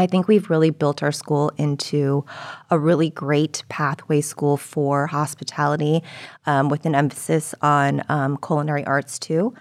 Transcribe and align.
I 0.00 0.06
think 0.06 0.28
we've 0.28 0.48
really 0.48 0.70
built 0.70 1.02
our 1.02 1.12
school 1.12 1.52
into 1.58 2.24
a 2.70 2.78
really 2.78 3.10
great 3.10 3.64
pathway 3.68 4.22
school 4.22 4.56
for 4.56 5.06
hospitality 5.06 6.02
um, 6.46 6.70
with 6.70 6.86
an 6.86 6.94
emphasis 6.94 7.54
on 7.60 8.02
um, 8.08 8.38
culinary 8.38 8.82
arts 8.86 9.18
too. 9.18 9.52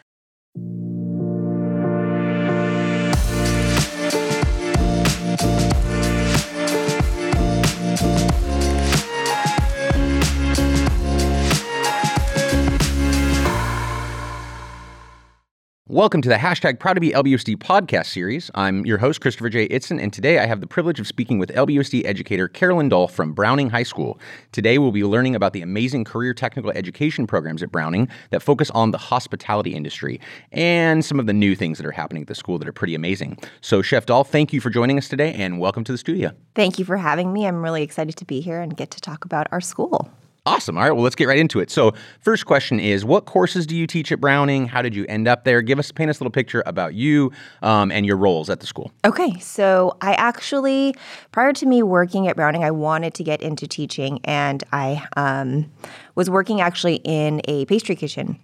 Welcome 15.90 16.22
to 16.22 16.30
the 16.30 16.36
hashtag 16.36 16.78
Proud 16.78 16.94
to 16.94 17.02
be 17.02 17.10
LBUSD 17.14 17.56
podcast 17.56 18.06
series. 18.06 18.52
I'm 18.54 18.86
your 18.86 19.00
host, 19.00 19.22
Christopher 19.22 19.50
J. 19.50 19.68
Itzen, 19.70 20.00
and 20.00 20.14
today 20.14 20.38
I 20.38 20.46
have 20.46 20.62
the 20.62 20.68
privilege 20.68 21.00
of 21.00 21.08
speaking 21.08 21.40
with 21.40 21.50
LBUSD 21.50 22.06
educator 22.06 22.48
Carolyn 22.48 22.90
Doll 22.90 23.08
from 23.08 23.34
Browning 23.34 23.72
High 23.72 23.82
School. 23.82 24.20
Today 24.52 24.78
we'll 24.78 24.92
be 24.92 25.04
learning 25.04 25.34
about 25.34 25.54
the 25.54 25.64
amazing 25.64 26.04
career 26.04 26.36
technical 26.36 26.70
education 26.70 27.26
programs 27.26 27.64
at 27.64 27.72
Browning 27.72 28.08
that 28.30 28.44
focus 28.44 28.70
on 28.70 28.92
the 28.92 29.00
hospitality 29.00 29.74
industry 29.74 30.22
and 30.52 31.04
some 31.04 31.20
of 31.20 31.26
the 31.26 31.34
new 31.34 31.56
things 31.56 31.80
that 31.80 31.88
are 31.88 31.92
happening 31.92 32.22
at 32.22 32.28
the 32.28 32.36
school 32.36 32.60
that 32.60 32.68
are 32.68 32.72
pretty 32.72 32.94
amazing. 32.94 33.40
So, 33.62 33.82
Chef 33.82 34.06
Doll, 34.06 34.24
thank 34.24 34.54
you 34.54 34.62
for 34.62 34.70
joining 34.70 35.00
us 35.00 35.10
today 35.10 35.34
and 35.34 35.60
welcome 35.60 35.84
to 35.86 35.92
the 35.92 35.98
studio. 35.98 36.34
Thank 36.54 36.78
you 36.78 36.86
for 36.86 36.98
having 36.98 37.34
me. 37.34 37.48
I'm 37.48 37.64
really 37.64 37.82
excited 37.82 38.16
to 38.18 38.26
be 38.26 38.42
here 38.42 38.62
and 38.62 38.78
get 38.78 38.92
to 38.92 39.02
talk 39.02 39.26
about 39.26 39.48
our 39.52 39.60
school. 39.60 40.12
Awesome. 40.50 40.80
All 40.80 40.84
right. 40.84 40.92
Well, 40.92 41.04
let's 41.04 41.16
get 41.16 41.28
right 41.28 41.38
into 41.38 41.60
it. 41.60 41.70
So, 41.70 41.94
first 42.22 42.48
question 42.48 42.80
is 42.80 43.06
What 43.06 43.26
courses 43.26 43.68
do 43.68 43.76
you 43.76 43.86
teach 43.86 44.12
at 44.12 44.20
Browning? 44.20 44.66
How 44.66 44.82
did 44.82 44.96
you 44.96 45.06
end 45.08 45.28
up 45.28 45.44
there? 45.44 45.62
Give 45.62 45.78
us, 45.78 45.92
paint 45.92 46.10
us 46.10 46.20
a 46.20 46.24
little 46.24 46.32
picture 46.32 46.64
about 46.66 46.96
you 46.96 47.32
um, 47.62 47.92
and 47.92 48.04
your 48.04 48.18
roles 48.18 48.50
at 48.50 48.60
the 48.60 48.66
school. 48.66 48.92
Okay. 49.06 49.38
So, 49.38 49.96
I 50.02 50.14
actually, 50.14 50.96
prior 51.32 51.54
to 51.54 51.68
me 51.68 51.84
working 51.84 52.28
at 52.28 52.36
Browning, 52.36 52.64
I 52.64 52.72
wanted 52.72 53.14
to 53.14 53.24
get 53.24 53.44
into 53.44 53.68
teaching, 53.68 54.22
and 54.24 54.64
I 54.72 55.06
um, 55.16 55.72
was 56.16 56.32
working 56.32 56.62
actually 56.62 56.96
in 57.04 57.42
a 57.48 57.66
pastry 57.66 57.96
kitchen 57.96 58.44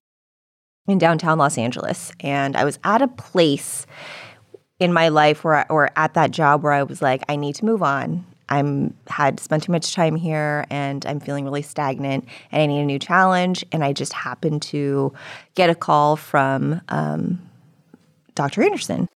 in 0.87 0.99
downtown 0.99 1.39
Los 1.39 1.57
Angeles. 1.57 2.11
And 2.19 2.55
I 2.55 2.65
was 2.65 2.77
at 2.83 3.01
a 3.01 3.07
place 3.07 3.87
in 4.79 4.93
my 4.93 5.09
life 5.09 5.43
where, 5.43 5.55
I, 5.55 5.65
or 5.71 5.89
at 5.95 6.13
that 6.13 6.29
job 6.29 6.61
where 6.61 6.73
I 6.73 6.83
was 6.83 7.01
like, 7.01 7.23
I 7.27 7.35
need 7.35 7.55
to 7.55 7.65
move 7.65 7.81
on. 7.81 8.27
I'm 8.49 8.93
had 9.07 9.39
spent 9.39 9.63
too 9.63 9.71
much 9.71 9.93
time 9.93 10.15
here 10.15 10.65
and 10.69 11.05
I'm 11.05 11.19
feeling 11.19 11.45
really 11.45 11.61
stagnant 11.61 12.25
and 12.51 12.61
I 12.61 12.65
need 12.65 12.81
a 12.81 12.85
new 12.85 12.99
challenge. 12.99 13.65
And 13.71 13.83
I 13.83 13.93
just 13.93 14.13
happened 14.13 14.61
to 14.63 15.13
get 15.55 15.69
a 15.69 15.75
call 15.75 16.15
from 16.15 16.81
um, 16.89 17.41
Dr. 18.35 18.63
Anderson. 18.63 19.07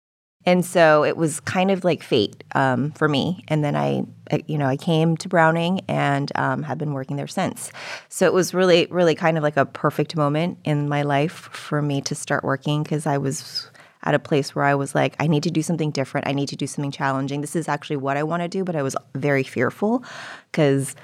And 0.45 0.65
so 0.65 1.03
it 1.03 1.17
was 1.17 1.41
kind 1.41 1.69
of 1.69 1.83
like 1.83 2.01
fate 2.01 2.43
um, 2.55 2.91
for 2.91 3.09
me. 3.09 3.43
And 3.49 3.63
then 3.63 3.75
I, 3.75 4.03
you 4.47 4.57
know, 4.57 4.67
I 4.67 4.77
came 4.77 5.17
to 5.17 5.29
Browning 5.29 5.81
and 5.87 6.31
um, 6.35 6.63
have 6.63 6.77
been 6.77 6.93
working 6.93 7.17
there 7.17 7.27
since. 7.27 7.71
So 8.07 8.25
it 8.25 8.33
was 8.33 8.53
really, 8.53 8.87
really 8.89 9.15
kind 9.15 9.37
of 9.37 9.43
like 9.43 9.57
a 9.57 9.65
perfect 9.65 10.15
moment 10.15 10.57
in 10.63 10.87
my 10.87 11.01
life 11.01 11.49
for 11.51 11.81
me 11.81 12.01
to 12.01 12.15
start 12.15 12.43
working 12.43 12.83
because 12.83 13.05
I 13.05 13.17
was 13.17 13.69
at 14.03 14.15
a 14.15 14.19
place 14.19 14.55
where 14.55 14.65
I 14.65 14.75
was 14.75 14.95
like, 14.95 15.15
I 15.19 15.27
need 15.27 15.43
to 15.43 15.51
do 15.51 15.61
something 15.61 15.91
different. 15.91 16.27
I 16.27 16.31
need 16.31 16.49
to 16.49 16.55
do 16.55 16.67
something 16.67 16.91
challenging. 16.91 17.41
This 17.41 17.55
is 17.55 17.67
actually 17.67 17.97
what 17.97 18.17
I 18.17 18.23
want 18.23 18.43
to 18.43 18.47
do, 18.47 18.63
but 18.63 18.75
I 18.75 18.81
was 18.81 18.95
very 19.15 19.43
fearful 19.43 20.03
because 20.51 20.95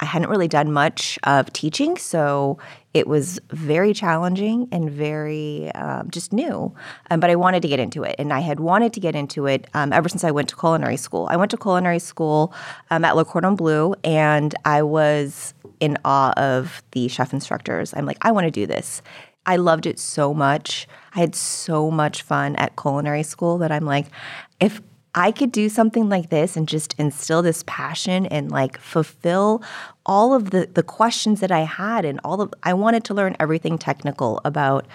I 0.00 0.06
hadn't 0.06 0.28
really 0.28 0.48
done 0.48 0.72
much 0.72 1.18
of 1.22 1.52
teaching. 1.52 1.96
So 1.96 2.58
it 2.92 3.06
was 3.06 3.38
very 3.50 3.94
challenging 3.94 4.68
and 4.72 4.90
very 4.90 5.70
um, 5.72 6.10
just 6.10 6.32
new. 6.32 6.74
Um, 7.10 7.20
but 7.20 7.30
I 7.30 7.36
wanted 7.36 7.62
to 7.62 7.68
get 7.68 7.78
into 7.78 8.02
it. 8.02 8.16
And 8.18 8.32
I 8.32 8.40
had 8.40 8.58
wanted 8.58 8.92
to 8.94 9.00
get 9.00 9.14
into 9.14 9.46
it 9.46 9.68
um, 9.72 9.92
ever 9.92 10.08
since 10.08 10.24
I 10.24 10.32
went 10.32 10.48
to 10.48 10.56
culinary 10.56 10.96
school. 10.96 11.28
I 11.30 11.36
went 11.36 11.52
to 11.52 11.56
culinary 11.56 12.00
school 12.00 12.52
um, 12.90 13.04
at 13.04 13.14
Le 13.14 13.24
Cordon 13.24 13.54
Bleu, 13.54 13.94
and 14.02 14.54
I 14.64 14.82
was 14.82 15.54
in 15.78 15.96
awe 16.04 16.32
of 16.36 16.82
the 16.90 17.08
chef 17.08 17.32
instructors. 17.32 17.94
I'm 17.94 18.04
like, 18.04 18.18
I 18.22 18.32
want 18.32 18.46
to 18.46 18.50
do 18.50 18.66
this. 18.66 19.00
I 19.46 19.56
loved 19.56 19.86
it 19.86 19.98
so 19.98 20.34
much. 20.34 20.88
I 21.14 21.20
had 21.20 21.34
so 21.34 21.90
much 21.90 22.22
fun 22.22 22.56
at 22.56 22.76
culinary 22.76 23.22
school 23.22 23.58
that 23.58 23.70
I'm 23.70 23.84
like, 23.84 24.06
if 24.60 24.80
I 25.14 25.30
could 25.30 25.52
do 25.52 25.68
something 25.68 26.08
like 26.08 26.30
this 26.30 26.56
and 26.56 26.66
just 26.66 26.94
instill 26.98 27.40
this 27.42 27.62
passion 27.66 28.26
and 28.26 28.50
like 28.50 28.78
fulfill 28.78 29.62
all 30.04 30.34
of 30.34 30.50
the 30.50 30.68
the 30.72 30.82
questions 30.82 31.40
that 31.40 31.52
I 31.52 31.60
had 31.60 32.04
and 32.04 32.20
all 32.24 32.40
of 32.40 32.52
I 32.64 32.74
wanted 32.74 33.04
to 33.04 33.14
learn 33.14 33.36
everything 33.38 33.78
technical 33.78 34.40
about 34.44 34.86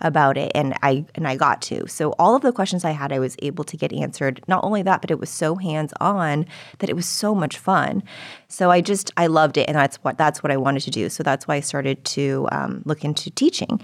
about 0.00 0.36
it 0.36 0.52
and 0.54 0.74
I 0.82 1.04
and 1.14 1.26
I 1.26 1.36
got 1.36 1.62
to. 1.62 1.86
So 1.88 2.10
all 2.18 2.36
of 2.36 2.42
the 2.42 2.52
questions 2.52 2.84
I 2.84 2.92
had 2.92 3.12
I 3.12 3.18
was 3.18 3.36
able 3.40 3.64
to 3.64 3.76
get 3.76 3.92
answered. 3.92 4.40
Not 4.46 4.64
only 4.64 4.82
that, 4.82 5.00
but 5.00 5.10
it 5.10 5.18
was 5.18 5.30
so 5.30 5.56
hands-on 5.56 6.46
that 6.78 6.88
it 6.88 6.96
was 6.96 7.06
so 7.06 7.34
much 7.34 7.58
fun. 7.58 8.02
So 8.48 8.70
I 8.70 8.80
just 8.80 9.10
I 9.16 9.26
loved 9.26 9.56
it 9.56 9.68
and 9.68 9.76
that's 9.76 9.96
what 9.98 10.16
that's 10.16 10.42
what 10.42 10.50
I 10.50 10.56
wanted 10.56 10.80
to 10.82 10.90
do. 10.90 11.08
So 11.08 11.22
that's 11.22 11.48
why 11.48 11.56
I 11.56 11.60
started 11.60 12.04
to 12.06 12.48
um, 12.52 12.82
look 12.84 13.04
into 13.04 13.30
teaching. 13.30 13.80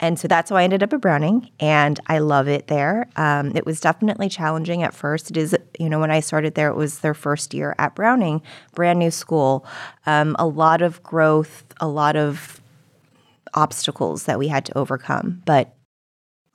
And 0.00 0.18
so 0.18 0.28
that's 0.28 0.50
how 0.50 0.56
I 0.56 0.64
ended 0.64 0.82
up 0.82 0.92
at 0.92 1.00
Browning 1.00 1.50
and 1.60 1.98
I 2.06 2.18
love 2.18 2.48
it 2.48 2.68
there. 2.68 3.08
Um, 3.16 3.52
it 3.56 3.66
was 3.66 3.80
definitely 3.80 4.28
challenging 4.28 4.82
at 4.82 4.94
first. 4.94 5.30
It 5.30 5.36
is, 5.36 5.56
you 5.78 5.88
know, 5.88 6.00
when 6.00 6.10
I 6.10 6.20
started 6.20 6.54
there, 6.54 6.68
it 6.68 6.76
was 6.76 7.00
their 7.00 7.14
first 7.14 7.52
year 7.52 7.74
at 7.78 7.94
Browning, 7.94 8.42
brand 8.74 8.98
new 8.98 9.10
school, 9.10 9.66
um, 10.06 10.36
a 10.38 10.46
lot 10.46 10.82
of 10.82 11.02
growth, 11.02 11.64
a 11.80 11.88
lot 11.88 12.16
of 12.16 12.57
obstacles 13.54 14.24
that 14.24 14.38
we 14.38 14.48
had 14.48 14.64
to 14.66 14.78
overcome. 14.78 15.42
But 15.44 15.74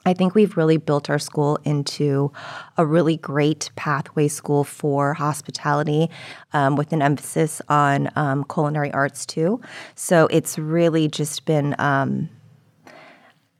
I 0.06 0.14
think 0.14 0.36
we've 0.36 0.58
really 0.58 0.78
built 0.78 1.09
our 1.09 1.20
school 1.20 1.58
into 1.64 2.31
a 2.78 2.86
really 2.86 3.18
great 3.18 3.70
pathway 3.76 4.28
school 4.28 4.64
for 4.64 5.14
hospitality 5.14 6.09
um, 6.52 6.76
with 6.76 6.92
an 6.92 7.02
emphasis 7.02 7.62
on 7.70 8.09
um, 8.16 8.44
culinary 8.44 8.92
arts 8.92 9.26
too. 9.26 9.62
So 9.96 10.28
it's 10.28 10.58
really 10.58 11.08
just 11.08 11.46
been. 11.46 11.76
Um, 11.80 12.30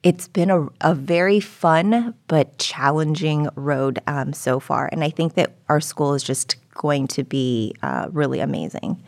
it's 0.04 0.28
been 0.28 0.50
a, 0.50 0.68
a, 0.82 0.94
very 0.94 1.40
fun 1.40 2.14
but 2.28 2.58
challenging 2.58 3.48
road 3.56 4.00
um, 4.06 4.34
so 4.34 4.60
far. 4.60 4.90
And 4.92 5.02
I 5.02 5.10
think 5.10 5.36
that 5.36 5.56
our 5.70 5.80
school 5.80 6.14
is 6.14 6.24
just 6.24 6.58
going 6.74 7.08
to 7.08 7.24
be 7.24 7.74
uh, 7.82 8.10
really 8.12 8.42
amazing. 8.42 9.02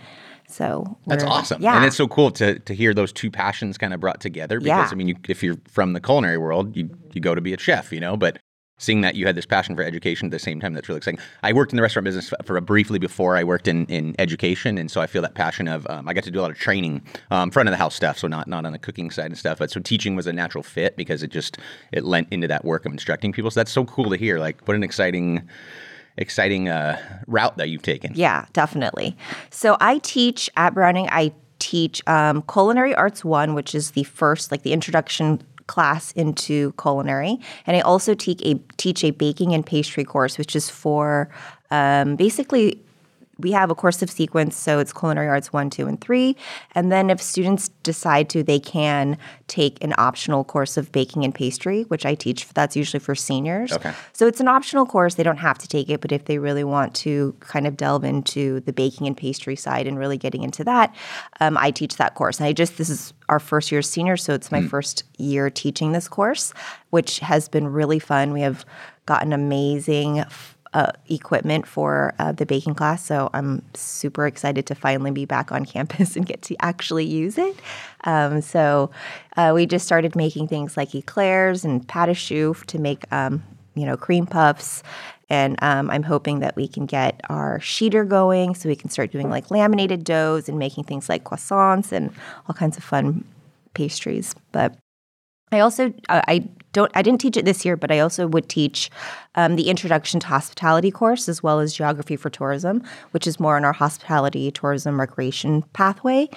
So 0.56 0.98
that's 1.06 1.26
awesome. 1.26 1.62
Yeah. 1.62 1.76
And 1.76 1.84
it's 1.84 1.98
so 1.98 2.08
cool 2.08 2.32
to 2.32 2.60
to 2.60 2.74
hear 2.74 2.94
those 2.94 3.12
two 3.12 3.30
passions 3.30 3.78
kind 3.78 3.94
of 3.94 4.00
brought 4.00 4.22
together 4.22 4.62
because 4.62 4.90
yeah. 4.90 4.90
I 4.90 4.96
mean, 4.96 5.10
you, 5.10 5.16
if 5.28 5.44
you're 5.44 5.58
from 5.68 5.92
the 5.92 6.00
culinary 6.00 6.38
world, 6.38 6.78
you 6.78 6.90
you 7.12 7.20
go 7.20 7.36
to 7.36 7.42
be 7.42 7.54
a 7.54 7.60
chef, 7.60 7.92
you 7.92 8.00
know, 8.00 8.16
but 8.16 8.40
seeing 8.78 9.02
that 9.02 9.16
you 9.16 9.26
had 9.26 9.36
this 9.36 9.46
passion 9.46 9.76
for 9.76 9.84
education 9.84 10.28
at 10.28 10.32
the 10.32 10.40
same 10.40 10.60
time 10.60 10.74
that's 10.74 10.90
really 10.90 10.98
exciting 10.98 11.18
i 11.44 11.54
worked 11.54 11.72
in 11.72 11.78
the 11.78 11.82
restaurant 11.82 12.04
business 12.04 12.34
for 12.44 12.58
a 12.58 12.62
briefly 12.62 13.00
before 13.00 13.38
i 13.38 13.44
worked 13.44 13.70
in, 13.70 13.86
in 13.86 14.14
education 14.20 14.78
and 14.78 14.92
so 14.92 15.00
i 15.00 15.08
feel 15.08 15.22
that 15.22 15.34
passion 15.34 15.70
of 15.70 15.88
um, 15.90 16.10
i 16.10 16.14
got 16.14 16.26
to 16.26 16.30
do 16.32 16.40
a 16.40 16.42
lot 16.42 16.52
of 16.52 16.58
training 16.58 17.02
um, 17.32 17.50
front 17.52 17.70
of 17.70 17.72
the 17.72 17.78
house 17.78 17.96
stuff 17.96 18.18
so 18.18 18.28
not 18.28 18.50
not 18.50 18.66
on 18.66 18.74
the 18.74 18.80
cooking 18.80 19.10
side 19.10 19.28
and 19.28 19.38
stuff 19.38 19.60
but 19.60 19.72
so 19.72 19.80
teaching 19.80 20.14
was 20.14 20.28
a 20.28 20.34
natural 20.34 20.62
fit 20.62 20.98
because 20.98 21.24
it 21.24 21.32
just 21.32 21.58
it 21.94 22.04
lent 22.04 22.28
into 22.32 22.50
that 22.50 22.66
work 22.66 22.86
of 22.86 22.92
instructing 22.92 23.32
people 23.32 23.50
so 23.50 23.62
that's 23.62 23.72
so 23.72 23.86
cool 23.86 24.10
to 24.10 24.18
hear 24.18 24.40
like 24.40 24.62
what 24.68 24.76
an 24.76 24.84
exciting 24.84 25.48
exciting 26.18 26.70
uh, 26.70 27.00
route 27.28 27.58
that 27.58 27.70
you've 27.70 27.81
taken. 27.81 28.12
Yeah, 28.16 28.46
definitely. 28.53 29.18
So 29.50 29.78
I 29.80 30.00
teach 30.00 30.50
at 30.56 30.74
Browning. 30.74 31.08
I 31.12 31.34
teach 31.59 32.02
um, 32.08 32.42
Culinary 32.44 32.96
Arts 32.96 33.26
One, 33.26 33.53
which 33.53 33.76
is 33.76 33.92
the 33.92 34.03
first, 34.03 34.52
like 34.52 34.64
the 34.64 34.74
introduction 34.74 35.42
class 35.68 36.12
into 36.12 36.74
culinary, 36.74 37.40
and 37.66 37.75
I 37.75 37.81
also 37.81 38.14
teach 38.14 38.42
a 38.44 38.56
teach 38.78 39.04
a 39.04 39.12
baking 39.12 39.54
and 39.54 39.66
pastry 39.66 40.04
course, 40.04 40.38
which 40.38 40.56
is 40.56 40.70
for 40.70 41.30
um, 41.72 42.16
basically 42.16 42.80
we 43.38 43.51
have 43.51 43.69
a 43.69 43.75
course 43.75 44.01
of 44.01 44.09
sequence, 44.09 44.56
so 44.56 44.79
it's 44.79 44.94
culinary 44.94 45.28
arts 45.28 45.51
one, 45.51 45.69
two, 45.69 45.88
and 45.88 46.00
three. 46.00 46.38
And 46.73 46.91
then 46.91 47.09
if 47.09 47.22
students 47.22 47.69
decide 47.84 48.29
to, 48.29 48.44
they 48.44 48.59
can 48.59 49.18
take 49.47 49.84
an 49.84 49.94
optional 49.97 50.44
course 50.44 50.78
of 50.78 50.91
baking 50.91 51.23
and 51.25 51.35
pastry, 51.35 51.84
which 51.84 52.06
I 52.06 52.16
teach. 52.16 52.47
That's 52.53 52.75
usually 52.75 53.00
for 53.00 53.16
seniors. 53.16 53.74
Okay. 53.74 53.94
So 54.13 54.28
it's 54.28 54.40
an 54.40 54.47
optional 54.47 54.85
course. 54.85 55.16
They 55.16 55.24
don't 55.24 55.38
have 55.38 55.57
to 55.59 55.68
take 55.68 55.90
it, 55.90 56.01
but 56.01 56.12
if 56.12 56.25
they 56.25 56.38
really 56.38 56.63
want 56.63 56.95
to 56.95 57.35
kind 57.41 57.68
of 57.68 57.75
delve 57.77 58.04
into 58.04 58.62
the 58.62 58.74
baking 58.74 59.07
and 59.07 59.18
pastry 59.18 59.56
side 59.56 59.88
and 59.88 60.00
really 60.00 60.18
getting 60.18 60.44
into 60.44 60.63
that, 60.63 60.95
um, 61.39 61.57
I 61.57 61.71
teach 61.71 61.98
that 61.98 62.15
course. 62.15 62.39
And 62.39 62.48
I 62.48 62.54
just 62.54 62.77
this 62.77 62.89
is 62.89 63.13
our 63.27 63.39
first 63.39 63.71
year 63.71 63.81
senior, 63.81 64.18
so 64.18 64.33
it's 64.33 64.51
my 64.51 64.62
mm. 64.62 64.69
first 64.69 65.04
year 65.18 65.50
teaching 65.50 65.92
this 65.92 66.07
course, 66.07 66.54
which 66.92 67.19
has 67.19 67.50
been 67.50 67.68
really 67.68 68.00
fun. 68.00 68.31
We 68.31 68.42
have 68.42 68.65
gotten 69.06 69.33
amazing 69.33 70.24
uh, 70.75 70.92
equipment 71.10 71.66
for 71.66 72.13
uh, 72.19 72.33
the 72.33 72.45
baking 72.45 72.75
class. 72.75 73.04
So 73.04 73.30
I'm 73.33 73.63
super 73.74 74.27
excited 74.27 74.66
to 74.68 74.75
finally 74.75 75.10
be 75.10 75.24
back 75.24 75.51
on 75.51 75.66
campus 75.75 76.16
and 76.18 76.25
get 76.25 76.42
to 76.44 76.56
actually 76.60 77.06
use 77.06 77.38
it. 77.38 77.56
Um, 78.04 78.42
so 78.42 78.92
uh, 79.38 79.54
we 79.56 79.66
just 79.66 79.86
started 79.86 80.16
making 80.16 80.50
things 80.50 80.75
like 80.75 80.94
eclairs 80.94 81.63
and 81.63 81.88
pâte 81.88 82.10
à 82.10 82.16
choux 82.16 82.62
to 82.68 82.77
make, 82.77 83.06
um, 83.12 83.42
you 83.74 83.86
know, 83.86 83.95
cream 83.95 84.27
puffs. 84.27 84.83
And 85.30 85.57
um, 85.63 85.89
I'm 85.89 86.04
hoping 86.04 86.39
that 86.39 86.56
we 86.56 86.68
can 86.68 86.86
get 86.86 87.22
our 87.30 87.57
sheeter 87.60 88.07
going 88.07 88.54
so 88.54 88.69
we 88.69 88.75
can 88.75 88.89
start 88.89 89.12
doing 89.12 89.30
like 89.30 89.50
laminated 89.50 90.04
doughs 90.04 90.50
and 90.50 90.60
making 90.60 90.83
things 90.83 91.07
like 91.10 91.24
croissants 91.24 91.92
and 91.94 92.12
all 92.48 92.54
kinds 92.54 92.77
of 92.77 92.83
fun 92.83 93.24
pastries. 93.74 94.36
But 94.51 94.77
I 95.51 95.62
also 95.62 95.94
I 96.10 96.48
don't 96.75 96.92
I 96.94 97.01
didn't 97.01 97.22
teach 97.22 97.38
it 97.38 97.45
this 97.45 97.66
year, 97.66 97.75
but 97.75 97.92
I 97.92 98.00
also 98.00 98.27
would 98.27 98.48
teach 98.50 98.92
um, 99.36 99.56
the 99.56 99.69
introduction 99.69 100.19
to 100.19 100.27
hospitality 100.27 100.92
course 100.92 101.27
as 101.27 101.42
well 101.42 101.60
as 101.60 101.74
geography 101.74 102.16
for 102.16 102.30
tourism, 102.30 102.83
which 103.12 103.25
is 103.25 103.39
more 103.39 103.57
in 103.57 103.66
our 103.66 103.74
hospitality, 103.74 104.51
tourism, 104.51 105.00
recreation 105.00 105.63
pathway. 105.74 106.30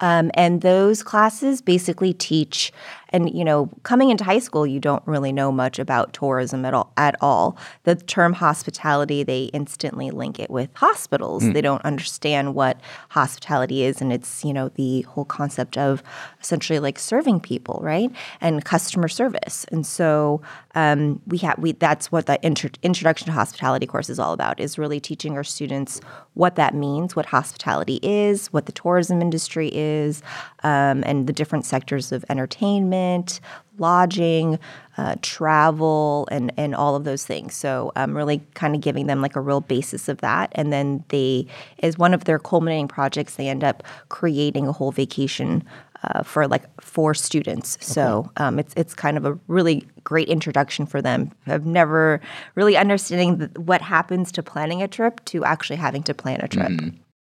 Um, 0.00 0.32
and 0.34 0.62
those 0.62 1.04
classes 1.04 1.62
basically 1.62 2.12
teach, 2.12 2.72
and 3.10 3.32
you 3.32 3.44
know, 3.44 3.70
coming 3.84 4.10
into 4.10 4.24
high 4.24 4.40
school, 4.40 4.66
you 4.66 4.80
don't 4.80 5.02
really 5.06 5.32
know 5.32 5.52
much 5.52 5.78
about 5.78 6.12
tourism 6.12 6.64
at 6.64 6.74
all. 6.74 6.92
At 6.96 7.14
all, 7.20 7.56
the 7.84 7.94
term 7.94 8.32
hospitality, 8.32 9.22
they 9.22 9.44
instantly 9.52 10.10
link 10.10 10.40
it 10.40 10.50
with 10.50 10.70
hospitals. 10.74 11.44
Mm. 11.44 11.52
They 11.52 11.60
don't 11.60 11.84
understand 11.84 12.56
what 12.56 12.80
hospitality 13.10 13.84
is, 13.84 14.00
and 14.00 14.12
it's 14.12 14.44
you 14.44 14.52
know 14.52 14.70
the 14.70 15.02
whole 15.02 15.24
concept 15.24 15.78
of 15.78 16.02
essentially 16.40 16.80
like 16.80 16.98
serving 16.98 17.38
people, 17.38 17.78
right, 17.80 18.10
and 18.40 18.64
customer 18.64 19.08
service. 19.08 19.64
And 19.70 19.81
so 19.86 20.40
um, 20.74 21.20
we 21.26 21.38
have 21.38 21.58
we 21.58 21.72
that's 21.72 22.10
what 22.10 22.26
the 22.26 22.42
intro- 22.42 22.70
introduction 22.82 23.26
to 23.26 23.32
hospitality 23.32 23.86
course 23.86 24.08
is 24.08 24.18
all 24.18 24.32
about. 24.32 24.60
Is 24.60 24.78
really 24.78 25.00
teaching 25.00 25.36
our 25.36 25.44
students 25.44 26.00
what 26.34 26.56
that 26.56 26.74
means, 26.74 27.14
what 27.14 27.26
hospitality 27.26 27.98
is, 28.02 28.48
what 28.48 28.66
the 28.66 28.72
tourism 28.72 29.20
industry 29.20 29.70
is, 29.72 30.22
um, 30.62 31.02
and 31.06 31.26
the 31.26 31.32
different 31.32 31.64
sectors 31.64 32.12
of 32.12 32.24
entertainment, 32.28 33.40
lodging, 33.78 34.58
uh, 34.96 35.16
travel, 35.22 36.26
and 36.30 36.52
and 36.56 36.74
all 36.74 36.96
of 36.96 37.04
those 37.04 37.24
things. 37.24 37.54
So 37.54 37.92
um, 37.96 38.16
really 38.16 38.40
kind 38.54 38.74
of 38.74 38.80
giving 38.80 39.06
them 39.06 39.20
like 39.20 39.36
a 39.36 39.40
real 39.40 39.60
basis 39.60 40.08
of 40.08 40.18
that, 40.18 40.52
and 40.54 40.72
then 40.72 41.04
they, 41.08 41.46
as 41.82 41.98
one 41.98 42.14
of 42.14 42.24
their 42.24 42.38
culminating 42.38 42.88
projects, 42.88 43.34
they 43.36 43.48
end 43.48 43.64
up 43.64 43.82
creating 44.08 44.66
a 44.66 44.72
whole 44.72 44.92
vacation 44.92 45.64
uh, 46.04 46.22
for 46.22 46.48
like 46.48 46.64
four 46.80 47.14
students. 47.14 47.76
Okay. 47.76 47.84
So 47.84 48.30
um, 48.36 48.58
it's 48.58 48.74
it's 48.76 48.94
kind 48.94 49.16
of 49.16 49.24
a 49.24 49.38
really 49.48 49.86
great 50.04 50.28
introduction 50.28 50.86
for 50.86 51.00
them 51.00 51.30
of 51.46 51.64
never 51.64 52.20
really 52.54 52.76
understanding 52.76 53.38
the, 53.38 53.60
what 53.60 53.82
happens 53.82 54.32
to 54.32 54.42
planning 54.42 54.82
a 54.82 54.88
trip 54.88 55.24
to 55.26 55.44
actually 55.44 55.76
having 55.76 56.02
to 56.04 56.14
plan 56.14 56.40
a 56.42 56.48
trip. 56.48 56.68
Mm-hmm. 56.68 56.96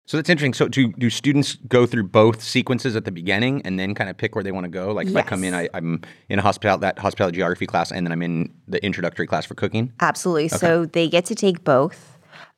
So 0.06 0.16
that's 0.16 0.28
interesting. 0.28 0.54
So 0.54 0.68
do 0.68 0.92
do 0.92 1.10
students 1.10 1.56
go 1.68 1.86
through 1.86 2.04
both 2.04 2.42
sequences 2.42 2.96
at 2.96 3.04
the 3.04 3.12
beginning 3.12 3.62
and 3.64 3.78
then 3.78 3.94
kind 3.94 4.10
of 4.10 4.16
pick 4.16 4.34
where 4.34 4.44
they 4.44 4.52
want 4.52 4.64
to 4.64 4.70
go? 4.70 4.92
Like 4.92 5.06
if 5.06 5.12
yes. 5.12 5.24
I 5.24 5.28
come 5.28 5.44
in, 5.44 5.54
I, 5.54 5.68
am 5.74 6.02
in 6.28 6.38
a 6.38 6.42
hospital 6.42 6.76
that 6.78 6.98
hospitality 6.98 7.36
geography 7.36 7.66
class, 7.66 7.92
and 7.92 8.06
then 8.06 8.12
I'm 8.12 8.22
in 8.22 8.52
the 8.66 8.84
introductory 8.84 9.26
class 9.26 9.46
for 9.46 9.54
cooking. 9.54 9.92
Absolutely. 10.00 10.46
Okay. 10.46 10.56
So 10.56 10.86
they 10.86 11.08
get 11.08 11.24
to 11.26 11.34
take 11.34 11.64
both. 11.64 12.08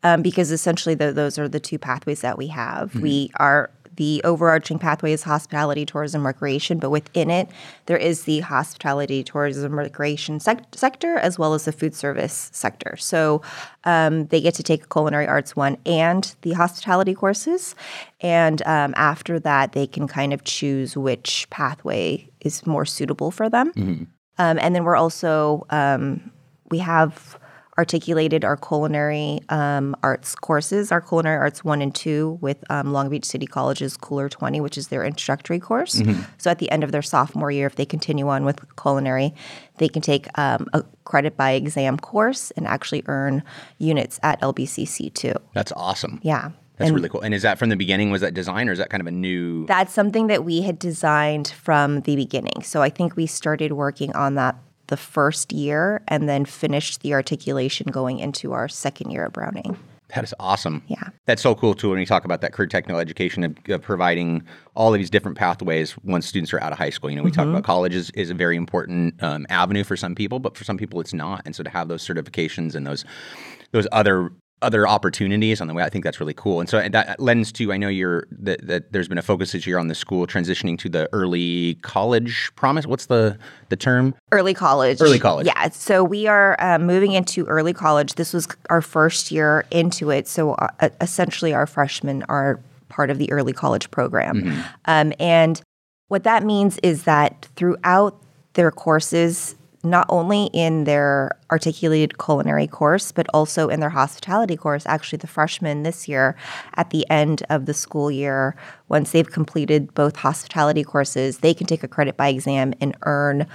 Um, 0.02 0.20
because 0.20 0.50
essentially 0.50 0.94
the, 0.94 1.14
those 1.14 1.38
are 1.38 1.48
the 1.48 1.58
two 1.58 1.78
pathways 1.78 2.20
that 2.20 2.36
we 2.36 2.48
have. 2.48 2.90
Mm-hmm. 2.90 3.00
We 3.00 3.30
are 3.36 3.70
the 3.96 4.20
overarching 4.24 4.78
pathway 4.78 5.12
is 5.12 5.22
hospitality, 5.22 5.84
tourism, 5.86 6.26
recreation, 6.26 6.78
but 6.78 6.90
within 6.90 7.30
it, 7.30 7.48
there 7.86 7.96
is 7.96 8.24
the 8.24 8.40
hospitality, 8.40 9.22
tourism, 9.22 9.78
recreation 9.78 10.40
sec- 10.40 10.74
sector 10.74 11.16
as 11.16 11.38
well 11.38 11.54
as 11.54 11.64
the 11.64 11.72
food 11.72 11.94
service 11.94 12.50
sector. 12.52 12.96
So 12.96 13.42
um, 13.84 14.26
they 14.26 14.40
get 14.40 14.54
to 14.54 14.62
take 14.62 14.84
a 14.84 14.88
culinary 14.88 15.26
arts 15.26 15.54
one 15.54 15.76
and 15.86 16.34
the 16.42 16.52
hospitality 16.52 17.14
courses. 17.14 17.74
And 18.20 18.62
um, 18.66 18.94
after 18.96 19.38
that, 19.40 19.72
they 19.72 19.86
can 19.86 20.08
kind 20.08 20.32
of 20.32 20.44
choose 20.44 20.96
which 20.96 21.46
pathway 21.50 22.28
is 22.40 22.66
more 22.66 22.84
suitable 22.84 23.30
for 23.30 23.48
them. 23.48 23.72
Mm-hmm. 23.72 24.04
Um, 24.38 24.58
and 24.58 24.74
then 24.74 24.84
we're 24.84 24.96
also, 24.96 25.66
um, 25.70 26.32
we 26.70 26.78
have 26.78 27.38
articulated 27.78 28.44
our 28.44 28.56
culinary 28.56 29.40
um, 29.48 29.96
arts 30.02 30.34
courses, 30.34 30.92
our 30.92 31.00
culinary 31.00 31.36
arts 31.36 31.64
one 31.64 31.82
and 31.82 31.94
two, 31.94 32.38
with 32.40 32.62
um, 32.70 32.92
Long 32.92 33.08
Beach 33.08 33.24
City 33.24 33.46
College's 33.46 33.96
Cooler 33.96 34.28
20, 34.28 34.60
which 34.60 34.78
is 34.78 34.88
their 34.88 35.04
introductory 35.04 35.58
course. 35.58 35.96
Mm-hmm. 35.96 36.22
So 36.38 36.50
at 36.50 36.58
the 36.58 36.70
end 36.70 36.84
of 36.84 36.92
their 36.92 37.02
sophomore 37.02 37.50
year, 37.50 37.66
if 37.66 37.76
they 37.76 37.86
continue 37.86 38.28
on 38.28 38.44
with 38.44 38.60
culinary, 38.76 39.34
they 39.78 39.88
can 39.88 40.02
take 40.02 40.26
um, 40.38 40.68
a 40.72 40.84
credit 41.04 41.36
by 41.36 41.52
exam 41.52 41.98
course 41.98 42.50
and 42.52 42.66
actually 42.66 43.02
earn 43.06 43.42
units 43.78 44.20
at 44.22 44.40
LBCC 44.40 45.12
too. 45.12 45.34
That's 45.52 45.72
awesome. 45.72 46.20
Yeah. 46.22 46.50
That's 46.76 46.88
and 46.88 46.96
really 46.96 47.08
cool. 47.08 47.20
And 47.20 47.32
is 47.32 47.42
that 47.42 47.58
from 47.58 47.68
the 47.68 47.76
beginning? 47.76 48.10
Was 48.10 48.20
that 48.22 48.34
design, 48.34 48.68
or 48.68 48.72
is 48.72 48.78
that 48.78 48.90
kind 48.90 49.00
of 49.00 49.06
a 49.06 49.12
new? 49.12 49.64
That's 49.66 49.92
something 49.92 50.26
that 50.26 50.44
we 50.44 50.62
had 50.62 50.76
designed 50.76 51.48
from 51.48 52.00
the 52.00 52.16
beginning. 52.16 52.62
So 52.64 52.82
I 52.82 52.90
think 52.90 53.14
we 53.14 53.26
started 53.26 53.72
working 53.72 54.12
on 54.16 54.34
that 54.34 54.56
the 54.94 54.98
first 54.98 55.52
year 55.52 56.00
and 56.06 56.28
then 56.28 56.44
finished 56.44 57.00
the 57.00 57.14
articulation 57.14 57.90
going 57.90 58.20
into 58.20 58.52
our 58.52 58.68
second 58.68 59.10
year 59.10 59.24
at 59.24 59.32
Browning. 59.32 59.76
That 60.14 60.22
is 60.22 60.32
awesome. 60.38 60.84
Yeah. 60.86 61.08
That's 61.26 61.42
so 61.42 61.56
cool 61.56 61.74
too 61.74 61.90
when 61.90 61.98
you 61.98 62.06
talk 62.06 62.24
about 62.24 62.42
that 62.42 62.52
career 62.52 62.68
technical 62.68 63.00
education 63.00 63.42
of, 63.42 63.56
of 63.70 63.82
providing 63.82 64.44
all 64.76 64.94
of 64.94 65.00
these 65.00 65.10
different 65.10 65.36
pathways 65.36 65.96
once 66.04 66.26
students 66.26 66.54
are 66.54 66.62
out 66.62 66.70
of 66.70 66.78
high 66.78 66.90
school. 66.90 67.10
You 67.10 67.16
know, 67.16 67.24
we 67.24 67.32
mm-hmm. 67.32 67.40
talk 67.40 67.48
about 67.48 67.64
college 67.64 67.92
is, 67.92 68.10
is 68.10 68.30
a 68.30 68.34
very 68.34 68.56
important 68.56 69.20
um, 69.20 69.48
avenue 69.50 69.82
for 69.82 69.96
some 69.96 70.14
people, 70.14 70.38
but 70.38 70.56
for 70.56 70.62
some 70.62 70.76
people 70.76 71.00
it's 71.00 71.12
not. 71.12 71.42
And 71.44 71.56
so 71.56 71.64
to 71.64 71.70
have 71.70 71.88
those 71.88 72.06
certifications 72.06 72.76
and 72.76 72.86
those 72.86 73.04
those 73.72 73.88
other 73.90 74.30
other 74.64 74.88
opportunities 74.88 75.60
on 75.60 75.68
the 75.68 75.74
way. 75.74 75.82
I 75.82 75.88
think 75.88 76.04
that's 76.04 76.18
really 76.18 76.34
cool. 76.34 76.60
And 76.60 76.68
so 76.68 76.86
that 76.88 77.20
lends 77.20 77.52
to 77.52 77.72
I 77.72 77.76
know 77.76 77.88
you're 77.88 78.26
that, 78.32 78.66
that 78.66 78.92
there's 78.92 79.08
been 79.08 79.18
a 79.18 79.22
focus 79.22 79.52
this 79.52 79.66
year 79.66 79.78
on 79.78 79.88
the 79.88 79.94
school 79.94 80.26
transitioning 80.26 80.78
to 80.78 80.88
the 80.88 81.08
early 81.12 81.74
college 81.82 82.50
promise. 82.56 82.86
What's 82.86 83.06
the 83.06 83.38
the 83.68 83.76
term? 83.76 84.14
Early 84.32 84.54
college. 84.54 85.00
Early 85.00 85.18
college. 85.18 85.46
Yeah. 85.46 85.68
So 85.68 86.02
we 86.02 86.26
are 86.26 86.56
um, 86.58 86.86
moving 86.86 87.12
into 87.12 87.44
early 87.46 87.72
college. 87.72 88.14
This 88.14 88.32
was 88.32 88.48
our 88.70 88.80
first 88.80 89.30
year 89.30 89.64
into 89.70 90.10
it. 90.10 90.26
So 90.26 90.52
uh, 90.54 90.88
essentially, 91.00 91.52
our 91.52 91.66
freshmen 91.66 92.24
are 92.24 92.60
part 92.88 93.10
of 93.10 93.18
the 93.18 93.30
early 93.32 93.52
college 93.52 93.90
program, 93.90 94.42
mm-hmm. 94.42 94.60
um, 94.86 95.12
and 95.18 95.60
what 96.08 96.24
that 96.24 96.44
means 96.44 96.78
is 96.82 97.04
that 97.04 97.48
throughout 97.56 98.20
their 98.54 98.70
courses 98.70 99.56
not 99.84 100.06
only 100.08 100.46
in 100.52 100.84
their 100.84 101.30
articulated 101.50 102.18
culinary 102.18 102.66
course, 102.66 103.12
but 103.12 103.26
also 103.34 103.68
in 103.68 103.80
their 103.80 103.90
hospitality 103.90 104.56
course. 104.56 104.84
Actually, 104.86 105.18
the 105.18 105.26
freshmen 105.26 105.82
this 105.82 106.08
year, 106.08 106.36
at 106.74 106.90
the 106.90 107.08
end 107.10 107.42
of 107.50 107.66
the 107.66 107.74
school 107.74 108.10
year, 108.10 108.56
once 108.88 109.12
they've 109.12 109.30
completed 109.30 109.92
both 109.94 110.16
hospitality 110.16 110.84
courses, 110.84 111.38
they 111.38 111.54
can 111.54 111.66
take 111.66 111.82
a 111.82 111.88
credit 111.88 112.16
by 112.16 112.28
exam 112.28 112.74
and 112.80 112.96
earn. 113.02 113.46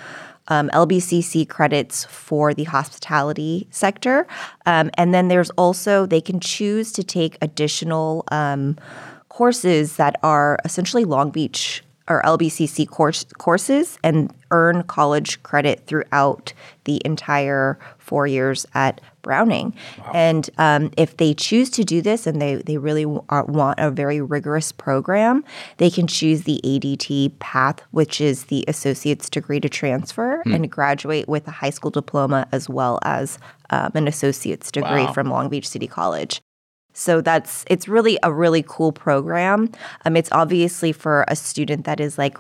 Um, 0.52 0.70
LBCC 0.70 1.48
credits 1.48 2.06
for 2.06 2.56
the 2.56 2.64
hospitality 2.64 3.68
sector. 3.70 4.26
Um, 4.66 4.90
and 4.96 5.14
then 5.14 5.28
there's 5.28 5.52
also, 5.52 6.08
they 6.08 6.22
can 6.22 6.40
choose 6.40 6.92
to 6.94 7.04
take 7.04 7.38
additional 7.40 8.24
um, 8.32 8.76
courses 9.30 9.98
that 9.98 10.16
are 10.24 10.58
essentially 10.66 11.06
Long 11.06 11.30
Beach 11.30 11.84
or 12.10 12.22
LBCC 12.24 12.90
course, 12.90 13.24
courses 13.38 13.98
and 14.04 14.34
earn 14.52 14.84
college 14.84 15.42
credit 15.44 15.86
throughout 15.86 16.54
the 16.86 17.02
entire 17.06 17.78
four 18.00 18.26
years 18.26 18.66
at 18.74 19.00
Browning. 19.22 19.76
Wow. 20.00 20.12
And 20.16 20.50
um, 20.58 20.92
if 20.98 21.18
they 21.18 21.36
choose 21.36 21.70
to 21.72 21.84
do 21.84 22.02
this 22.02 22.26
and 22.26 22.42
they, 22.42 22.56
they 22.56 22.78
really 22.78 23.06
are, 23.30 23.46
want 23.46 23.80
a 23.80 23.92
very 23.92 24.22
rigorous 24.22 24.72
program, 24.72 25.44
they 25.78 25.92
can 25.92 26.08
choose 26.08 26.44
the 26.44 26.60
ADT 26.64 27.38
path, 27.38 27.82
which 27.92 28.20
is 28.20 28.46
the 28.46 28.66
associate's 28.68 29.30
degree 29.30 29.60
to 29.60 29.70
transfer 29.70 30.42
hmm. 30.44 30.54
and 30.54 30.72
graduate 30.72 31.28
with 31.28 31.48
a 31.48 31.52
high 31.52 31.70
school 31.70 31.92
diploma 31.92 32.48
as 32.52 32.68
well 32.68 32.98
as 33.04 33.38
um, 33.70 33.92
an 33.94 34.08
associate's 34.08 34.72
degree 34.72 35.06
wow. 35.06 35.14
from 35.14 35.30
Long 35.30 35.50
Beach 35.50 35.70
City 35.70 35.88
College. 35.88 36.42
So 37.00 37.22
that's 37.22 37.64
it's 37.70 37.88
really 37.88 38.20
a 38.24 38.34
really 38.34 38.62
cool 38.68 38.92
program. 38.92 39.72
Um, 40.04 40.18
it's 40.18 40.30
obviously 40.34 40.92
for 40.92 41.24
a 41.30 41.36
student 41.36 41.86
that 41.86 42.02
is 42.02 42.18
like 42.18 42.38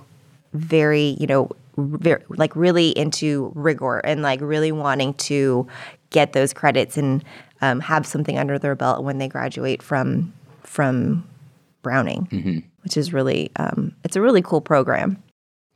very, 0.51 1.15
you 1.17 1.27
know, 1.27 1.49
very, 1.77 2.21
like 2.27 2.53
really 2.57 2.89
into 2.89 3.53
rigor 3.55 3.99
and 3.99 4.21
like 4.21 4.41
really 4.41 4.73
wanting 4.73 5.13
to 5.13 5.65
get 6.09 6.33
those 6.33 6.51
credits 6.51 6.97
and 6.97 7.23
um, 7.61 7.79
have 7.79 8.05
something 8.05 8.37
under 8.37 8.59
their 8.59 8.75
belt 8.75 9.05
when 9.05 9.17
they 9.17 9.29
graduate 9.29 9.81
from 9.81 10.33
from 10.63 11.25
Browning, 11.81 12.27
mm-hmm. 12.29 12.59
which 12.83 12.97
is 12.97 13.13
really 13.13 13.51
um, 13.55 13.95
it's 14.03 14.17
a 14.17 14.21
really 14.21 14.41
cool 14.41 14.59
program. 14.59 15.23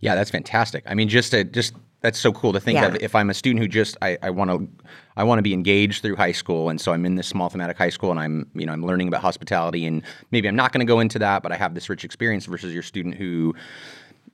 Yeah, 0.01 0.15
that's 0.15 0.29
fantastic. 0.29 0.83
I 0.85 0.93
mean, 0.93 1.07
just 1.07 1.31
to 1.31 1.45
just 1.45 1.73
that's 2.03 2.19
so 2.19 2.33
cool 2.33 2.51
to 2.51 2.59
think 2.59 2.75
yeah. 2.75 2.87
of. 2.87 2.95
If 2.97 3.15
I'm 3.15 3.29
a 3.29 3.33
student 3.33 3.63
who 3.63 3.67
just 3.67 3.97
I 4.01 4.29
want 4.29 4.51
to 4.51 4.67
I 5.15 5.23
want 5.23 5.39
to 5.39 5.41
be 5.41 5.53
engaged 5.53 6.01
through 6.01 6.17
high 6.17 6.33
school, 6.33 6.69
and 6.69 6.79
so 6.79 6.91
I'm 6.91 7.05
in 7.05 7.15
this 7.15 7.27
small 7.27 7.49
thematic 7.49 7.77
high 7.77 7.89
school, 7.89 8.11
and 8.11 8.19
I'm 8.19 8.47
you 8.53 8.65
know 8.65 8.73
I'm 8.73 8.85
learning 8.85 9.07
about 9.07 9.21
hospitality, 9.21 9.85
and 9.85 10.03
maybe 10.29 10.49
I'm 10.49 10.55
not 10.55 10.73
going 10.73 10.85
to 10.85 10.89
go 10.89 10.99
into 10.99 11.17
that, 11.19 11.41
but 11.41 11.53
I 11.53 11.55
have 11.55 11.73
this 11.75 11.89
rich 11.89 12.03
experience 12.03 12.45
versus 12.45 12.73
your 12.73 12.83
student 12.83 13.15
who 13.15 13.55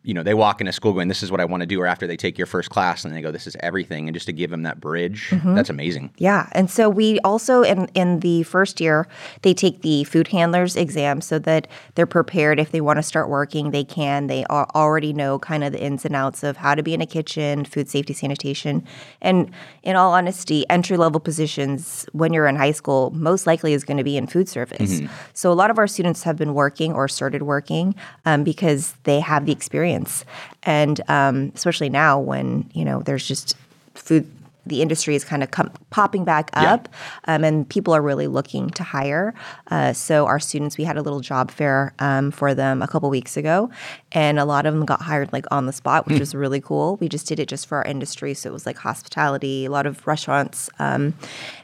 you 0.03 0.13
know, 0.13 0.24
they 0.24 0.34
walk 0.34 0.62
into 0.62 0.72
school 0.72 0.94
going, 0.94 1.10
"This 1.10 1.22
is 1.22 1.29
what 1.29 1.41
I 1.41 1.46
want 1.46 1.62
to 1.62 1.68
do," 1.68 1.82
or 1.82 1.86
after 1.86 2.08
they 2.08 2.15
take 2.15 2.38
your 2.38 2.48
first 2.48 2.70
class 2.70 3.03
and 3.03 3.13
they 3.13 3.22
go, 3.22 3.32
"This 3.32 3.48
is 3.48 3.58
everything," 3.60 4.08
and 4.08 4.15
just 4.15 4.27
to 4.27 4.34
give 4.34 4.50
them 4.50 4.63
that 4.63 4.79
bridge, 4.79 5.29
mm-hmm. 5.29 5.56
that's 5.56 5.70
amazing. 5.70 6.12
Yeah, 6.18 6.48
and 6.53 6.70
so 6.70 6.89
we 6.89 7.20
also 7.20 7.63
in 7.63 7.89
in 7.94 8.22
the 8.22 8.44
first 8.44 8.79
year 8.79 9.08
they 9.41 9.53
take 9.53 9.82
the 9.82 10.06
food 10.06 10.29
handlers 10.29 10.77
exam 10.77 11.20
so 11.20 11.38
that 11.39 11.68
they're 11.96 12.06
prepared 12.06 12.60
if 12.60 12.72
they 12.72 12.79
want 12.79 12.98
to 12.98 13.03
start 13.03 13.29
working, 13.29 13.72
they 13.72 13.84
can. 13.84 14.27
They 14.27 14.46
already 14.46 15.12
know 15.12 15.38
kind 15.38 15.65
of 15.65 15.74
the 15.74 15.82
ins 15.82 16.06
and 16.06 16.15
outs 16.15 16.44
of 16.44 16.56
how 16.58 16.75
to 16.75 16.84
be 16.84 16.94
in 16.94 17.01
a 17.01 17.06
kitchen, 17.06 17.65
food 17.65 17.89
safety, 17.89 18.13
sanitation, 18.13 18.86
and 19.22 19.51
in 19.84 19.98
all 19.98 20.13
honesty, 20.13 20.65
entry 20.70 20.96
level 20.96 21.20
positions 21.20 22.08
when 22.13 22.32
you're 22.32 22.48
in 22.48 22.56
high 22.56 22.72
school 22.72 23.12
most 23.12 23.46
likely 23.46 23.74
is 23.74 23.84
going 23.84 23.98
to 23.98 24.03
be 24.03 24.15
in 24.15 24.27
food 24.27 24.48
service. 24.48 25.01
Mm-hmm. 25.01 25.13
So 25.34 25.51
a 25.51 25.53
lot 25.53 25.72
of 25.72 25.77
our 25.77 25.88
students 25.88 26.24
have 26.24 26.38
been 26.38 26.53
working 26.53 26.94
or 26.94 27.10
started 27.10 27.41
working 27.41 27.96
um, 28.25 28.46
because 28.46 28.94
they 29.03 29.20
have 29.20 29.46
the 29.46 29.51
experience 29.51 29.88
experience. 29.89 30.25
And 30.63 31.01
um, 31.08 31.51
especially 31.55 31.89
now 31.89 32.19
when, 32.19 32.69
you 32.74 32.86
know, 32.86 33.01
there's 33.01 33.27
just 33.27 33.55
food 33.93 34.29
the 34.65 34.81
industry 34.84 35.15
is 35.15 35.24
kind 35.24 35.41
of 35.41 35.50
com- 35.50 35.72
popping 35.89 36.24
back 36.24 36.51
up, 36.53 36.89
yeah. 36.91 37.36
um, 37.36 37.43
and 37.43 37.67
people 37.67 37.91
are 37.91 38.03
really 38.03 38.27
looking 38.27 38.69
to 38.72 38.84
hire. 38.84 39.34
Uh, 39.72 39.93
so 39.93 40.27
our 40.27 40.39
students, 40.39 40.77
we 40.77 40.84
had 40.84 40.96
a 40.96 41.01
little 41.01 41.22
job 41.22 41.50
fair 41.50 41.91
um, 41.98 42.29
for 42.29 42.53
them 42.53 42.84
a 42.84 42.88
couple 42.88 43.10
weeks 43.10 43.36
ago, 43.36 43.72
and 44.12 44.38
a 44.38 44.46
lot 44.46 44.67
of 44.67 44.75
them 44.75 44.86
got 44.86 45.01
hired 45.01 45.34
like 45.34 45.46
on 45.50 45.65
the 45.65 45.74
spot, 45.74 46.05
which 46.05 46.17
mm. 46.17 46.19
was 46.19 46.36
really 46.36 46.62
cool. 46.62 46.98
We 46.98 47.10
just 47.10 47.25
did 47.25 47.39
it 47.39 47.48
just 47.48 47.65
for 47.65 47.79
our 47.79 47.86
industry, 47.86 48.36
so 48.36 48.50
it 48.50 48.53
was 48.53 48.67
like 48.67 48.77
hospitality, 48.77 49.65
a 49.65 49.72
lot 49.72 49.88
of 49.88 50.05
restaurants, 50.05 50.69
um, 50.77 51.15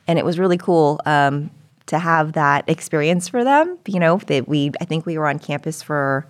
and 0.08 0.18
it 0.18 0.26
was 0.26 0.40
really 0.40 0.58
cool 0.58 1.00
um, 1.06 1.52
to 1.88 2.00
have 2.00 2.34
that 2.34 2.68
experience 2.68 3.28
for 3.30 3.44
them. 3.44 3.78
You 3.86 4.00
know, 4.00 4.18
that 4.18 4.48
we 4.48 4.72
I 4.82 4.86
think 4.86 5.06
we 5.06 5.20
were 5.20 5.28
on 5.28 5.38
campus 5.38 5.84
for 5.84 6.26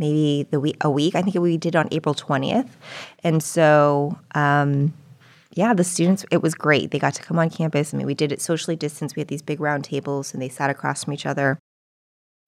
maybe 0.00 0.48
the 0.50 0.58
week 0.58 0.76
a 0.80 0.90
week. 0.90 1.14
I 1.14 1.22
think 1.22 1.36
we 1.36 1.56
did 1.56 1.76
on 1.76 1.86
April 1.92 2.14
twentieth, 2.14 2.76
and 3.22 3.40
so. 3.40 4.18
Um, 4.34 4.94
yeah, 5.52 5.74
the 5.74 5.82
students, 5.82 6.24
it 6.30 6.42
was 6.42 6.54
great. 6.54 6.92
They 6.92 7.00
got 7.00 7.14
to 7.14 7.22
come 7.22 7.36
on 7.36 7.50
campus. 7.50 7.92
I 7.92 7.96
mean, 7.96 8.06
we 8.06 8.14
did 8.14 8.30
it 8.30 8.40
socially 8.40 8.76
distanced. 8.76 9.16
We 9.16 9.20
had 9.20 9.26
these 9.26 9.42
big 9.42 9.58
round 9.60 9.82
tables 9.82 10.32
and 10.32 10.40
they 10.40 10.48
sat 10.48 10.70
across 10.70 11.02
from 11.02 11.12
each 11.12 11.26
other. 11.26 11.58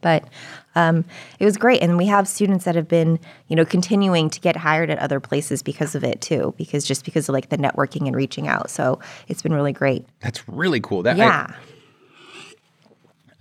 But 0.03 0.29
um, 0.77 1.05
it 1.41 1.45
was 1.45 1.57
great. 1.57 1.83
And 1.83 1.99
we 1.99 2.07
have 2.07 2.29
students 2.29 2.65
that 2.65 2.77
have 2.77 2.87
been, 2.87 3.19
you 3.49 3.57
know, 3.57 3.65
continuing 3.65 4.31
to 4.31 4.41
get 4.41 4.55
hired 4.55 4.89
at 4.89 5.01
other 5.01 5.19
places 5.19 5.65
because 5.65 5.97
of 5.97 6.05
it 6.05 6.21
too, 6.21 6.55
because 6.57 6.87
just 6.87 7.05
because 7.05 7.29
of 7.29 7.33
like 7.33 7.49
the 7.49 7.59
networking 7.59 8.07
and 8.07 8.15
reaching 8.15 8.47
out. 8.47 8.71
So 8.71 9.01
it's 9.27 9.43
been 9.43 9.53
really 9.53 9.73
great. 9.73 10.07
That's 10.21 10.49
really 10.49 10.81
cool. 10.81 11.03
That, 11.03 11.17
yeah. 11.17 11.49
I, 11.51 11.55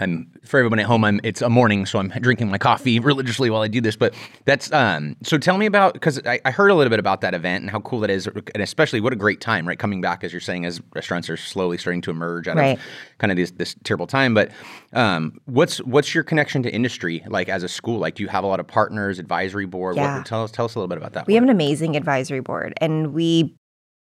I'm 0.01 0.31
for 0.43 0.57
everyone 0.59 0.79
at 0.79 0.85
home. 0.85 1.03
I'm 1.03 1.21
it's 1.23 1.41
a 1.41 1.49
morning, 1.49 1.85
so 1.85 1.99
I'm 1.99 2.09
drinking 2.09 2.49
my 2.49 2.57
coffee 2.57 2.99
religiously 3.11 3.49
while 3.49 3.61
I 3.61 3.67
do 3.67 3.79
this. 3.79 3.95
But 3.95 4.13
that's 4.45 4.71
um. 4.73 5.15
So 5.23 5.37
tell 5.37 5.57
me 5.57 5.65
about 5.65 5.93
because 5.93 6.19
I, 6.25 6.39
I, 6.43 6.51
heard 6.51 6.71
a 6.71 6.75
little 6.75 6.89
bit 6.89 6.99
about 6.99 7.21
that 7.21 7.33
event 7.33 7.61
and 7.61 7.69
how 7.69 7.79
cool 7.81 7.99
that 7.99 8.09
is, 8.09 8.27
and 8.27 8.63
especially 8.63 8.99
what 8.99 9.13
a 9.13 9.15
great 9.15 9.39
time, 9.39 9.67
right? 9.67 9.77
Coming 9.77 10.01
back 10.01 10.23
as 10.23 10.33
you're 10.33 10.41
saying, 10.41 10.65
as 10.65 10.81
restaurants 10.93 11.29
are 11.29 11.37
slowly 11.37 11.77
starting 11.77 12.01
to 12.01 12.11
emerge 12.11 12.47
out 12.47 12.57
right. 12.57 12.77
of 12.77 12.83
kind 13.19 13.31
of 13.31 13.37
this 13.37 13.51
this 13.51 13.75
terrible 13.83 14.07
time. 14.07 14.33
But 14.33 14.51
um, 14.93 15.39
what's 15.45 15.77
what's 15.79 16.15
your 16.15 16.23
connection 16.23 16.63
to 16.63 16.73
industry 16.73 17.23
like 17.27 17.47
as 17.47 17.63
a 17.63 17.69
school? 17.69 17.99
Like, 17.99 18.15
do 18.15 18.23
you 18.23 18.29
have 18.29 18.43
a 18.43 18.47
lot 18.47 18.59
of 18.59 18.67
partners, 18.67 19.19
advisory 19.19 19.67
board? 19.67 19.95
Yeah. 19.95 20.17
What, 20.17 20.25
tell 20.25 20.43
us 20.43 20.51
tell 20.51 20.65
us 20.65 20.75
a 20.75 20.79
little 20.79 20.89
bit 20.89 20.97
about 20.97 21.13
that. 21.13 21.27
We 21.27 21.33
one. 21.35 21.43
have 21.43 21.49
an 21.49 21.55
amazing 21.55 21.95
advisory 21.95 22.41
board, 22.41 22.73
and 22.77 23.13
we 23.13 23.55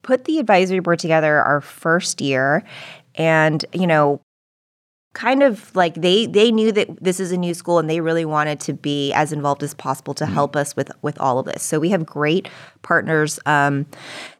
put 0.02 0.24
the 0.24 0.38
advisory 0.38 0.80
board 0.80 0.98
together 0.98 1.40
our 1.40 1.60
first 1.60 2.20
year 2.20 2.62
and 3.14 3.64
you 3.72 3.86
know 3.86 4.20
kind 5.14 5.44
of 5.44 5.74
like 5.76 5.94
they 5.94 6.26
they 6.26 6.50
knew 6.50 6.72
that 6.72 6.88
this 7.02 7.20
is 7.20 7.30
a 7.30 7.36
new 7.36 7.54
school 7.54 7.78
and 7.78 7.88
they 7.88 8.00
really 8.00 8.24
wanted 8.24 8.58
to 8.58 8.72
be 8.72 9.12
as 9.12 9.32
involved 9.32 9.62
as 9.62 9.72
possible 9.72 10.12
to 10.12 10.24
mm-hmm. 10.24 10.34
help 10.34 10.56
us 10.56 10.74
with 10.74 10.90
with 11.02 11.18
all 11.20 11.38
of 11.38 11.46
this. 11.46 11.62
So 11.62 11.78
we 11.78 11.90
have 11.90 12.04
great 12.04 12.48
partners 12.82 13.38
um, 13.46 13.86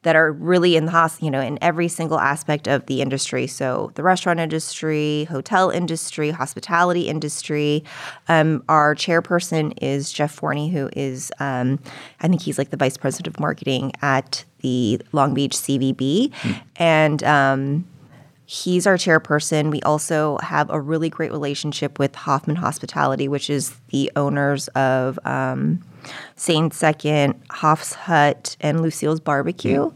that 0.03 0.17
are 0.17 0.33
really 0.33 0.77
in 0.77 0.87
the 0.87 0.91
hos- 0.91 1.23
you 1.23 1.31
know 1.31 1.41
in 1.41 1.59
every 1.63 1.87
single 1.87 2.19
aspect 2.19 2.67
of 2.67 2.85
the 2.87 3.01
industry. 3.01 3.47
So 3.47 3.93
the 3.95 4.03
restaurant 4.03 4.41
industry, 4.41 5.25
hotel 5.31 5.71
industry, 5.71 6.31
hospitality 6.31 7.09
industry. 7.09 7.85
Um, 8.29 8.65
our 8.69 8.97
chairperson 8.97 9.75
is 9.81 10.13
Jeff 10.13 10.35
Forney, 10.35 10.71
who 10.71 10.91
is 10.95 11.31
um, 11.39 11.79
I 12.21 12.29
think 12.29 12.43
he's 12.43 12.59
like 12.59 12.71
the 12.71 12.77
vice 12.77 12.97
president 12.97 13.29
of 13.29 13.41
marketing 13.41 13.93
at 14.03 14.45
the 14.59 15.01
Long 15.13 15.35
Beach 15.35 15.53
CVB, 15.53 16.31
mm-hmm. 16.31 16.53
and 16.77 17.23
um, 17.23 17.85
He's 18.47 18.87
our 18.87 18.97
chairperson. 18.97 19.71
We 19.71 19.81
also 19.83 20.39
have 20.43 20.69
a 20.71 20.81
really 20.81 21.09
great 21.09 21.33
relationship 21.33 21.99
with 21.99 22.15
Hoffman 22.15 22.57
Hospitality, 22.57 23.27
which 23.27 23.49
is 23.49 23.75
the 23.89 24.13
owners 24.17 24.69
of 24.69 25.19
um, 25.25 25.83
Saint 26.37 26.75
Second, 26.75 27.41
Hoff's 27.51 27.95
Hut, 27.95 28.57
and 28.61 28.83
Lucille's 28.83 29.21
Barbecue. 29.21 29.91
Mm. 29.91 29.95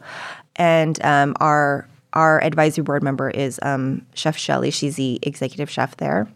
And 0.56 1.04
um, 1.04 1.34
our 1.40 1.86
our 2.14 2.42
advisory 2.42 2.82
board 2.82 3.02
member 3.02 3.28
is 3.28 3.60
um, 3.62 4.04
Chef 4.14 4.36
Shelley. 4.36 4.70
She's 4.70 4.96
the 4.96 5.18
executive 5.22 5.68
chef 5.68 5.96
there. 5.98 6.26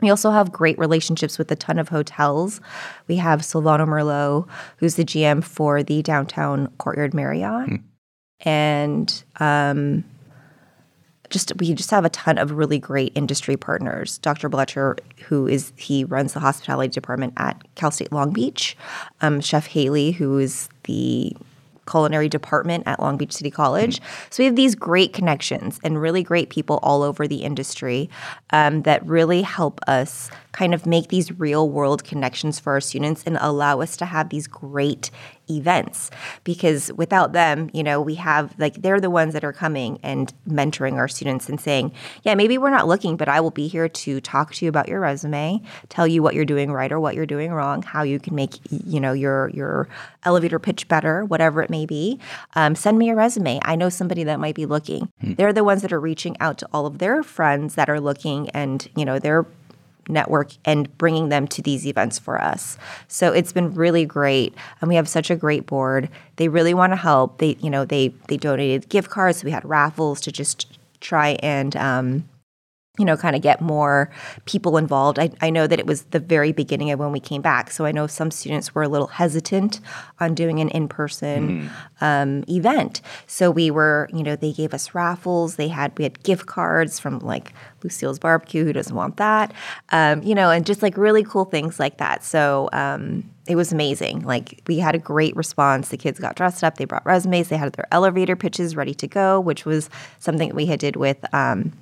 We 0.00 0.10
also 0.10 0.30
have 0.30 0.52
great 0.52 0.78
relationships 0.78 1.38
with 1.38 1.50
a 1.50 1.56
ton 1.56 1.78
of 1.78 1.88
hotels. 1.88 2.60
We 3.06 3.16
have 3.16 3.40
Silvano 3.40 3.86
Merlot, 3.86 4.46
who's 4.78 4.96
the 4.96 5.04
GM 5.04 5.42
for 5.42 5.82
the 5.82 6.02
downtown 6.02 6.68
Courtyard 6.78 7.14
Marriott. 7.14 7.68
Mm. 7.68 7.82
And 8.40 9.24
um, 9.40 10.04
just 11.30 11.52
we 11.58 11.72
just 11.74 11.90
have 11.90 12.04
a 12.04 12.10
ton 12.10 12.38
of 12.38 12.52
really 12.52 12.78
great 12.78 13.12
industry 13.14 13.56
partners. 13.56 14.18
Dr. 14.18 14.48
Bletcher, 14.48 14.98
who 15.26 15.46
is 15.46 15.72
he 15.76 16.04
runs 16.04 16.32
the 16.32 16.40
hospitality 16.40 16.92
department 16.92 17.34
at 17.36 17.62
Cal 17.74 17.90
State 17.90 18.12
Long 18.12 18.32
Beach. 18.32 18.76
Um, 19.20 19.40
Chef 19.40 19.66
Haley, 19.66 20.12
who 20.12 20.38
is 20.38 20.68
the 20.84 21.34
culinary 21.86 22.28
department 22.28 22.84
at 22.86 23.00
Long 23.00 23.16
Beach 23.16 23.32
City 23.32 23.50
College. 23.50 24.00
Mm-hmm. 24.00 24.26
So 24.30 24.42
we 24.42 24.46
have 24.46 24.56
these 24.56 24.74
great 24.74 25.12
connections 25.12 25.80
and 25.82 26.00
really 26.00 26.22
great 26.22 26.50
people 26.50 26.78
all 26.82 27.02
over 27.02 27.26
the 27.26 27.42
industry 27.42 28.10
um, 28.50 28.82
that 28.82 29.06
really 29.06 29.42
help 29.42 29.80
us 29.86 30.30
kind 30.52 30.74
of 30.74 30.86
make 30.86 31.08
these 31.08 31.32
real 31.38 31.68
world 31.68 32.04
connections 32.04 32.58
for 32.58 32.72
our 32.72 32.80
students 32.80 33.22
and 33.24 33.38
allow 33.40 33.80
us 33.80 33.96
to 33.98 34.04
have 34.04 34.30
these 34.30 34.46
great 34.46 35.10
events. 35.48 36.10
Because 36.44 36.92
without 36.94 37.32
them 37.32 37.70
you 37.72 37.82
know 37.82 38.00
we 38.00 38.14
have 38.16 38.54
like 38.58 38.74
they're 38.82 39.00
the 39.00 39.10
ones 39.10 39.32
that 39.34 39.44
are 39.44 39.52
coming 39.52 39.98
and 40.02 40.32
mentoring 40.48 40.94
our 40.94 41.08
students 41.08 41.48
and 41.48 41.60
saying 41.60 41.92
yeah 42.22 42.34
maybe 42.34 42.58
we're 42.58 42.70
not 42.70 42.88
looking 42.88 43.16
but 43.16 43.28
i 43.28 43.40
will 43.40 43.50
be 43.50 43.68
here 43.68 43.88
to 43.88 44.20
talk 44.20 44.52
to 44.54 44.64
you 44.64 44.68
about 44.68 44.88
your 44.88 45.00
resume 45.00 45.60
tell 45.88 46.06
you 46.06 46.22
what 46.22 46.34
you're 46.34 46.44
doing 46.44 46.72
right 46.72 46.92
or 46.92 47.00
what 47.00 47.14
you're 47.14 47.26
doing 47.26 47.52
wrong 47.52 47.82
how 47.82 48.02
you 48.02 48.18
can 48.18 48.34
make 48.34 48.58
you 48.70 49.00
know 49.00 49.12
your 49.12 49.50
your 49.50 49.88
elevator 50.24 50.58
pitch 50.58 50.88
better 50.88 51.24
whatever 51.24 51.62
it 51.62 51.70
may 51.70 51.86
be. 51.86 52.18
Um, 52.54 52.74
send 52.74 52.98
me 52.98 53.10
a 53.10 53.14
resume. 53.14 53.60
I 53.62 53.76
know 53.76 53.88
somebody 53.88 54.24
that 54.24 54.40
might 54.40 54.54
be 54.54 54.66
looking. 54.66 55.08
Hmm. 55.20 55.34
they're 55.34 55.52
the 55.52 55.64
ones 55.64 55.82
that 55.82 55.92
are 55.92 56.00
reaching 56.00 56.36
out 56.40 56.58
to 56.58 56.68
all 56.72 56.86
of 56.86 56.98
their 56.98 57.22
friends 57.22 57.74
that 57.74 57.88
are 57.88 58.00
looking 58.00 58.50
and 58.50 58.88
you 58.96 59.04
know 59.04 59.18
they're 59.18 59.46
network 60.08 60.52
and 60.64 60.96
bringing 60.98 61.28
them 61.28 61.46
to 61.48 61.62
these 61.62 61.86
events 61.86 62.18
for 62.18 62.40
us. 62.40 62.78
So 63.08 63.32
it's 63.32 63.52
been 63.52 63.74
really 63.74 64.04
great, 64.04 64.54
and 64.80 64.88
we 64.88 64.94
have 64.96 65.08
such 65.08 65.30
a 65.30 65.36
great 65.36 65.66
board. 65.66 66.08
They 66.36 66.48
really 66.48 66.74
want 66.74 66.92
to 66.92 66.96
help. 66.96 67.38
They, 67.38 67.56
you 67.60 67.70
know, 67.70 67.84
they 67.84 68.08
they 68.28 68.36
donated 68.36 68.88
gift 68.88 69.10
cards. 69.10 69.44
We 69.44 69.50
had 69.50 69.64
raffles 69.64 70.20
to 70.22 70.32
just 70.32 70.78
try 71.00 71.36
and 71.40 71.76
um, 71.76 72.28
you 72.98 73.04
know, 73.04 73.16
kind 73.16 73.36
of 73.36 73.42
get 73.42 73.60
more 73.60 74.10
people 74.44 74.76
involved. 74.76 75.18
I, 75.18 75.30
I 75.40 75.50
know 75.50 75.66
that 75.66 75.78
it 75.78 75.86
was 75.86 76.02
the 76.04 76.18
very 76.18 76.52
beginning 76.52 76.90
of 76.90 76.98
when 76.98 77.12
we 77.12 77.20
came 77.20 77.42
back. 77.42 77.70
So 77.70 77.84
I 77.84 77.92
know 77.92 78.06
some 78.06 78.30
students 78.30 78.74
were 78.74 78.82
a 78.82 78.88
little 78.88 79.08
hesitant 79.08 79.80
on 80.20 80.34
doing 80.34 80.60
an 80.60 80.68
in 80.70 80.88
person 80.88 81.68
mm. 81.68 81.70
um, 82.00 82.44
event. 82.48 83.00
So 83.26 83.50
we 83.50 83.70
were, 83.70 84.08
you 84.12 84.22
know, 84.22 84.36
they 84.36 84.52
gave 84.52 84.72
us 84.72 84.94
raffles. 84.94 85.56
They 85.56 85.68
had, 85.68 85.96
we 85.98 86.04
had 86.04 86.22
gift 86.22 86.46
cards 86.46 86.98
from 86.98 87.18
like 87.20 87.52
Lucille's 87.82 88.18
Barbecue, 88.18 88.64
who 88.64 88.72
doesn't 88.72 88.96
want 88.96 89.16
that? 89.18 89.52
Um, 89.90 90.22
you 90.22 90.34
know, 90.34 90.50
and 90.50 90.64
just 90.64 90.82
like 90.82 90.96
really 90.96 91.22
cool 91.22 91.44
things 91.44 91.78
like 91.78 91.98
that. 91.98 92.24
So, 92.24 92.68
um, 92.72 93.30
it 93.46 93.54
was 93.54 93.72
amazing. 93.72 94.22
Like 94.22 94.62
we 94.66 94.78
had 94.78 94.96
a 94.96 94.98
great 94.98 95.36
response. 95.36 95.90
The 95.90 95.96
kids 95.96 96.18
got 96.18 96.34
dressed 96.34 96.64
up. 96.64 96.78
They 96.78 96.84
brought 96.84 97.06
resumes. 97.06 97.48
They 97.48 97.56
had 97.56 97.72
their 97.74 97.86
elevator 97.92 98.34
pitches 98.34 98.74
ready 98.74 98.94
to 98.94 99.06
go, 99.06 99.38
which 99.38 99.64
was 99.64 99.88
something 100.18 100.48
that 100.48 100.54
we 100.56 100.66
had 100.66 100.80
did 100.80 100.96
with 100.96 101.24
um, 101.32 101.72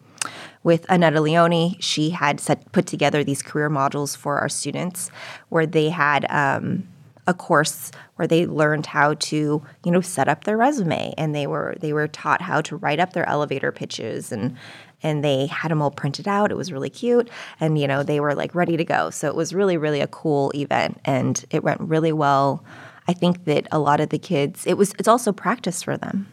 with 0.65 0.87
Anetta 0.89 1.21
Leone, 1.21 1.77
she 1.79 2.11
had 2.11 2.41
set, 2.41 2.73
put 2.73 2.87
together 2.87 3.23
these 3.23 3.43
career 3.43 3.71
modules 3.71 4.17
for 4.17 4.39
our 4.39 4.49
students 4.49 5.11
where 5.51 5.67
they 5.67 5.91
had 5.91 6.27
um, 6.31 6.89
a 7.27 7.35
course 7.35 7.91
where 8.17 8.27
they 8.27 8.47
learned 8.47 8.87
how 8.87 9.15
to, 9.15 9.63
you 9.85 9.91
know, 9.93 10.01
set 10.01 10.29
up 10.29 10.45
their 10.45 10.57
resume 10.57 11.15
and 11.17 11.35
they 11.35 11.47
were 11.47 11.77
they 11.81 11.93
were 11.93 12.09
taught 12.09 12.43
how 12.43 12.61
to 12.63 12.77
write 12.77 13.01
up 13.01 13.13
their 13.13 13.29
elevator 13.29 13.73
pitches 13.73 14.33
and 14.33 14.57
and 15.03 15.23
they 15.23 15.47
had 15.47 15.71
them 15.71 15.83
all 15.83 15.91
printed 15.91 16.27
out. 16.27 16.51
It 16.51 16.57
was 16.57 16.73
really 16.73 16.91
cute 16.91 17.29
and 17.61 17.79
you 17.79 17.87
know, 17.87 18.03
they 18.03 18.21
were 18.21 18.35
like 18.35 18.55
ready 18.55 18.77
to 18.77 18.85
go. 18.85 19.11
So 19.11 19.29
it 19.29 19.35
was 19.35 19.55
really 19.55 19.77
really 19.77 20.01
a 20.01 20.07
cool 20.07 20.51
event 20.55 21.01
and 21.05 21.45
it 21.51 21.63
went 21.63 21.81
really 21.81 22.13
well. 22.13 22.65
I 23.07 23.13
think 23.13 23.45
that 23.45 23.69
a 23.71 23.79
lot 23.79 24.01
of 24.01 24.09
the 24.09 24.19
kids, 24.19 24.67
it 24.67 24.75
was 24.75 24.93
it's 24.99 25.09
also 25.09 25.33
practice 25.33 25.83
for 25.83 25.97
them. 25.97 26.29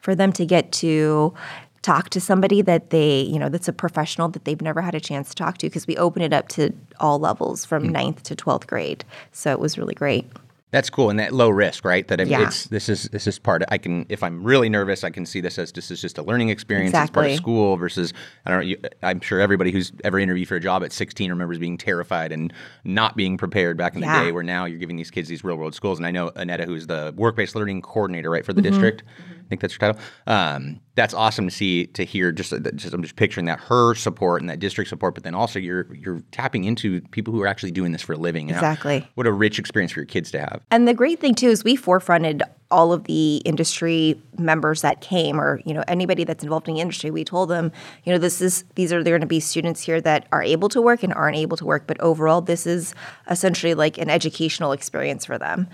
For 0.00 0.14
them 0.14 0.32
to 0.34 0.46
get 0.46 0.70
to 0.72 1.34
talk 1.82 2.10
to 2.10 2.20
somebody 2.20 2.62
that 2.62 2.90
they, 2.90 3.20
you 3.20 3.38
know, 3.38 3.48
that's 3.48 3.68
a 3.68 3.72
professional 3.72 4.28
that 4.28 4.44
they've 4.44 4.60
never 4.60 4.80
had 4.80 4.94
a 4.94 5.00
chance 5.00 5.30
to 5.30 5.34
talk 5.34 5.58
to 5.58 5.66
because 5.66 5.86
we 5.86 5.96
open 5.96 6.22
it 6.22 6.32
up 6.32 6.48
to 6.48 6.72
all 7.00 7.18
levels 7.18 7.64
from 7.64 7.84
mm. 7.84 7.90
ninth 7.90 8.22
to 8.24 8.36
12th 8.36 8.66
grade. 8.66 9.04
So 9.32 9.52
it 9.52 9.60
was 9.60 9.78
really 9.78 9.94
great. 9.94 10.26
That's 10.70 10.90
cool, 10.90 11.08
and 11.08 11.18
that 11.18 11.32
low 11.32 11.48
risk, 11.48 11.82
right? 11.82 12.06
That 12.08 12.26
yeah. 12.26 12.42
it's 12.42 12.66
this 12.66 12.90
is 12.90 13.04
this 13.04 13.26
is 13.26 13.38
part. 13.38 13.62
Of, 13.62 13.68
I 13.70 13.78
can 13.78 14.04
if 14.10 14.22
I'm 14.22 14.44
really 14.44 14.68
nervous, 14.68 15.02
I 15.02 15.08
can 15.08 15.24
see 15.24 15.40
this 15.40 15.58
as 15.58 15.72
this 15.72 15.90
is 15.90 15.98
just 15.98 16.18
a 16.18 16.22
learning 16.22 16.50
experience. 16.50 16.90
Exactly. 16.90 17.06
It's 17.06 17.14
part 17.14 17.30
of 17.30 17.36
school 17.36 17.76
versus 17.78 18.12
I 18.44 18.50
don't 18.50 18.60
know. 18.60 18.66
You, 18.66 18.78
I'm 19.02 19.22
sure 19.22 19.40
everybody 19.40 19.70
who's 19.70 19.92
ever 20.04 20.18
interviewed 20.18 20.46
for 20.46 20.56
a 20.56 20.60
job 20.60 20.84
at 20.84 20.92
16 20.92 21.30
remembers 21.30 21.58
being 21.58 21.78
terrified 21.78 22.32
and 22.32 22.52
not 22.84 23.16
being 23.16 23.38
prepared 23.38 23.78
back 23.78 23.94
in 23.94 24.02
yeah. 24.02 24.18
the 24.18 24.26
day. 24.26 24.32
Where 24.32 24.42
now 24.42 24.66
you're 24.66 24.78
giving 24.78 24.96
these 24.96 25.10
kids 25.10 25.26
these 25.26 25.42
real 25.42 25.56
world 25.56 25.74
schools, 25.74 25.98
and 25.98 26.06
I 26.06 26.10
know 26.10 26.32
Anetta, 26.32 26.66
who's 26.66 26.86
the 26.86 27.14
work 27.16 27.34
based 27.34 27.54
learning 27.54 27.80
coordinator, 27.80 28.28
right, 28.28 28.44
for 28.44 28.52
the 28.52 28.60
mm-hmm. 28.60 28.70
district. 28.72 29.04
I 29.08 29.37
think 29.48 29.60
that's 29.60 29.74
your 29.74 29.92
title. 29.92 30.00
Um, 30.26 30.80
that's 30.94 31.14
awesome 31.14 31.46
to 31.46 31.54
see 31.54 31.86
to 31.86 32.04
hear. 32.04 32.32
Just, 32.32 32.52
just 32.74 32.92
I'm 32.92 33.02
just 33.02 33.16
picturing 33.16 33.46
that 33.46 33.60
her 33.60 33.94
support 33.94 34.42
and 34.42 34.50
that 34.50 34.58
district 34.58 34.90
support, 34.90 35.14
but 35.14 35.24
then 35.24 35.34
also 35.34 35.58
you're 35.58 35.92
you're 35.94 36.22
tapping 36.32 36.64
into 36.64 37.00
people 37.12 37.32
who 37.32 37.40
are 37.42 37.46
actually 37.46 37.70
doing 37.70 37.92
this 37.92 38.02
for 38.02 38.14
a 38.14 38.16
living. 38.16 38.50
Exactly. 38.50 39.06
What 39.14 39.26
a 39.26 39.32
rich 39.32 39.58
experience 39.58 39.92
for 39.92 40.00
your 40.00 40.06
kids 40.06 40.30
to 40.32 40.40
have. 40.40 40.60
And 40.70 40.88
the 40.88 40.94
great 40.94 41.20
thing 41.20 41.34
too 41.34 41.48
is 41.48 41.62
we 41.64 41.76
forefronted 41.76 42.42
all 42.70 42.92
of 42.92 43.04
the 43.04 43.36
industry 43.44 44.20
members 44.36 44.82
that 44.82 45.00
came 45.00 45.40
or 45.40 45.60
you 45.64 45.72
know 45.72 45.82
anybody 45.88 46.24
that's 46.24 46.42
involved 46.44 46.68
in 46.68 46.74
the 46.74 46.80
industry 46.80 47.10
we 47.10 47.24
told 47.24 47.48
them 47.48 47.72
you 48.04 48.12
know 48.12 48.18
this 48.18 48.40
is 48.42 48.64
these 48.74 48.92
are 48.92 49.02
there 49.02 49.12
going 49.12 49.22
to 49.22 49.26
be 49.26 49.40
students 49.40 49.82
here 49.82 50.00
that 50.00 50.26
are 50.32 50.42
able 50.42 50.68
to 50.68 50.82
work 50.82 51.02
and 51.02 51.14
aren't 51.14 51.36
able 51.36 51.56
to 51.56 51.64
work 51.64 51.86
but 51.86 51.98
overall 52.00 52.40
this 52.40 52.66
is 52.66 52.94
essentially 53.30 53.74
like 53.74 53.96
an 53.96 54.10
educational 54.10 54.72
experience 54.72 55.24
for 55.24 55.38
them 55.38 55.66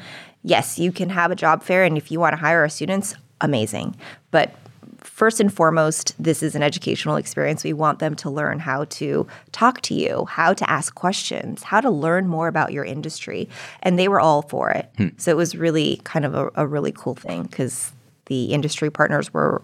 yes 0.45 0.79
you 0.79 0.93
can 0.93 1.11
have 1.11 1.33
a 1.33 1.37
job 1.37 1.63
fair 1.63 1.83
and 1.85 1.97
if 1.97 2.13
you 2.13 2.21
want 2.21 2.33
to 2.33 2.37
hire 2.37 2.61
our 2.61 2.69
students 2.69 3.17
amazing 3.45 3.95
but 4.31 4.57
first 5.05 5.39
and 5.39 5.53
foremost, 5.53 6.15
this 6.19 6.43
is 6.43 6.55
an 6.55 6.63
educational 6.63 7.17
experience. 7.17 7.63
We 7.63 7.73
want 7.73 7.99
them 8.01 8.17
to 8.17 8.31
learn 8.31 8.59
how 8.59 8.85
to 8.85 9.27
talk 9.53 9.81
to 9.83 9.95
you, 9.95 10.25
how 10.25 10.55
to 10.55 10.69
ask 10.69 10.95
questions, 10.95 11.63
how 11.63 11.81
to 11.81 11.91
learn 11.91 12.27
more 12.27 12.49
about 12.49 12.73
your 12.73 12.85
industry. 12.85 13.49
And 13.83 13.99
they 13.99 14.09
were 14.09 14.19
all 14.19 14.43
for 14.43 14.71
it. 14.71 14.91
Hmm. 14.97 15.09
So 15.17 15.31
it 15.31 15.37
was 15.37 15.55
really 15.55 16.01
kind 16.05 16.25
of 16.25 16.35
a, 16.35 16.51
a 16.57 16.67
really 16.67 16.91
cool 16.91 17.15
thing 17.15 17.45
because 17.45 17.93
the 18.27 18.47
industry 18.47 18.91
partners 18.91 19.33
were 19.33 19.63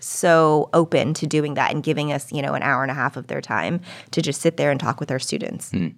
so 0.00 0.68
open 0.72 1.12
to 1.14 1.26
doing 1.26 1.54
that 1.54 1.72
and 1.72 1.82
giving 1.82 2.12
us, 2.12 2.30
you 2.30 2.40
know, 2.40 2.54
an 2.54 2.62
hour 2.62 2.82
and 2.82 2.90
a 2.90 2.94
half 2.94 3.16
of 3.16 3.26
their 3.26 3.40
time 3.40 3.80
to 4.12 4.22
just 4.22 4.40
sit 4.40 4.56
there 4.56 4.70
and 4.70 4.78
talk 4.78 5.00
with 5.00 5.10
our 5.10 5.18
students. 5.18 5.70
Hmm. 5.72 5.88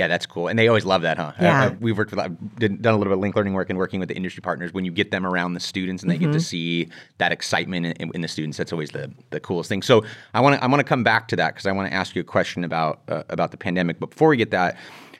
Yeah, 0.00 0.08
that's 0.08 0.24
cool. 0.24 0.48
And 0.48 0.58
they 0.58 0.66
always 0.66 0.86
love 0.86 1.02
that, 1.02 1.18
huh? 1.18 1.32
Yeah. 1.38 1.66
Uh, 1.66 1.74
we've 1.78 1.98
worked 1.98 2.10
with, 2.10 2.58
done 2.58 2.78
a 2.82 2.96
little 2.96 3.00
bit 3.00 3.12
of 3.12 3.18
Linked 3.18 3.36
Learning 3.36 3.52
work 3.52 3.68
and 3.68 3.78
working 3.78 4.00
with 4.00 4.08
the 4.08 4.16
industry 4.16 4.40
partners. 4.40 4.72
When 4.72 4.86
you 4.86 4.90
get 4.90 5.10
them 5.10 5.26
around 5.26 5.52
the 5.52 5.60
students 5.60 6.02
and 6.02 6.10
they 6.10 6.14
mm-hmm. 6.14 6.24
get 6.24 6.32
to 6.32 6.38
mm-hmm. 6.38 6.86
see 6.86 6.88
that 7.18 7.32
excitement 7.32 7.84
in, 7.84 8.10
in, 8.14 8.22
the 8.22 8.28
students, 8.28 8.56
that's 8.56 8.72
always 8.72 8.92
the, 8.92 9.12
the 9.28 9.40
coolest 9.40 9.68
thing. 9.68 9.82
So 9.82 10.02
I 10.32 10.40
want 10.40 10.56
to 10.56 10.64
I 10.64 10.68
want 10.68 10.80
to 10.80 10.84
come 10.84 11.04
back 11.04 11.28
to 11.28 11.36
that 11.36 11.52
because 11.52 11.66
I 11.66 11.72
want 11.72 11.90
to 11.90 11.94
ask 11.94 12.14
you 12.14 12.22
a 12.22 12.24
question 12.24 12.64
about 12.64 13.00
uh, 13.08 13.24
about 13.28 13.50
the 13.50 13.58
pandemic. 13.58 14.00
But 14.00 14.08
before 14.08 14.30
we 14.30 14.38
get 14.38 14.52
that, 14.52 14.78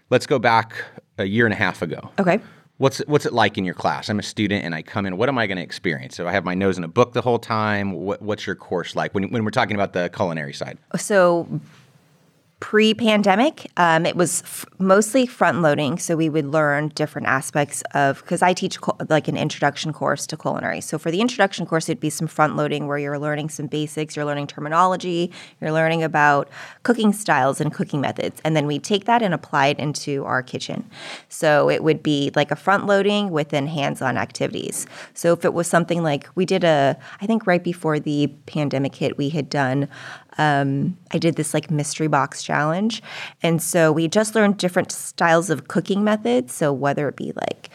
let's 0.08 0.26
go 0.26 0.38
back 0.38 0.82
a 1.18 1.26
year 1.26 1.44
and 1.44 1.52
a 1.52 1.58
half 1.58 1.82
ago. 1.82 2.10
Okay. 2.18 2.40
What's 2.78 3.00
what's 3.00 3.26
it 3.26 3.34
like 3.34 3.58
in 3.58 3.66
your 3.66 3.75
class? 3.75 4.08
I'm 4.08 4.18
a 4.18 4.22
student 4.22 4.64
and 4.64 4.75
I 4.75 4.80
come 4.80 5.04
in. 5.04 5.18
What 5.18 5.28
am 5.28 5.37
I 5.37 5.46
going 5.46 5.58
to 5.58 5.62
experience? 5.62 6.16
So 6.16 6.26
I 6.26 6.32
have 6.32 6.46
my 6.46 6.54
nose 6.54 6.78
in 6.78 6.84
a 6.84 6.88
book 6.88 7.12
the 7.12 7.20
whole 7.20 7.38
time. 7.38 7.92
What, 7.92 8.22
what's 8.22 8.46
your 8.46 8.56
course 8.56 8.96
like 8.96 9.12
when, 9.14 9.30
when 9.30 9.44
we're 9.44 9.50
talking 9.50 9.75
about 9.75 9.92
the 9.92 10.08
culinary 10.08 10.54
side? 10.54 10.78
So 10.96 11.46
pre 12.60 12.92
pandemic, 12.92 13.70
um, 13.78 14.04
it 14.04 14.14
was 14.14 14.42
f- 14.42 14.66
mostly 14.78 15.26
front 15.26 15.62
loading. 15.62 15.98
So 15.98 16.14
we 16.14 16.28
would 16.28 16.44
learn 16.44 16.88
different 16.88 17.26
aspects 17.26 17.82
of, 17.94 18.20
because 18.20 18.42
I 18.42 18.52
teach 18.52 18.80
co- 18.80 18.96
like 19.08 19.28
an 19.28 19.36
introduction 19.36 19.92
course 19.92 20.26
to 20.28 20.36
culinary. 20.36 20.82
So 20.82 20.98
for 20.98 21.10
the 21.10 21.20
introduction 21.20 21.64
course, 21.64 21.88
it'd 21.88 22.00
be 22.00 22.10
some 22.10 22.26
front 22.28 22.56
loading 22.56 22.86
where 22.86 22.98
you're 22.98 23.18
learning 23.18 23.48
some 23.48 23.66
basics, 23.66 24.14
you're 24.14 24.26
learning 24.26 24.46
terminology, 24.46 25.32
you're 25.60 25.72
learning 25.72 26.02
about 26.02 26.48
cooking 26.82 27.12
styles 27.12 27.60
and 27.60 27.72
cooking 27.72 28.00
methods. 28.00 28.40
And 28.44 28.54
then 28.54 28.66
we 28.66 28.78
take 28.78 29.06
that 29.06 29.22
and 29.22 29.32
apply 29.32 29.68
it 29.68 29.78
into 29.78 30.24
our 30.26 30.42
kitchen. 30.42 30.88
So 31.28 31.70
it 31.70 31.82
would 31.82 32.02
be 32.02 32.30
like 32.36 32.50
a 32.50 32.56
front 32.56 32.86
loading 32.86 33.30
within 33.30 33.66
hands 33.68 34.02
on 34.02 34.18
activities. 34.18 34.86
So 35.14 35.32
if 35.32 35.44
it 35.46 35.54
was 35.54 35.66
something 35.66 36.02
like 36.02 36.28
we 36.34 36.44
did 36.44 36.62
a, 36.64 36.98
I 37.22 37.26
think 37.26 37.46
right 37.46 37.64
before 37.64 37.98
the 37.98 38.26
pandemic 38.44 38.94
hit, 38.94 39.16
we 39.16 39.30
had 39.30 39.48
done 39.48 39.88
um, 40.40 40.97
I 41.11 41.18
did 41.18 41.37
this 41.37 41.52
like 41.52 41.70
mystery 41.70 42.09
box 42.09 42.42
challenge. 42.42 43.02
And 43.42 43.62
so 43.62 43.92
we 43.92 44.09
just 44.09 44.35
learned 44.35 44.56
different 44.56 44.90
styles 44.90 45.50
of 45.50 45.68
cooking 45.68 46.02
methods. 46.02 46.54
So 46.54 46.73
whether 46.73 47.09
it 47.09 47.16
be 47.16 47.32
like 47.37 47.68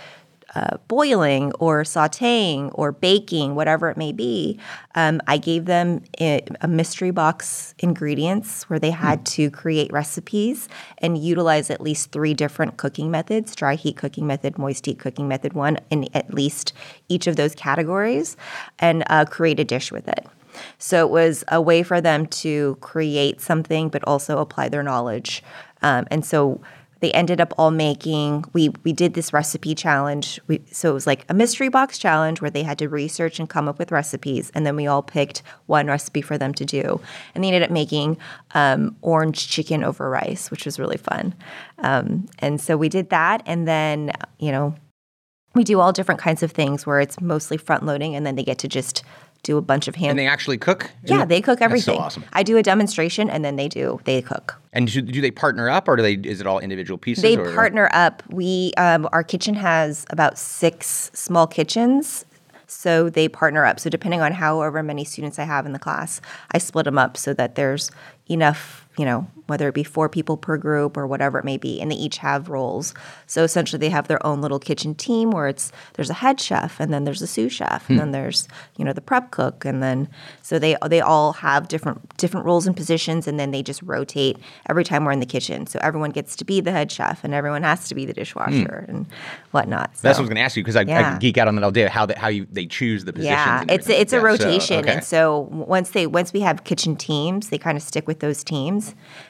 uh, 0.55 0.77
boiling 0.87 1.51
or 1.59 1.83
sauteing 1.83 2.71
or 2.73 2.91
baking, 2.91 3.53
whatever 3.53 3.89
it 3.89 3.97
may 3.97 4.11
be, 4.11 4.57
um, 4.95 5.21
I 5.27 5.37
gave 5.37 5.65
them 5.65 6.01
a, 6.19 6.41
a, 6.61 6.67
mystery 6.67 7.11
box 7.11 7.75
ingredients 7.79 8.63
where 8.69 8.79
they 8.79 8.91
had 8.91 9.25
to 9.27 9.51
create 9.51 9.91
recipes 9.91 10.69
and 10.99 11.17
utilize 11.17 11.69
at 11.69 11.81
least 11.81 12.13
three 12.13 12.33
different 12.33 12.77
cooking 12.77 13.11
methods 13.11 13.53
dry 13.53 13.75
heat 13.75 13.97
cooking 13.97 14.25
method, 14.25 14.57
moist 14.57 14.85
heat 14.85 14.97
cooking 14.97 15.27
method, 15.27 15.53
one 15.53 15.77
in 15.91 16.07
at 16.13 16.33
least 16.33 16.71
each 17.09 17.27
of 17.27 17.35
those 17.35 17.53
categories, 17.53 18.37
and 18.79 19.03
uh, 19.07 19.25
create 19.25 19.59
a 19.59 19.65
dish 19.65 19.91
with 19.91 20.07
it. 20.07 20.25
So 20.77 21.05
it 21.05 21.11
was 21.11 21.43
a 21.47 21.61
way 21.61 21.83
for 21.83 22.01
them 22.01 22.27
to 22.27 22.77
create 22.81 23.41
something, 23.41 23.89
but 23.89 24.03
also 24.05 24.39
apply 24.39 24.69
their 24.69 24.83
knowledge. 24.83 25.43
Um, 25.81 26.07
and 26.09 26.25
so 26.25 26.61
they 27.05 27.11
ended 27.11 27.39
up 27.39 27.53
all 27.57 27.71
making 27.71 28.45
we 28.53 28.69
we 28.83 28.93
did 28.93 29.13
this 29.13 29.33
recipe 29.33 29.75
challenge. 29.75 30.39
We, 30.47 30.61
so 30.71 30.89
it 30.89 30.93
was 30.93 31.05
like 31.05 31.25
a 31.29 31.33
mystery 31.33 31.69
box 31.69 31.97
challenge 31.97 32.41
where 32.41 32.49
they 32.49 32.63
had 32.63 32.79
to 32.79 32.89
research 32.89 33.39
and 33.39 33.49
come 33.49 33.67
up 33.67 33.77
with 33.77 33.91
recipes 33.91 34.51
and 34.55 34.65
then 34.65 34.75
we 34.75 34.87
all 34.87 35.03
picked 35.03 35.43
one 35.67 35.87
recipe 35.87 36.21
for 36.21 36.37
them 36.37 36.53
to 36.55 36.65
do. 36.65 36.99
And 37.33 37.43
they 37.43 37.49
ended 37.49 37.63
up 37.63 37.69
making 37.69 38.17
um, 38.55 38.95
orange 39.01 39.49
chicken 39.49 39.83
over 39.83 40.09
rice 40.09 40.49
which 40.49 40.65
was 40.65 40.79
really 40.79 40.97
fun. 40.97 41.35
Um, 41.79 42.27
and 42.39 42.59
so 42.59 42.77
we 42.77 42.89
did 42.89 43.09
that 43.09 43.43
and 43.45 43.67
then 43.67 44.11
you 44.39 44.51
know 44.51 44.75
we 45.53 45.63
do 45.63 45.79
all 45.79 45.93
different 45.93 46.19
kinds 46.19 46.43
of 46.43 46.51
things 46.51 46.85
where 46.85 46.99
it's 46.99 47.21
mostly 47.21 47.57
front 47.57 47.85
loading 47.85 48.15
and 48.15 48.25
then 48.25 48.35
they 48.35 48.43
get 48.43 48.57
to 48.59 48.67
just 48.67 49.03
do 49.45 49.57
a 49.57 49.61
bunch 49.61 49.87
of 49.87 49.95
hand. 49.95 50.11
And 50.11 50.19
they 50.19 50.27
actually 50.27 50.57
cook. 50.57 50.91
Yeah, 51.03 51.23
they 51.23 51.41
cook 51.41 51.61
everything. 51.61 51.95
So 51.95 52.01
awesome. 52.01 52.23
I 52.33 52.43
do 52.43 52.57
a 52.57 52.63
demonstration, 52.63 53.29
and 53.29 53.45
then 53.45 53.55
they 53.55 53.69
do 53.69 53.99
they 54.03 54.21
cook. 54.21 54.59
And 54.73 54.91
do, 54.91 55.01
do 55.01 55.21
they 55.21 55.31
partner 55.31 55.69
up, 55.69 55.87
or 55.87 55.95
do 55.95 56.01
they? 56.01 56.15
Is 56.15 56.41
it 56.41 56.47
all 56.47 56.59
individual 56.59 56.97
pieces? 56.97 57.21
They 57.21 57.37
or? 57.37 57.53
partner 57.53 57.89
up. 57.93 58.23
We 58.29 58.73
um, 58.77 59.07
our 59.11 59.23
kitchen 59.23 59.55
has 59.55 60.05
about 60.09 60.37
six 60.37 61.11
small 61.13 61.47
kitchens. 61.47 62.25
So 62.67 63.11
they 63.11 63.29
partner 63.29 63.63
up. 63.63 63.79
So 63.79 63.91
depending 63.91 64.21
on 64.21 64.33
however 64.33 64.81
many 64.81 65.05
students 65.05 65.37
I 65.37 65.43
have 65.43 65.67
in 65.67 65.71
the 65.71 65.79
class, 65.79 66.19
I 66.51 66.57
split 66.57 66.85
them 66.85 66.97
up 66.97 67.15
so 67.15 67.31
that 67.35 67.53
there's 67.53 67.91
enough, 68.29 68.84
you 68.97 69.05
know, 69.05 69.27
whether 69.47 69.67
it 69.67 69.75
be 69.75 69.83
four 69.83 70.09
people 70.09 70.37
per 70.37 70.57
group 70.57 70.97
or 70.97 71.05
whatever 71.05 71.37
it 71.37 71.45
may 71.45 71.57
be, 71.57 71.79
and 71.79 71.91
they 71.91 71.95
each 71.95 72.17
have 72.17 72.49
roles. 72.49 72.93
So 73.27 73.43
essentially, 73.43 73.79
they 73.79 73.89
have 73.89 74.07
their 74.07 74.25
own 74.25 74.41
little 74.41 74.59
kitchen 74.59 74.95
team 74.95 75.31
where 75.31 75.47
it's 75.47 75.71
there's 75.93 76.09
a 76.09 76.15
head 76.15 76.39
chef, 76.39 76.79
and 76.79 76.93
then 76.93 77.03
there's 77.03 77.21
a 77.21 77.27
sous 77.27 77.51
chef, 77.51 77.89
and 77.89 77.97
hmm. 77.97 77.99
then 77.99 78.11
there's 78.11 78.47
you 78.77 78.85
know 78.85 78.93
the 78.93 79.01
prep 79.01 79.31
cook, 79.31 79.65
and 79.65 79.83
then 79.83 80.07
so 80.41 80.57
they 80.57 80.77
they 80.87 81.01
all 81.01 81.33
have 81.33 81.67
different 81.67 82.17
different 82.17 82.45
roles 82.45 82.65
and 82.65 82.75
positions, 82.75 83.27
and 83.27 83.39
then 83.39 83.51
they 83.51 83.61
just 83.61 83.81
rotate 83.83 84.37
every 84.69 84.83
time 84.83 85.05
we're 85.05 85.11
in 85.11 85.19
the 85.19 85.25
kitchen. 85.25 85.67
So 85.67 85.79
everyone 85.81 86.11
gets 86.11 86.35
to 86.37 86.45
be 86.45 86.61
the 86.61 86.71
head 86.71 86.91
chef, 86.91 87.23
and 87.23 87.33
everyone 87.33 87.63
has 87.63 87.87
to 87.89 87.95
be 87.95 88.05
the 88.05 88.13
dishwasher 88.13 88.85
hmm. 88.85 88.95
and 88.95 89.07
whatnot. 89.51 89.95
So, 89.97 90.07
That's 90.07 90.17
what 90.17 90.21
I 90.21 90.23
was 90.23 90.29
going 90.29 90.37
to 90.37 90.43
ask 90.43 90.55
you 90.55 90.63
because 90.63 90.75
I, 90.75 90.81
yeah. 90.81 91.15
I, 91.15 91.19
geek 91.19 91.37
out 91.37 91.47
on 91.47 91.55
that 91.55 91.63
all 91.63 91.71
day. 91.71 91.87
How 91.87 92.07
how 92.15 92.29
you 92.29 92.47
they 92.49 92.65
choose 92.65 93.05
the 93.05 93.13
positions. 93.13 93.35
Yeah, 93.35 93.65
it's 93.69 93.89
it's 93.89 94.13
a 94.13 94.21
rotation, 94.21 94.59
so, 94.61 94.79
okay. 94.79 94.93
and 94.93 95.03
so 95.03 95.39
once 95.51 95.91
they 95.91 96.07
once 96.07 96.33
we 96.33 96.39
have 96.39 96.63
kitchen 96.63 96.95
teams, 96.95 97.49
they 97.49 97.57
kind 97.57 97.77
of 97.77 97.83
stick 97.83 98.07
with 98.07 98.21
those 98.21 98.43
teams 98.43 98.84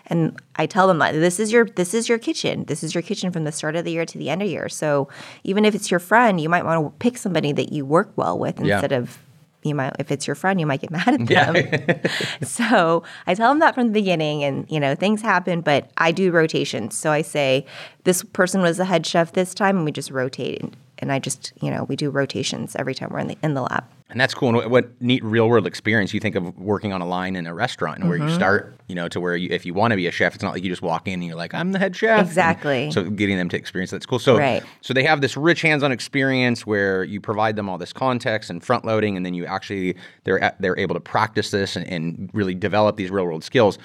and 0.07 0.39
I 0.55 0.65
tell 0.65 0.87
them 0.87 0.97
that 0.99 1.13
this 1.13 1.39
is 1.39 1.51
your 1.51 1.65
this 1.65 1.93
is 1.93 2.09
your 2.09 2.17
kitchen. 2.17 2.65
This 2.65 2.83
is 2.83 2.93
your 2.93 3.01
kitchen 3.01 3.31
from 3.31 3.43
the 3.43 3.51
start 3.51 3.75
of 3.75 3.85
the 3.85 3.91
year 3.91 4.05
to 4.05 4.17
the 4.17 4.29
end 4.29 4.41
of 4.41 4.47
the 4.47 4.51
year. 4.51 4.67
So 4.69 5.07
even 5.43 5.63
if 5.63 5.75
it's 5.75 5.91
your 5.91 5.99
friend, 5.99 6.41
you 6.41 6.49
might 6.49 6.65
want 6.65 6.83
to 6.83 6.97
pick 6.99 7.17
somebody 7.17 7.51
that 7.53 7.71
you 7.71 7.85
work 7.85 8.11
well 8.15 8.37
with 8.37 8.59
instead 8.59 8.91
yeah. 8.91 8.97
of 8.97 9.19
you 9.65 9.75
might 9.75 9.93
if 9.99 10.11
it's 10.11 10.27
your 10.27 10.35
friend, 10.35 10.59
you 10.59 10.65
might 10.65 10.81
get 10.81 10.91
mad 10.91 11.07
at 11.07 11.27
them. 11.27 11.27
Yeah. 11.29 12.07
so 12.43 13.03
I 13.27 13.33
tell 13.33 13.49
them 13.49 13.59
that 13.59 13.75
from 13.75 13.87
the 13.87 13.93
beginning, 13.93 14.43
and 14.43 14.69
you 14.69 14.79
know 14.79 14.95
things 14.95 15.21
happen, 15.21 15.61
but 15.61 15.91
I 15.97 16.11
do 16.11 16.31
rotations. 16.31 16.95
So 16.95 17.11
I 17.11 17.21
say 17.21 17.65
this 18.03 18.23
person 18.23 18.61
was 18.61 18.77
the 18.77 18.85
head 18.85 19.05
chef 19.05 19.33
this 19.33 19.53
time, 19.53 19.77
and 19.77 19.85
we 19.85 19.91
just 19.91 20.11
rotate, 20.11 20.63
and, 20.99 21.10
and 21.10 21.12
I 21.12 21.19
just 21.19 21.53
you 21.62 21.71
know 21.71 21.84
we 21.84 21.95
do 21.95 22.10
rotations 22.10 22.75
every 22.75 22.95
time 22.95 23.10
we're 23.12 23.19
in 23.19 23.27
the 23.27 23.38
in 23.43 23.53
the 23.53 23.62
lab. 23.62 23.86
And 24.08 24.21
that's 24.21 24.36
cool. 24.36 24.60
And 24.60 24.71
what 24.71 25.01
neat 25.01 25.23
real 25.23 25.49
world 25.49 25.65
experience 25.65 26.13
you 26.13 26.19
think 26.19 26.36
of 26.36 26.55
working 26.60 26.93
on 26.93 27.01
a 27.01 27.08
line 27.08 27.36
in 27.36 27.47
a 27.47 27.55
restaurant 27.55 28.03
where 28.03 28.19
mm-hmm. 28.19 28.27
you 28.27 28.36
start, 28.36 28.75
you 28.88 28.93
know, 28.93 29.08
to 29.08 29.19
where 29.19 29.36
you, 29.36 29.49
if 29.51 29.65
you 29.65 29.73
want 29.73 29.91
to 29.91 29.95
be 29.95 30.05
a 30.05 30.12
chef, 30.12 30.36
it's 30.36 30.43
not 30.43 30.53
like 30.53 30.63
you 30.63 30.69
just 30.69 30.84
walk 30.84 31.08
in 31.08 31.15
and 31.15 31.25
you're 31.25 31.36
like, 31.36 31.55
I'm 31.55 31.71
the 31.71 31.79
head 31.79 31.95
chef. 31.95 32.23
Exactly. 32.23 32.84
And 32.84 32.93
so 32.93 33.10
getting 33.10 33.36
them 33.36 33.49
to 33.49 33.58
experience 33.58 33.89
that's 33.89 34.05
cool. 34.05 34.19
So, 34.19 34.38
right. 34.38 34.63
so 34.81 34.93
they 34.93 35.03
have 35.03 35.21
this 35.21 35.36
rich 35.36 35.63
hands-on 35.63 35.91
experience 35.91 36.67
where 36.67 37.03
you 37.03 37.19
provide 37.19 37.55
them 37.55 37.67
all 37.67 37.79
this 37.79 37.93
context 37.93 38.51
and 38.51 38.63
front 38.63 38.86
loading, 38.86 39.17
and 39.17 39.25
then 39.25 39.34
you 39.34 39.45
actually 39.47 39.95
they're 40.23 40.55
they're 40.60 40.77
able 40.77 40.93
to 40.93 41.01
practice 41.01 41.49
this 41.49 41.75
and, 41.75 41.88
and 41.88 42.29
really 42.31 42.53
develop 42.53 42.97
these 42.97 43.10
real 43.10 43.25
world 43.25 43.43
skills. 43.43 43.79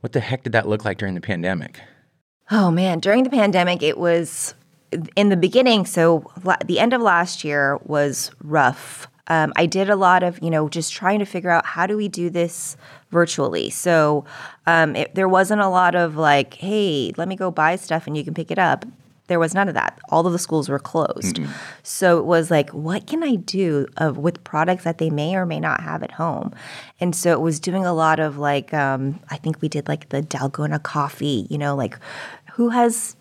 What 0.00 0.14
the 0.14 0.20
heck 0.20 0.42
did 0.42 0.52
that 0.52 0.68
look 0.68 0.86
like 0.86 0.96
during 0.96 1.14
the 1.14 1.20
pandemic? 1.20 1.80
Oh 2.50 2.70
man, 2.70 2.98
during 2.98 3.24
the 3.24 3.30
pandemic, 3.30 3.82
it 3.82 3.98
was 3.98 4.54
in 5.16 5.28
the 5.28 5.36
beginning. 5.36 5.86
So 5.86 6.30
the 6.64 6.78
end 6.78 6.92
of 6.92 7.00
last 7.00 7.44
year 7.44 7.78
was 7.84 8.30
rough 8.42 9.08
um, 9.30 9.52
I 9.54 9.66
did 9.66 9.88
a 9.88 9.94
lot 9.96 10.24
of, 10.24 10.42
you 10.42 10.50
know, 10.50 10.68
just 10.68 10.92
trying 10.92 11.20
to 11.20 11.24
figure 11.24 11.50
out 11.50 11.64
how 11.64 11.86
do 11.86 11.96
we 11.96 12.08
do 12.08 12.30
this 12.30 12.76
virtually. 13.10 13.70
So 13.70 14.24
um, 14.66 14.96
it, 14.96 15.14
there 15.14 15.28
wasn't 15.28 15.60
a 15.60 15.68
lot 15.68 15.94
of 15.94 16.16
like, 16.16 16.54
hey, 16.54 17.12
let 17.16 17.28
me 17.28 17.36
go 17.36 17.52
buy 17.52 17.76
stuff 17.76 18.08
and 18.08 18.16
you 18.16 18.24
can 18.24 18.34
pick 18.34 18.50
it 18.50 18.58
up. 18.58 18.84
There 19.28 19.38
was 19.38 19.54
none 19.54 19.68
of 19.68 19.74
that. 19.74 20.00
All 20.08 20.26
of 20.26 20.32
the 20.32 20.38
schools 20.40 20.68
were 20.68 20.80
closed. 20.80 21.36
Mm-hmm. 21.36 21.52
So 21.84 22.18
it 22.18 22.24
was 22.24 22.50
like, 22.50 22.70
what 22.70 23.06
can 23.06 23.22
I 23.22 23.36
do 23.36 23.86
of, 23.98 24.18
with 24.18 24.42
products 24.42 24.82
that 24.82 24.98
they 24.98 25.10
may 25.10 25.36
or 25.36 25.46
may 25.46 25.60
not 25.60 25.80
have 25.80 26.02
at 26.02 26.10
home? 26.10 26.52
And 26.98 27.14
so 27.14 27.30
it 27.30 27.40
was 27.40 27.60
doing 27.60 27.86
a 27.86 27.92
lot 27.92 28.18
of 28.18 28.36
like, 28.36 28.74
um, 28.74 29.20
I 29.30 29.36
think 29.36 29.62
we 29.62 29.68
did 29.68 29.86
like 29.86 30.08
the 30.08 30.22
Dalgona 30.22 30.82
coffee, 30.82 31.46
you 31.48 31.58
know, 31.58 31.76
like 31.76 31.96
who 32.54 32.70
has 32.70 33.14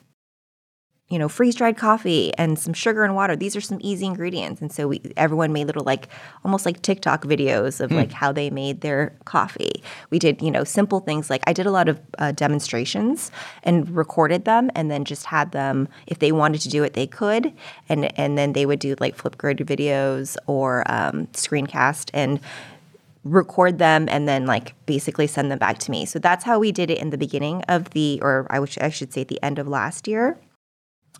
you 1.10 1.17
know, 1.17 1.28
freeze 1.28 1.56
dried 1.56 1.76
coffee 1.76 2.32
and 2.38 2.60
some 2.60 2.74
sugar 2.74 3.04
and 3.04 3.15
water. 3.15 3.36
These 3.36 3.56
are 3.56 3.62
some 3.62 3.80
easy 3.82 4.06
ingredients. 4.06 4.62
And 4.62 4.72
so 4.72 4.88
we, 4.88 5.02
everyone 5.17 5.52
made 5.52 5.65
little 5.65 5.84
like 5.84 6.08
almost 6.45 6.67
like 6.67 6.84
TikTok 6.84 7.24
videos 7.24 7.82
of 7.82 7.91
like 7.91 8.12
how 8.12 8.32
they 8.32 8.52
made 8.52 8.82
their 8.82 9.15
coffee. 9.26 9.82
We 10.12 10.19
did, 10.19 10.39
you 10.39 10.52
know, 10.52 10.63
simple 10.63 11.00
things 11.00 11.30
like 11.30 11.41
I 11.48 11.54
did 11.54 11.65
a 11.65 11.72
lot 11.72 11.89
of 11.89 12.00
uh, 12.19 12.32
demonstrations 12.34 13.32
and 13.63 13.89
recorded 13.89 14.45
them 14.45 14.69
and 14.76 14.91
then 14.91 15.04
just 15.04 15.26
had 15.26 15.52
them 15.52 15.88
if 16.06 16.19
they 16.19 16.32
wanted 16.32 16.62
to 16.62 16.69
do 16.69 16.84
it 16.84 16.93
they 16.93 17.08
could 17.08 17.54
and 17.88 18.17
and 18.19 18.38
then 18.38 18.54
they 18.54 18.65
would 18.65 18.80
do 18.80 18.95
like 19.00 19.17
Flipgrid 19.17 19.60
videos 19.65 20.38
or 20.45 20.84
um, 20.91 21.26
screencast 21.28 22.12
and 22.13 22.39
record 23.24 23.80
them 23.80 24.08
and 24.10 24.28
then 24.28 24.45
like 24.45 24.74
basically 24.86 25.26
send 25.28 25.52
them 25.52 25.60
back 25.60 25.80
to 25.80 25.91
me. 25.91 26.06
So 26.06 26.19
that's 26.19 26.43
how 26.43 26.60
we 26.60 26.72
did 26.72 26.91
it 26.91 27.00
in 27.00 27.10
the 27.10 27.17
beginning 27.17 27.63
of 27.63 27.89
the 27.91 28.19
or 28.22 28.45
I 28.52 28.60
wish 28.60 28.78
I 28.78 28.89
should 28.89 29.12
say 29.12 29.22
at 29.22 29.28
the 29.28 29.41
end 29.41 29.58
of 29.58 29.67
last 29.67 30.08
year 30.08 30.38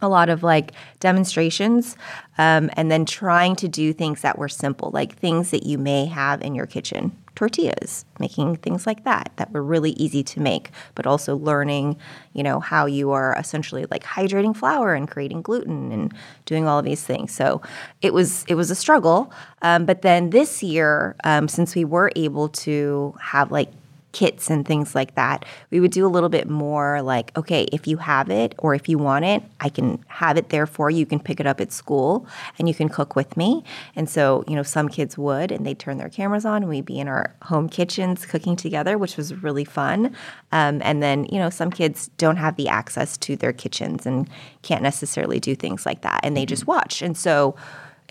a 0.02 0.10
lot 0.10 0.30
of 0.30 0.44
like 0.44 0.72
demonstrations 1.00 1.98
um, 2.38 2.70
and 2.74 2.90
then 2.92 3.06
trying 3.06 3.56
to 3.58 3.68
do 3.68 3.94
things 3.94 4.22
that 4.22 4.38
were 4.38 4.50
simple 4.50 4.92
like 4.92 5.16
things 5.18 5.52
that 5.52 5.66
you 5.66 5.78
may 5.78 6.06
have 6.06 6.42
in 6.42 6.56
your 6.56 6.66
kitchen. 6.66 7.12
Tortillas 7.36 8.04
making 8.20 8.58
things 8.58 8.86
like 8.86 9.06
that 9.06 9.32
that 9.38 9.50
were 9.54 9.64
really 9.64 9.92
easy 9.92 10.24
to 10.24 10.42
make 10.42 10.72
but 10.94 11.08
also 11.08 11.38
learning 11.38 11.96
you 12.34 12.44
know 12.44 12.60
how 12.60 12.86
you 12.86 13.12
are 13.12 13.34
essentially 13.40 13.86
like 13.90 14.04
hydrating 14.04 14.54
flour 14.54 14.94
and 14.94 15.10
creating 15.10 15.42
gluten 15.42 15.90
and 15.94 16.14
doing 16.44 16.68
all 16.68 16.80
of 16.80 16.86
these 16.86 17.04
things. 17.04 17.34
So 17.34 17.62
it 18.02 18.14
was 18.14 18.44
it 18.50 18.56
was 18.56 18.72
a 18.72 18.76
struggle 18.76 19.32
um, 19.62 19.86
but 19.86 20.02
then 20.02 20.32
this 20.32 20.62
year 20.62 21.16
um, 21.24 21.48
since 21.48 21.76
we 21.76 21.86
were 21.86 22.12
able 22.18 22.50
to 22.50 23.16
have 23.22 23.52
like 23.52 23.72
kits 24.12 24.50
and 24.50 24.66
things 24.66 24.96
like 24.96 25.16
that, 25.16 25.46
we 25.70 25.80
would 25.80 25.92
do 25.92 26.06
a 26.06 26.10
little 26.10 26.30
bit 26.30 26.50
more 26.50 27.02
like, 27.02 27.36
okay, 27.38 27.64
if 27.72 27.88
you 27.88 27.98
have 27.98 28.30
it 28.30 28.56
or 28.58 28.74
if 28.74 28.90
you 28.90 28.98
want 28.98 29.26
it, 29.26 29.44
I 29.60 29.70
can 29.70 30.04
have 30.08 30.38
it 30.38 30.50
there 30.50 30.66
for 30.66 30.90
you. 30.90 31.00
You 31.00 31.06
can 31.06 31.20
pick 31.20 31.40
it 31.40 31.46
up 31.46 31.62
at 31.62 31.72
school 31.72 32.28
and 32.58 32.68
you 32.68 32.74
can 32.74 32.90
cook 32.90 33.16
with 33.16 33.38
me. 33.38 33.64
And 33.96 34.10
so, 34.10 34.44
you 34.48 34.56
know, 34.56 34.64
some 34.64 34.90
kids 34.90 35.18
would 35.18 35.52
and 35.52 35.66
they'd 35.66 35.80
turn 35.80 35.98
their 35.98 36.10
cameras 36.10 36.46
on 36.46 36.64
and 36.64 36.70
we'd 36.70 36.86
be 36.86 37.00
in 37.00 37.08
our 37.08 37.36
home 37.44 37.70
kitchens 37.70 38.26
cooking 38.26 38.56
together, 38.56 38.98
which 38.98 39.16
was 39.16 39.34
really 39.44 39.66
fun. 39.66 40.16
Um, 40.52 40.82
and 40.84 41.04
then, 41.04 41.26
you 41.26 41.38
know, 41.38 41.50
some 41.50 41.70
kids 41.70 42.10
don't 42.18 42.38
have 42.38 42.56
the 42.56 42.68
access 42.68 43.18
to 43.20 43.36
their 43.36 43.54
kitchens 43.54 44.06
and 44.06 44.28
can't 44.64 44.82
necessarily 44.82 45.40
do 45.40 45.56
things 45.56 45.86
like 45.86 46.02
that 46.02 46.20
and 46.24 46.36
they 46.36 46.46
just 46.46 46.64
mm-hmm. 46.64 46.72
watch. 46.72 47.02
And 47.02 47.18
so, 47.18 47.56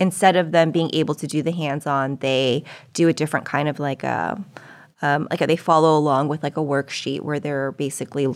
instead 0.00 0.36
of 0.36 0.52
them 0.52 0.70
being 0.70 0.90
able 0.92 1.14
to 1.16 1.26
do 1.26 1.42
the 1.42 1.50
hands 1.50 1.84
on, 1.84 2.16
they 2.16 2.62
do 2.92 3.08
a 3.08 3.12
different 3.12 3.44
kind 3.44 3.68
of 3.68 3.80
like 3.80 4.04
a 4.04 4.42
um, 5.02 5.28
like 5.30 5.40
they 5.40 5.56
follow 5.56 5.96
along 5.96 6.28
with 6.28 6.42
like 6.42 6.56
a 6.56 6.60
worksheet 6.60 7.20
where 7.20 7.40
they're 7.40 7.72
basically 7.72 8.34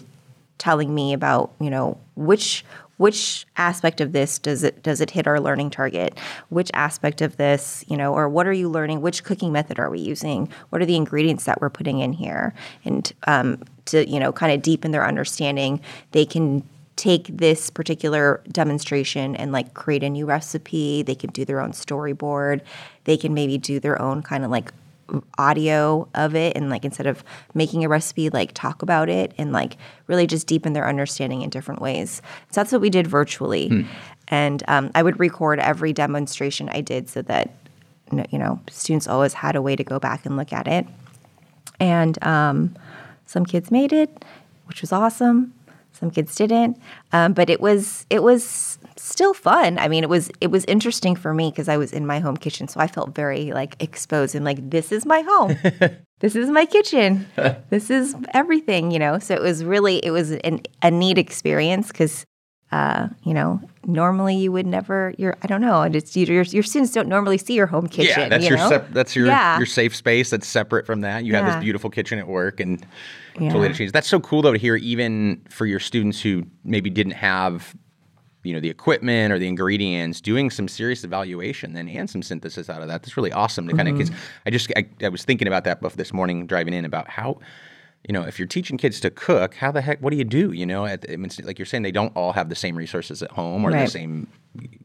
telling 0.58 0.94
me 0.94 1.12
about 1.12 1.52
you 1.60 1.70
know 1.70 1.98
which 2.14 2.64
which 2.98 3.46
aspect 3.56 4.00
of 4.00 4.12
this 4.12 4.38
does 4.38 4.62
it 4.62 4.82
does 4.82 5.00
it 5.00 5.10
hit 5.10 5.26
our 5.26 5.40
learning 5.40 5.70
target? 5.70 6.16
Which 6.50 6.70
aspect 6.74 7.20
of 7.20 7.36
this 7.36 7.84
you 7.88 7.96
know 7.96 8.14
or 8.14 8.28
what 8.28 8.46
are 8.46 8.52
you 8.52 8.68
learning? 8.68 9.00
Which 9.00 9.24
cooking 9.24 9.52
method 9.52 9.78
are 9.78 9.90
we 9.90 9.98
using? 9.98 10.48
What 10.70 10.80
are 10.80 10.86
the 10.86 10.96
ingredients 10.96 11.44
that 11.44 11.60
we're 11.60 11.70
putting 11.70 11.98
in 11.98 12.12
here? 12.12 12.54
And 12.84 13.12
um, 13.26 13.62
to 13.86 14.08
you 14.08 14.20
know 14.20 14.32
kind 14.32 14.52
of 14.52 14.62
deepen 14.62 14.92
their 14.92 15.06
understanding 15.06 15.80
they 16.12 16.24
can 16.24 16.62
take 16.96 17.26
this 17.26 17.70
particular 17.70 18.42
demonstration 18.52 19.34
and 19.36 19.50
like 19.50 19.74
create 19.74 20.02
a 20.02 20.10
new 20.10 20.26
recipe. 20.26 21.02
They 21.02 21.14
can 21.14 21.30
do 21.30 21.44
their 21.44 21.60
own 21.60 21.72
storyboard. 21.72 22.60
They 23.04 23.16
can 23.16 23.34
maybe 23.34 23.58
do 23.58 23.80
their 23.80 24.00
own 24.00 24.22
kind 24.22 24.44
of 24.44 24.50
like 24.50 24.72
audio 25.38 26.08
of 26.14 26.34
it 26.34 26.56
and 26.56 26.70
like 26.70 26.84
instead 26.84 27.06
of 27.06 27.24
making 27.54 27.84
a 27.84 27.88
recipe 27.88 28.30
like 28.30 28.52
talk 28.52 28.82
about 28.82 29.08
it 29.08 29.32
and 29.38 29.52
like 29.52 29.76
really 30.06 30.26
just 30.26 30.46
deepen 30.46 30.72
their 30.72 30.88
understanding 30.88 31.42
in 31.42 31.50
different 31.50 31.80
ways. 31.80 32.22
So 32.50 32.60
that's 32.60 32.72
what 32.72 32.80
we 32.80 32.90
did 32.90 33.06
virtually. 33.06 33.68
Hmm. 33.68 33.82
and 34.28 34.62
um, 34.68 34.90
i 34.94 35.02
would 35.02 35.18
record 35.18 35.58
every 35.58 35.92
demonstration 35.92 36.68
i 36.68 36.80
did 36.80 37.08
so 37.08 37.22
that 37.22 37.50
you 38.30 38.38
know 38.38 38.60
students 38.70 39.08
always 39.08 39.34
had 39.34 39.56
a 39.56 39.62
way 39.62 39.74
to 39.74 39.84
go 39.84 39.98
back 39.98 40.24
and 40.26 40.36
look 40.36 40.52
at 40.52 40.68
it. 40.68 40.86
And 41.80 42.22
um, 42.24 42.76
some 43.26 43.44
kids 43.44 43.70
made 43.70 43.92
it 43.92 44.24
which 44.66 44.80
was 44.80 44.92
awesome 44.92 45.52
some 45.92 46.10
kids 46.10 46.34
didn't 46.34 46.78
um, 47.12 47.32
but 47.32 47.50
it 47.50 47.60
was 47.60 48.06
it 48.10 48.22
was 48.22 48.78
still 48.96 49.34
fun. 49.34 49.78
I 49.78 49.88
mean, 49.88 50.04
it 50.04 50.08
was 50.08 50.30
it 50.40 50.50
was 50.50 50.64
interesting 50.66 51.16
for 51.16 51.34
me 51.34 51.50
because 51.50 51.68
I 51.68 51.76
was 51.76 51.92
in 51.92 52.06
my 52.06 52.20
home 52.20 52.36
kitchen, 52.36 52.68
so 52.68 52.80
I 52.80 52.86
felt 52.86 53.14
very 53.14 53.52
like 53.52 53.76
exposed 53.82 54.34
and 54.34 54.44
like 54.44 54.70
this 54.70 54.92
is 54.92 55.04
my 55.04 55.22
home. 55.22 55.56
this 56.20 56.36
is 56.36 56.48
my 56.48 56.64
kitchen. 56.66 57.26
this 57.70 57.90
is 57.90 58.14
everything, 58.32 58.90
you 58.90 58.98
know. 58.98 59.18
So 59.18 59.34
it 59.34 59.42
was 59.42 59.64
really 59.64 59.98
it 60.04 60.10
was 60.10 60.32
an, 60.32 60.62
a 60.82 60.90
neat 60.90 61.18
experience 61.18 61.88
because 61.88 62.24
uh, 62.72 63.08
you 63.22 63.34
know, 63.34 63.60
normally 63.86 64.34
you 64.34 64.50
would 64.50 64.66
never. 64.66 65.14
Your 65.18 65.36
I 65.42 65.46
don't 65.46 65.60
know. 65.60 65.82
It's 65.82 66.16
your 66.16 66.42
your 66.42 66.62
students 66.62 66.92
don't 66.92 67.08
normally 67.08 67.36
see 67.36 67.54
your 67.54 67.66
home 67.66 67.86
kitchen. 67.86 68.18
Yeah, 68.18 68.28
that's 68.30 68.44
you 68.44 68.50
your 68.50 68.58
know? 68.58 68.68
sep- 68.68 68.92
that's 68.92 69.14
your 69.14 69.26
yeah. 69.26 69.58
your 69.58 69.66
safe 69.66 69.94
space. 69.94 70.30
That's 70.30 70.46
separate 70.46 70.86
from 70.86 71.02
that. 71.02 71.24
You 71.24 71.32
yeah. 71.32 71.42
have 71.42 71.54
this 71.54 71.62
beautiful 71.62 71.90
kitchen 71.90 72.18
at 72.18 72.26
work, 72.26 72.60
and 72.60 72.84
yeah. 73.38 73.52
totally 73.52 73.74
change. 73.74 73.92
That's 73.92 74.08
so 74.08 74.20
cool 74.20 74.40
though 74.40 74.52
to 74.52 74.58
hear, 74.58 74.76
even 74.76 75.42
for 75.50 75.66
your 75.66 75.80
students 75.80 76.20
who 76.20 76.44
maybe 76.64 76.88
didn't 76.88 77.12
have 77.12 77.76
you 78.42 78.54
know 78.54 78.60
the 78.60 78.70
equipment 78.70 79.32
or 79.32 79.38
the 79.38 79.46
ingredients 79.46 80.20
doing 80.20 80.50
some 80.50 80.66
serious 80.66 81.04
evaluation 81.04 81.74
then 81.74 81.88
and 81.88 82.10
some 82.10 82.22
synthesis 82.22 82.68
out 82.68 82.82
of 82.82 82.88
that 82.88 83.00
that's 83.00 83.16
really 83.16 83.30
awesome 83.30 83.68
to 83.68 83.76
kind 83.76 83.88
of 83.88 83.94
mm-hmm. 83.94 84.14
i 84.46 84.50
just 84.50 84.72
I, 84.74 84.84
I, 85.00 85.10
was 85.10 85.24
thinking 85.24 85.46
about 85.46 85.62
that 85.62 85.80
this 85.94 86.12
morning 86.12 86.48
driving 86.48 86.74
in 86.74 86.84
about 86.84 87.08
how 87.08 87.38
you 88.06 88.12
know 88.12 88.22
if 88.22 88.38
you're 88.38 88.48
teaching 88.48 88.76
kids 88.76 89.00
to 89.00 89.10
cook 89.10 89.54
how 89.54 89.70
the 89.70 89.80
heck 89.80 90.00
what 90.00 90.10
do 90.10 90.16
you 90.16 90.24
do 90.24 90.52
you 90.52 90.66
know 90.66 90.84
at, 90.84 91.04
I 91.10 91.16
mean, 91.16 91.30
like 91.44 91.58
you're 91.58 91.66
saying 91.66 91.82
they 91.82 91.92
don't 91.92 92.14
all 92.16 92.32
have 92.32 92.48
the 92.48 92.54
same 92.54 92.76
resources 92.76 93.22
at 93.22 93.30
home 93.32 93.64
or 93.64 93.70
right. 93.70 93.84
the 93.84 93.90
same 93.90 94.28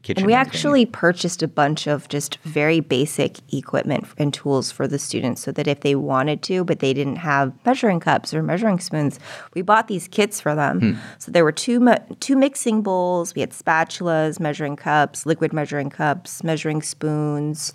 kitchen. 0.02 0.22
And 0.22 0.26
we 0.26 0.32
actually 0.32 0.86
purchased 0.86 1.42
a 1.42 1.48
bunch 1.48 1.86
of 1.86 2.08
just 2.08 2.36
very 2.44 2.80
basic 2.80 3.38
equipment 3.52 4.06
and 4.16 4.32
tools 4.32 4.70
for 4.70 4.88
the 4.88 4.98
students 4.98 5.42
so 5.42 5.52
that 5.52 5.66
if 5.66 5.80
they 5.80 5.94
wanted 5.94 6.42
to, 6.44 6.64
but 6.64 6.80
they 6.80 6.94
didn't 6.94 7.16
have 7.16 7.52
measuring 7.64 8.00
cups 8.00 8.32
or 8.32 8.42
measuring 8.42 8.80
spoons, 8.80 9.18
we 9.54 9.62
bought 9.62 9.88
these 9.88 10.08
kits 10.08 10.40
for 10.40 10.54
them. 10.54 10.80
Hmm. 10.80 10.92
So 11.18 11.32
there 11.32 11.44
were 11.44 11.52
two 11.52 11.86
two 12.20 12.36
mixing 12.36 12.82
bowls, 12.82 13.34
we 13.34 13.40
had 13.40 13.50
spatulas, 13.50 14.40
measuring 14.40 14.76
cups, 14.76 15.26
liquid 15.26 15.52
measuring 15.52 15.90
cups, 15.90 16.42
measuring 16.42 16.82
spoons. 16.82 17.72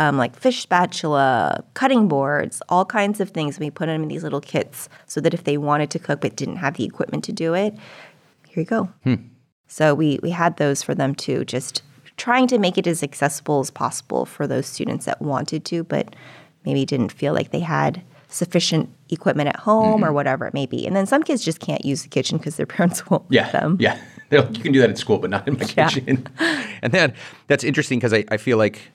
Um, 0.00 0.16
like 0.16 0.36
fish 0.36 0.62
spatula, 0.62 1.64
cutting 1.74 2.06
boards, 2.06 2.62
all 2.68 2.84
kinds 2.84 3.18
of 3.18 3.30
things. 3.30 3.58
We 3.58 3.68
put 3.68 3.86
them 3.86 4.04
in 4.04 4.08
these 4.08 4.22
little 4.22 4.40
kits 4.40 4.88
so 5.06 5.20
that 5.20 5.34
if 5.34 5.42
they 5.42 5.58
wanted 5.58 5.90
to 5.90 5.98
cook 5.98 6.20
but 6.20 6.36
didn't 6.36 6.56
have 6.56 6.76
the 6.76 6.84
equipment 6.84 7.24
to 7.24 7.32
do 7.32 7.52
it, 7.54 7.74
here 8.46 8.62
you 8.62 8.64
go. 8.64 8.88
Hmm. 9.02 9.16
So 9.68 9.94
we 9.94 10.18
we 10.22 10.30
had 10.30 10.56
those 10.56 10.82
for 10.82 10.94
them 10.94 11.14
too, 11.14 11.44
just 11.44 11.82
trying 12.16 12.48
to 12.48 12.58
make 12.58 12.76
it 12.76 12.86
as 12.86 13.02
accessible 13.02 13.60
as 13.60 13.70
possible 13.70 14.26
for 14.26 14.46
those 14.46 14.66
students 14.66 15.04
that 15.04 15.22
wanted 15.22 15.64
to, 15.66 15.84
but 15.84 16.16
maybe 16.64 16.84
didn't 16.84 17.12
feel 17.12 17.32
like 17.32 17.50
they 17.50 17.60
had 17.60 18.02
sufficient 18.28 18.90
equipment 19.08 19.48
at 19.48 19.56
home 19.56 19.96
mm-hmm. 19.96 20.04
or 20.04 20.12
whatever 20.12 20.46
it 20.46 20.52
may 20.52 20.66
be. 20.66 20.86
And 20.86 20.94
then 20.94 21.06
some 21.06 21.22
kids 21.22 21.44
just 21.44 21.60
can't 21.60 21.84
use 21.84 22.02
the 22.02 22.08
kitchen 22.08 22.38
because 22.38 22.56
their 22.56 22.66
parents 22.76 23.08
won't 23.08 23.24
yeah, 23.28 23.44
let 23.44 23.52
them. 23.52 23.76
Yeah, 23.80 23.98
you 24.30 24.42
can 24.42 24.72
do 24.72 24.80
that 24.80 24.90
at 24.90 24.98
school, 24.98 25.18
but 25.18 25.30
not 25.30 25.46
in 25.46 25.56
my 25.56 25.64
kitchen. 25.64 26.26
And 26.82 26.92
then 26.92 27.14
that's 27.46 27.64
interesting 27.64 27.98
because 27.98 28.12
I, 28.12 28.24
I 28.30 28.36
feel 28.36 28.58
like 28.58 28.90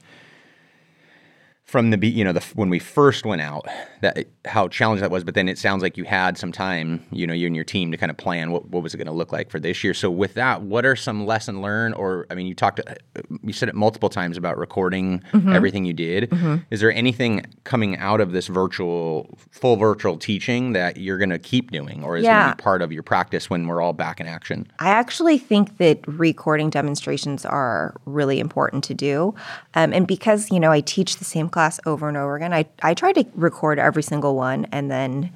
from 1.74 1.90
the 1.90 2.08
you 2.08 2.24
know 2.24 2.32
the 2.32 2.40
when 2.54 2.70
we 2.70 2.78
first 2.78 3.26
went 3.26 3.42
out 3.42 3.68
that 4.02 4.28
how 4.46 4.68
challenging 4.68 5.02
that 5.02 5.10
was 5.10 5.24
but 5.24 5.34
then 5.34 5.50
it 5.50 5.58
sounds 5.58 5.82
like 5.82 5.98
you 5.98 6.04
had 6.04 6.38
some 6.38 6.52
time 6.52 7.04
you 7.10 7.26
know 7.26 7.34
you 7.34 7.48
and 7.48 7.56
your 7.56 7.66
team 7.66 7.90
to 7.90 7.98
kind 7.98 8.12
of 8.12 8.16
plan 8.16 8.52
what, 8.52 8.68
what 8.70 8.84
was 8.84 8.94
it 8.94 8.98
going 8.98 9.08
to 9.08 9.12
look 9.12 9.32
like 9.32 9.50
for 9.50 9.60
this 9.60 9.84
year 9.84 9.92
so 9.92 10.12
with 10.12 10.36
that 10.36 10.62
what 10.62 10.86
are 10.86 10.96
some 10.96 11.26
lesson 11.26 11.64
learned 11.64 11.96
or 11.96 12.28
i 12.30 12.36
mean 12.36 12.46
you 12.46 12.54
talked 12.54 12.80
uh, 12.88 12.94
you 13.42 13.52
said 13.52 13.70
it 13.70 13.74
multiple 13.74 14.08
times 14.08 14.38
about 14.38 14.56
recording 14.56 15.20
mm-hmm. 15.32 15.52
everything 15.52 15.84
you 15.84 15.94
did 15.94 16.30
mm-hmm. 16.30 16.58
is 16.70 16.80
there 16.80 16.92
anything 16.92 17.44
coming 17.64 17.98
out 17.98 18.22
of 18.22 18.34
this 18.34 18.46
virtual 18.46 19.36
full 19.50 19.76
virtual 19.76 20.16
teaching 20.16 20.74
that 20.74 20.98
you're 20.98 21.18
going 21.18 21.32
to 21.32 21.40
keep 21.40 21.72
doing 21.72 22.04
or 22.04 22.18
is 22.18 22.24
yeah. 22.24 22.44
going 22.44 22.52
to 22.52 22.56
be 22.56 22.62
part 22.62 22.84
of 22.84 22.92
your 22.92 23.02
practice 23.02 23.50
when 23.50 23.66
we're 23.66 23.82
all 23.82 23.94
back 23.94 24.20
in 24.20 24.28
action 24.28 24.68
i 24.78 24.90
actually 24.90 25.40
think 25.40 25.80
that 25.80 25.98
recording 26.06 26.70
demonstrations 26.70 27.48
are 27.48 27.96
really 28.06 28.40
important 28.40 28.84
to 28.84 28.94
do 28.94 29.34
um, 29.74 29.92
and 29.92 30.06
because 30.06 30.52
you 30.52 30.60
know 30.60 30.72
i 30.72 30.80
teach 30.80 31.18
the 31.18 31.26
same 31.26 31.50
class 31.50 31.62
class 31.63 31.80
over 31.86 32.08
and 32.08 32.17
over 32.17 32.36
again. 32.36 32.54
I, 32.54 32.65
I 32.82 32.93
try 32.93 33.13
to 33.13 33.26
record 33.36 33.80
every 33.80 34.04
single 34.04 34.36
one 34.36 34.67
and 34.71 34.91
then 34.91 35.32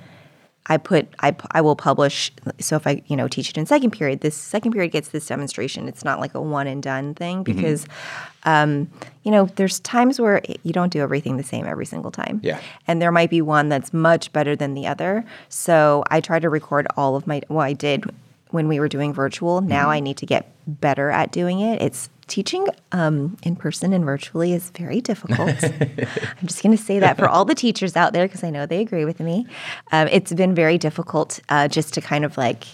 I 0.69 0.75
put 0.75 1.07
I, 1.19 1.33
I 1.51 1.61
will 1.61 1.77
publish 1.77 2.29
so 2.59 2.75
if 2.75 2.85
I 2.85 3.01
you 3.07 3.15
know 3.15 3.29
teach 3.29 3.49
it 3.49 3.57
in 3.57 3.65
second 3.65 3.91
period 3.91 4.19
this 4.19 4.35
second 4.35 4.73
period 4.73 4.91
gets 4.91 5.07
this 5.07 5.25
demonstration 5.25 5.87
it's 5.87 6.03
not 6.03 6.19
like 6.19 6.33
a 6.33 6.41
one 6.41 6.67
and 6.67 6.83
done 6.83 7.15
thing 7.15 7.45
mm-hmm. 7.45 7.55
because 7.55 7.85
mm-hmm. 7.85 8.49
um, 8.49 8.91
you 9.23 9.31
know 9.31 9.45
there's 9.55 9.79
times 9.79 10.19
where 10.19 10.41
you 10.63 10.73
don't 10.73 10.91
do 10.91 10.99
everything 10.99 11.37
the 11.37 11.43
same 11.43 11.65
every 11.65 11.85
single 11.85 12.11
time 12.11 12.41
yeah 12.43 12.59
and 12.85 13.01
there 13.01 13.13
might 13.13 13.29
be 13.29 13.41
one 13.41 13.69
that's 13.69 13.93
much 13.93 14.33
better 14.33 14.57
than 14.57 14.73
the 14.73 14.85
other 14.85 15.23
so 15.47 16.03
I 16.11 16.19
try 16.19 16.37
to 16.37 16.49
record 16.49 16.85
all 16.97 17.15
of 17.15 17.25
my 17.27 17.41
well 17.47 17.61
I 17.61 17.71
did 17.71 18.03
when 18.51 18.67
we 18.67 18.81
were 18.81 18.89
doing 18.89 19.13
virtual 19.13 19.61
now 19.61 19.83
mm-hmm. 19.83 19.91
I 19.91 19.99
need 20.01 20.17
to 20.17 20.25
get 20.25 20.51
better 20.67 21.09
at 21.09 21.31
doing 21.31 21.61
it 21.61 21.81
it's 21.81 22.09
teaching 22.27 22.67
um, 22.91 23.37
in 23.43 23.55
person 23.55 23.93
and 23.93 24.05
virtually 24.05 24.53
is 24.53 24.69
very 24.71 25.01
difficult. 25.01 25.63
I'm 25.63 26.45
just 26.47 26.61
going 26.61 26.75
to 26.75 26.81
say 26.81 26.99
that 26.99 27.17
for 27.17 27.27
all 27.27 27.45
the 27.45 27.55
teachers 27.55 27.95
out 27.95 28.13
there 28.13 28.27
because 28.27 28.43
I 28.43 28.49
know 28.49 28.65
they 28.65 28.81
agree 28.81 29.05
with 29.05 29.19
me. 29.19 29.47
Um, 29.91 30.07
it's 30.09 30.33
been 30.33 30.53
very 30.53 30.77
difficult 30.77 31.39
uh, 31.49 31.67
just 31.67 31.93
to 31.95 32.01
kind 32.01 32.25
of 32.25 32.37
like 32.37 32.65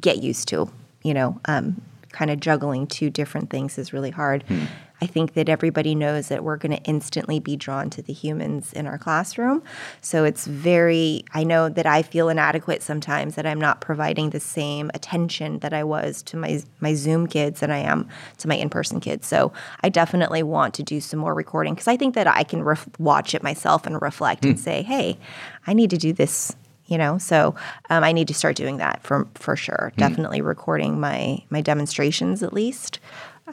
get 0.00 0.22
used 0.22 0.48
to, 0.48 0.70
you 1.02 1.14
know, 1.14 1.40
um, 1.44 1.80
kind 2.12 2.30
of 2.30 2.40
juggling 2.40 2.86
two 2.86 3.10
different 3.10 3.50
things 3.50 3.78
is 3.78 3.92
really 3.92 4.10
hard. 4.10 4.42
Hmm. 4.44 4.64
I 5.00 5.06
think 5.06 5.32
that 5.34 5.48
everybody 5.48 5.94
knows 5.94 6.28
that 6.28 6.44
we're 6.44 6.56
going 6.56 6.76
to 6.76 6.82
instantly 6.84 7.40
be 7.40 7.56
drawn 7.56 7.90
to 7.90 8.02
the 8.02 8.12
humans 8.12 8.72
in 8.72 8.86
our 8.86 8.98
classroom. 8.98 9.62
So 10.00 10.24
it's 10.24 10.46
very, 10.46 11.24
I 11.32 11.44
know 11.44 11.68
that 11.68 11.86
I 11.86 12.02
feel 12.02 12.28
inadequate 12.28 12.82
sometimes 12.82 13.34
that 13.36 13.46
I'm 13.46 13.60
not 13.60 13.80
providing 13.80 14.30
the 14.30 14.40
same 14.40 14.90
attention 14.92 15.60
that 15.60 15.72
I 15.72 15.84
was 15.84 16.22
to 16.24 16.36
my, 16.36 16.62
my 16.80 16.94
Zoom 16.94 17.26
kids 17.26 17.60
than 17.60 17.70
I 17.70 17.78
am 17.78 18.08
to 18.38 18.48
my 18.48 18.56
in 18.56 18.68
person 18.68 19.00
kids. 19.00 19.26
So 19.26 19.52
I 19.82 19.88
definitely 19.88 20.42
want 20.42 20.74
to 20.74 20.82
do 20.82 21.00
some 21.00 21.20
more 21.20 21.34
recording 21.34 21.74
because 21.74 21.88
I 21.88 21.96
think 21.96 22.14
that 22.14 22.26
I 22.26 22.42
can 22.42 22.62
ref- 22.62 22.88
watch 22.98 23.34
it 23.34 23.42
myself 23.42 23.86
and 23.86 24.00
reflect 24.02 24.44
and 24.44 24.54
hmm. 24.54 24.60
say, 24.60 24.82
hey, 24.82 25.18
I 25.66 25.72
need 25.72 25.90
to 25.90 25.98
do 25.98 26.12
this 26.12 26.54
you 26.90 26.98
know 26.98 27.16
so 27.16 27.54
um, 27.88 28.04
i 28.04 28.12
need 28.12 28.28
to 28.28 28.34
start 28.34 28.56
doing 28.56 28.76
that 28.78 29.00
for 29.02 29.26
for 29.34 29.56
sure 29.56 29.92
mm. 29.94 29.96
definitely 29.96 30.42
recording 30.42 31.00
my 31.00 31.38
my 31.48 31.60
demonstrations 31.60 32.42
at 32.42 32.52
least 32.52 32.98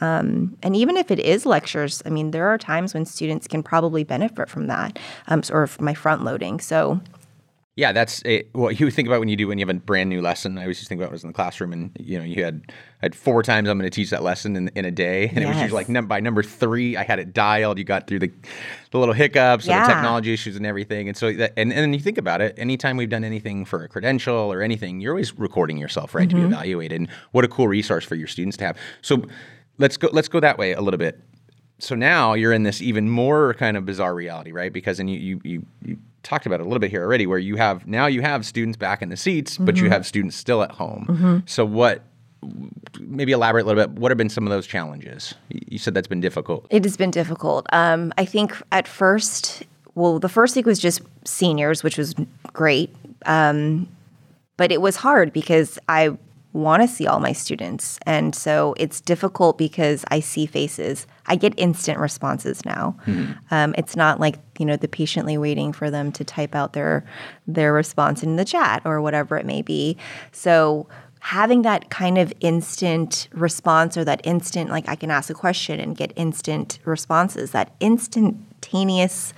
um, 0.02 0.58
and 0.64 0.76
even 0.76 0.98
if 0.98 1.12
it 1.12 1.20
is 1.20 1.46
lectures, 1.46 2.02
I 2.06 2.10
mean, 2.10 2.32
there 2.32 2.48
are 2.48 2.58
times 2.58 2.94
when 2.94 3.06
students 3.06 3.48
can 3.48 3.64
probably 3.64 4.04
benefit 4.04 4.50
from 4.50 4.68
that 4.68 5.00
um, 5.28 5.42
or 5.52 5.68
from 5.68 5.86
my 5.86 5.94
front 5.94 6.24
loading. 6.24 6.60
So, 6.60 7.02
yeah, 7.78 7.92
that's 7.92 8.24
it. 8.24 8.50
what 8.54 8.80
you 8.80 8.90
think 8.90 9.08
about 9.08 9.20
when 9.20 9.30
you 9.30 9.36
do 9.36 9.48
when 9.48 9.60
you 9.60 9.66
have 9.68 9.76
a 9.76 9.80
brand 9.80 10.10
new 10.10 10.20
lesson. 10.20 10.58
I 10.58 10.64
always 10.64 10.80
just 10.80 10.90
think 10.90 10.98
about 11.00 11.10
when 11.10 11.14
I 11.14 11.18
was 11.18 11.24
in 11.24 11.30
the 11.30 11.36
classroom, 11.36 11.74
and 11.74 11.92
you 12.00 12.18
know, 12.18 12.26
you 12.26 12.44
had 12.44 12.74
had 13.04 13.14
four 13.14 13.44
times 13.44 13.70
I'm 13.70 13.78
going 13.78 13.88
to 13.88 13.96
teach 13.96 14.10
that 14.10 14.24
lesson 14.24 14.56
in, 14.56 14.70
in 14.70 14.84
a 14.84 14.90
day, 14.90 15.28
and 15.28 15.38
yes. 15.38 15.46
it 15.46 15.48
was 15.48 15.62
usually 15.62 15.82
like 15.82 15.88
num- 15.88 16.08
by 16.08 16.20
number 16.20 16.42
three, 16.42 16.98
I 16.98 17.04
had 17.04 17.20
it 17.20 17.34
dialed. 17.34 17.78
You 17.78 17.84
got 17.84 18.08
through 18.08 18.18
the 18.18 18.32
the 18.90 18.98
little 18.98 19.14
hiccups, 19.14 19.68
yeah. 19.68 19.86
the 19.86 19.94
technology 19.94 20.34
issues, 20.34 20.56
and 20.56 20.66
everything. 20.66 21.08
And 21.08 21.16
so, 21.16 21.32
that, 21.34 21.54
and 21.56 21.72
and 21.72 21.84
then 21.84 21.94
you 21.94 22.00
think 22.00 22.18
about 22.18 22.42
it. 22.42 22.56
Anytime 22.58 22.98
we've 22.98 23.12
done 23.12 23.24
anything 23.24 23.64
for 23.64 23.84
a 23.84 23.88
credential 23.88 24.52
or 24.52 24.64
anything, 24.64 25.00
you're 25.00 25.14
always 25.14 25.38
recording 25.38 25.78
yourself, 25.78 26.16
right, 26.16 26.28
mm-hmm. 26.28 26.30
to 26.30 26.36
be 26.36 26.42
mm-hmm. 26.42 26.54
evaluated. 26.54 27.00
And 27.00 27.10
what 27.32 27.46
a 27.46 27.48
cool 27.48 27.68
resource 27.68 28.06
for 28.06 28.16
your 28.16 28.28
students 28.28 28.58
to 28.58 28.66
have. 28.66 28.78
So 29.04 29.22
let's 29.78 29.98
go 29.98 30.10
let's 30.12 30.28
go 30.28 30.40
that 30.40 30.58
way 30.58 30.74
a 30.74 30.82
little 30.82 30.98
bit. 30.98 31.20
So 31.80 31.96
now 31.96 32.34
you're 32.34 32.54
in 32.54 32.64
this 32.64 32.82
even 32.82 33.10
more 33.10 33.54
kind 33.54 33.78
of 33.78 33.86
bizarre 33.86 34.16
reality, 34.16 34.52
right? 34.52 34.74
Because 34.74 35.00
and 35.00 35.10
you 35.10 35.20
you 35.20 35.42
you, 35.44 35.66
you 35.84 35.98
talked 36.24 36.46
about 36.46 36.60
it 36.60 36.64
a 36.64 36.66
little 36.66 36.80
bit 36.80 36.92
here 36.92 37.04
already, 37.04 37.28
where 37.28 37.40
you 37.40 37.56
have 37.56 37.88
now 37.88 38.08
you 38.08 38.22
have 38.22 38.46
students 38.46 38.78
back 38.78 39.02
in 39.02 39.10
the 39.10 39.18
seats, 39.18 39.54
mm-hmm. 39.54 39.66
but 39.66 39.78
you 39.78 39.84
mm-hmm. 39.84 39.94
have 39.94 40.06
students 40.06 40.36
still 40.36 40.64
at 40.64 40.72
home. 40.72 41.06
Mm-hmm. 41.10 41.38
So 41.46 41.66
what? 41.66 42.04
Maybe 43.00 43.32
elaborate 43.32 43.64
a 43.64 43.68
little 43.68 43.84
bit. 43.88 44.00
What 44.00 44.12
have 44.12 44.18
been 44.18 44.30
some 44.30 44.46
of 44.46 44.52
those 44.52 44.68
challenges? 44.68 45.34
You 45.50 45.78
said 45.78 45.94
that's 45.94 46.08
been 46.08 46.22
difficult. 46.22 46.68
It 46.70 46.84
has 46.84 46.96
been 46.96 47.12
difficult. 47.12 47.66
Um, 47.74 48.14
I 48.18 48.26
think 48.26 48.56
at 48.72 48.88
first, 48.88 49.64
well, 49.96 50.20
the 50.20 50.30
first 50.30 50.56
week 50.56 50.66
was 50.66 50.80
just 50.80 51.02
seniors, 51.26 51.84
which 51.84 51.98
was 51.98 52.14
great. 52.54 52.96
Um, 53.26 53.88
but 54.56 54.72
it 54.72 54.82
was 54.82 54.98
hard 54.98 55.34
because 55.34 55.80
I 55.90 56.18
want 56.58 56.82
to 56.82 56.88
see 56.88 57.08
all 57.08 57.20
my 57.20 57.32
students. 57.32 58.00
And 58.06 58.34
so 58.36 58.74
it's 58.78 59.00
difficult 59.00 59.58
because 59.58 60.04
I 60.10 60.20
see 60.20 60.46
faces. 60.46 61.06
I 61.28 61.36
get 61.36 61.54
instant 61.58 62.00
responses 62.00 62.66
now. 62.66 62.98
Mm-hmm. 63.06 63.34
Um, 63.52 63.76
it's 63.78 63.96
not 63.96 64.20
like 64.20 64.40
you 64.58 64.66
know 64.66 64.76
the 64.76 64.88
patiently 64.88 65.38
waiting 65.38 65.72
for 65.72 65.92
them 65.92 66.12
to 66.14 66.24
type 66.24 66.56
out 66.56 66.74
their 66.74 67.06
their 67.46 67.74
response 67.74 68.24
in 68.24 68.36
the 68.36 68.46
chat 68.46 68.82
or 68.86 69.02
whatever 69.02 69.38
it 69.38 69.46
may 69.46 69.62
be. 69.62 69.98
So 70.32 70.88
having 71.20 71.62
that 71.64 71.90
kind 71.90 72.18
of 72.18 72.34
instant 72.40 73.28
response 73.34 73.98
or 73.98 74.06
that 74.06 74.22
instant 74.24 74.70
like 74.70 74.88
I 74.90 74.96
can 74.96 75.12
ask 75.12 75.30
a 75.30 75.34
question 75.34 75.80
and 75.80 75.96
get 75.96 76.12
instant 76.16 76.80
responses, 76.86 77.52
that 77.52 77.74
instantaneous 77.80 79.34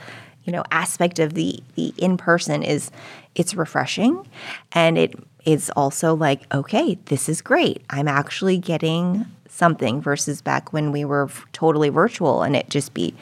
you 0.45 0.53
know 0.53 0.63
aspect 0.71 1.19
of 1.19 1.33
the 1.33 1.61
the 1.75 1.93
in 1.97 2.17
person 2.17 2.63
is 2.63 2.91
it's 3.39 3.55
refreshing 3.55 4.27
and 4.73 4.97
it 4.97 5.15
is 5.45 5.71
also 5.77 6.13
like, 6.13 6.41
okay, 6.53 6.99
this 7.05 7.29
is 7.29 7.41
great. 7.41 7.81
I'm 7.89 8.09
actually 8.09 8.57
getting 8.57 9.25
something 9.47 10.01
versus 10.01 10.41
back 10.41 10.73
when 10.73 10.91
we 10.91 11.05
were 11.05 11.29
totally 11.53 11.87
virtual 11.87 12.43
and 12.43 12.53
it 12.53 12.69
just 12.69 12.93
be 12.93 13.15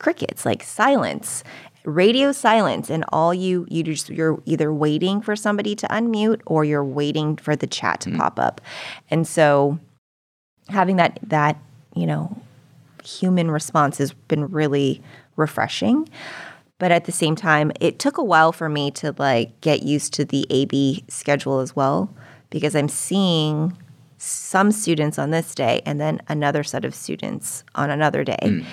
crickets, 0.00 0.44
like 0.44 0.64
silence, 0.64 1.44
radio 1.84 2.32
silence, 2.32 2.90
and 2.90 3.04
all 3.10 3.32
you 3.32 3.66
you 3.70 3.84
just 3.84 4.10
you're 4.10 4.42
either 4.46 4.74
waiting 4.74 5.22
for 5.22 5.36
somebody 5.36 5.76
to 5.76 5.86
unmute 5.86 6.40
or 6.44 6.64
you're 6.64 6.84
waiting 6.84 7.36
for 7.36 7.54
the 7.54 7.68
chat 7.68 8.00
to 8.00 8.10
mm-hmm. 8.10 8.18
pop 8.18 8.40
up. 8.40 8.60
And 9.10 9.28
so 9.28 9.78
having 10.70 10.96
that 10.96 11.20
that, 11.22 11.56
you 11.94 12.06
know, 12.06 12.36
human 13.04 13.48
response 13.48 13.98
has 13.98 14.12
been 14.12 14.48
really 14.50 15.00
refreshing. 15.36 16.08
But 16.78 16.92
at 16.92 17.06
the 17.06 17.12
same 17.12 17.36
time, 17.36 17.72
it 17.80 17.98
took 17.98 18.18
a 18.18 18.24
while 18.24 18.52
for 18.52 18.68
me 18.68 18.90
to 18.92 19.14
like 19.18 19.60
get 19.60 19.82
used 19.82 20.12
to 20.14 20.24
the 20.24 20.46
AB 20.50 21.04
schedule 21.08 21.60
as 21.60 21.74
well 21.74 22.14
because 22.50 22.76
I'm 22.76 22.88
seeing 22.88 23.76
some 24.18 24.72
students 24.72 25.18
on 25.18 25.30
this 25.30 25.54
day 25.54 25.82
and 25.86 26.00
then 26.00 26.20
another 26.28 26.64
set 26.64 26.84
of 26.84 26.94
students 26.94 27.64
on 27.74 27.90
another 27.90 28.24
day. 28.24 28.38
Mm. 28.42 28.64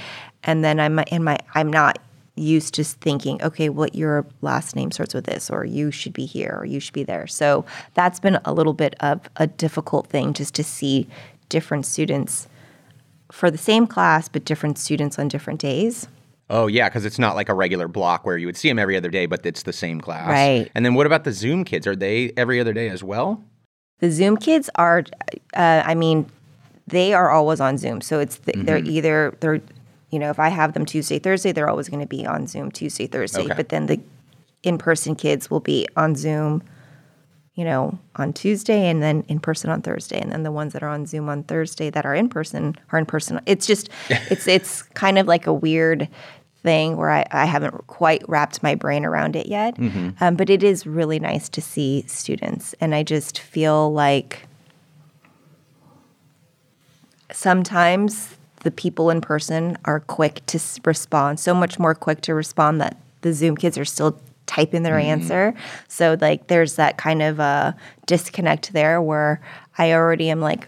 And 0.43 0.63
then 0.63 0.79
I'm 0.79 0.99
in 0.99 1.23
my 1.23 1.37
I'm 1.53 1.71
not 1.71 1.99
used 2.35 2.73
to 2.73 2.83
thinking, 2.83 3.41
okay, 3.43 3.69
well, 3.69 3.89
your 3.93 4.25
last 4.41 4.75
name 4.75 4.91
starts 4.91 5.13
with 5.13 5.25
this, 5.25 5.49
or 5.49 5.65
you 5.65 5.91
should 5.91 6.13
be 6.13 6.25
here, 6.25 6.57
or 6.59 6.65
you 6.65 6.79
should 6.79 6.93
be 6.93 7.03
there. 7.03 7.27
So 7.27 7.63
that's 7.93 8.19
been 8.19 8.39
a 8.43 8.53
little 8.53 8.73
bit 8.73 8.95
of 8.99 9.21
a 9.35 9.47
difficult 9.47 10.07
thing 10.07 10.33
just 10.33 10.55
to 10.55 10.63
see 10.63 11.07
different 11.49 11.85
students 11.85 12.47
for 13.31 13.51
the 13.51 13.57
same 13.57 13.85
class, 13.85 14.27
but 14.29 14.45
different 14.45 14.77
students 14.77 15.19
on 15.19 15.27
different 15.27 15.59
days. 15.59 16.07
Oh 16.53 16.67
yeah, 16.67 16.87
because 16.87 17.03
it's 17.03 17.17
not 17.17 17.35
like 17.35 17.49
a 17.49 17.53
regular 17.55 17.87
block 17.87 18.27
where 18.27 18.37
you 18.37 18.45
would 18.45 18.55
see 18.55 18.69
them 18.69 18.77
every 18.77 18.95
other 18.95 19.09
day, 19.09 19.25
but 19.25 19.43
it's 19.43 19.63
the 19.63 19.73
same 19.73 19.99
class. 19.99 20.29
Right. 20.29 20.69
And 20.75 20.85
then 20.85 20.93
what 20.93 21.07
about 21.07 21.23
the 21.23 21.31
Zoom 21.31 21.63
kids? 21.63 21.87
Are 21.87 21.95
they 21.95 22.31
every 22.37 22.59
other 22.59 22.73
day 22.73 22.89
as 22.89 23.03
well? 23.03 23.43
The 23.97 24.11
Zoom 24.11 24.37
kids 24.37 24.69
are, 24.75 25.03
uh, 25.55 25.81
I 25.83 25.95
mean, 25.95 26.29
they 26.85 27.11
are 27.11 27.31
always 27.31 27.59
on 27.59 27.79
Zoom. 27.79 28.01
So 28.01 28.19
it's 28.19 28.35
the, 28.35 28.51
mm-hmm. 28.51 28.65
they're 28.65 28.77
either 28.77 29.35
they're, 29.39 29.61
you 30.11 30.19
know, 30.19 30.29
if 30.29 30.37
I 30.37 30.49
have 30.49 30.73
them 30.73 30.85
Tuesday, 30.85 31.17
Thursday, 31.17 31.53
they're 31.53 31.69
always 31.69 31.89
going 31.89 32.01
to 32.01 32.07
be 32.07 32.23
on 32.23 32.45
Zoom 32.45 32.69
Tuesday, 32.69 33.07
Thursday. 33.07 33.45
Okay. 33.45 33.53
But 33.55 33.69
then 33.69 33.87
the 33.87 33.99
in-person 34.61 35.15
kids 35.15 35.49
will 35.49 35.59
be 35.59 35.87
on 35.97 36.15
Zoom, 36.15 36.61
you 37.55 37.65
know, 37.65 37.97
on 38.17 38.31
Tuesday 38.31 38.89
and 38.89 39.01
then 39.01 39.23
in 39.27 39.39
person 39.39 39.71
on 39.71 39.81
Thursday. 39.81 40.21
And 40.21 40.31
then 40.31 40.43
the 40.43 40.51
ones 40.51 40.73
that 40.73 40.83
are 40.83 40.89
on 40.89 41.07
Zoom 41.07 41.29
on 41.29 41.45
Thursday 41.45 41.89
that 41.89 42.05
are 42.05 42.13
in 42.13 42.29
person 42.29 42.75
are 42.91 42.99
in 42.99 43.07
person. 43.07 43.41
It's 43.47 43.65
just, 43.65 43.89
it's 44.29 44.47
it's 44.47 44.83
kind 44.83 45.17
of 45.17 45.25
like 45.25 45.47
a 45.47 45.53
weird 45.53 46.07
thing 46.63 46.97
where 46.97 47.11
I, 47.11 47.25
I 47.31 47.45
haven't 47.45 47.87
quite 47.87 48.27
wrapped 48.27 48.63
my 48.63 48.73
brain 48.75 49.05
around 49.05 49.35
it 49.35 49.47
yet. 49.47 49.75
Mm-hmm. 49.75 50.23
Um, 50.23 50.35
but 50.35 50.49
it 50.49 50.63
is 50.63 50.87
really 50.87 51.19
nice 51.19 51.49
to 51.49 51.61
see 51.61 52.05
students. 52.07 52.73
And 52.79 52.95
I 52.95 53.03
just 53.03 53.39
feel 53.39 53.91
like 53.91 54.47
sometimes 57.31 58.35
the 58.63 58.71
people 58.71 59.09
in 59.09 59.19
person 59.19 59.77
are 59.85 59.99
quick 59.99 60.45
to 60.47 60.59
respond, 60.85 61.39
so 61.39 61.53
much 61.53 61.77
more 61.77 61.93
quick 61.93 62.21
to 62.21 62.33
respond 62.33 62.79
that 62.79 62.97
the 63.21 63.33
Zoom 63.33 63.57
kids 63.57 63.77
are 63.77 63.85
still 63.85 64.19
typing 64.45 64.83
their 64.83 64.95
mm-hmm. 64.95 65.21
answer. 65.21 65.53
So, 65.87 66.17
like, 66.19 66.47
there's 66.47 66.75
that 66.75 66.97
kind 66.97 67.21
of 67.21 67.39
a 67.39 67.75
disconnect 68.05 68.73
there 68.73 69.01
where 69.01 69.41
I 69.77 69.93
already 69.93 70.29
am 70.29 70.39
like, 70.39 70.67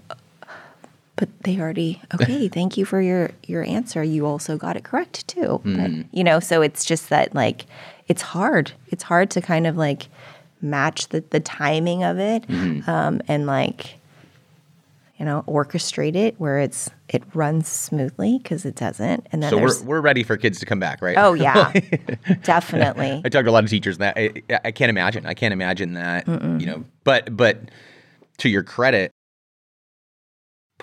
but 1.15 1.29
they 1.43 1.59
already 1.59 2.01
okay 2.13 2.47
thank 2.47 2.77
you 2.77 2.85
for 2.85 3.01
your 3.01 3.31
your 3.45 3.63
answer 3.63 4.03
you 4.03 4.25
also 4.25 4.57
got 4.57 4.75
it 4.75 4.83
correct 4.83 5.27
too 5.27 5.61
mm. 5.63 5.77
but, 5.77 6.17
you 6.17 6.23
know 6.23 6.39
so 6.39 6.61
it's 6.61 6.85
just 6.85 7.09
that 7.09 7.33
like 7.33 7.65
it's 8.07 8.21
hard 8.21 8.71
it's 8.87 9.03
hard 9.03 9.29
to 9.29 9.41
kind 9.41 9.67
of 9.67 9.77
like 9.77 10.07
match 10.61 11.09
the, 11.09 11.23
the 11.29 11.39
timing 11.39 12.03
of 12.03 12.17
it 12.19 12.47
mm. 12.47 12.87
um, 12.87 13.21
and 13.27 13.45
like 13.45 13.97
you 15.17 15.25
know 15.25 15.43
orchestrate 15.47 16.15
it 16.15 16.35
where 16.39 16.59
it's 16.59 16.89
it 17.07 17.23
runs 17.33 17.67
smoothly 17.67 18.39
because 18.41 18.65
it 18.65 18.75
doesn't 18.75 19.25
and 19.31 19.41
then 19.41 19.49
so 19.49 19.57
we're, 19.57 19.83
we're 19.83 20.01
ready 20.01 20.23
for 20.23 20.35
kids 20.35 20.59
to 20.59 20.65
come 20.65 20.79
back 20.79 21.01
right 21.01 21.17
oh 21.17 21.33
yeah 21.33 21.71
definitely 22.43 23.21
i 23.23 23.29
talked 23.29 23.45
to 23.45 23.49
a 23.49 23.51
lot 23.51 23.63
of 23.63 23.69
teachers 23.69 23.97
that 23.97 24.17
I, 24.17 24.31
I 24.65 24.71
can't 24.71 24.89
imagine 24.89 25.25
i 25.25 25.33
can't 25.33 25.53
imagine 25.53 25.93
that 25.93 26.25
Mm-mm. 26.25 26.59
you 26.59 26.65
know 26.65 26.83
but 27.03 27.35
but 27.35 27.59
to 28.39 28.49
your 28.49 28.63
credit 28.63 29.11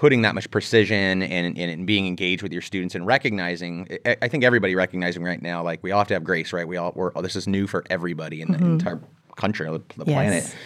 putting 0.02 0.22
that 0.22 0.34
much 0.34 0.50
precision 0.50 1.22
and, 1.22 1.56
and, 1.56 1.86
being 1.86 2.08
engaged 2.08 2.42
with 2.42 2.52
your 2.52 2.60
students 2.60 2.96
and 2.96 3.06
recognizing 3.06 3.86
I, 4.04 4.26
think 4.26 4.42
everybody 4.42 4.74
recognizing 4.74 5.22
right 5.22 5.40
now 5.40 5.62
like 5.62 5.80
we 5.84 5.92
all 5.92 6.00
have 6.00 6.08
to 6.08 6.14
have 6.14 6.24
grace 6.24 6.52
right 6.52 6.66
we 6.66 6.76
all 6.76 6.90
we're, 6.96 7.12
this 7.22 7.36
is 7.36 7.46
new 7.46 7.68
for 7.68 7.84
everybody 7.88 8.40
in 8.40 8.48
mm-hmm. 8.48 8.64
the 8.64 8.70
entire 8.72 9.00
country 9.36 9.66
the, 9.66 9.78
the 9.96 10.04
yes. 10.04 10.06
planet 10.06 10.56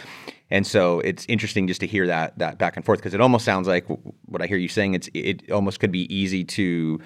and 0.51 0.67
so 0.67 1.01
it's 1.01 1.27
interesting 1.29 1.69
just 1.69 1.81
to 1.83 1.87
hear 1.87 2.07
that 2.07 2.39
that 2.39 2.57
back 2.57 2.77
and 2.77 2.87
forth 2.87 2.99
because 2.99 3.13
it 3.13 3.21
almost 3.21 3.45
sounds 3.45 3.69
like 3.69 3.85
what 4.25 4.41
I 4.41 4.47
hear 4.47 4.57
you 4.57 4.69
saying 4.69 4.95
it's 4.95 5.11
it 5.13 5.51
almost 5.51 5.81
could 5.81 5.93
be 5.93 6.11
easy 6.15 6.43
to 6.43 6.99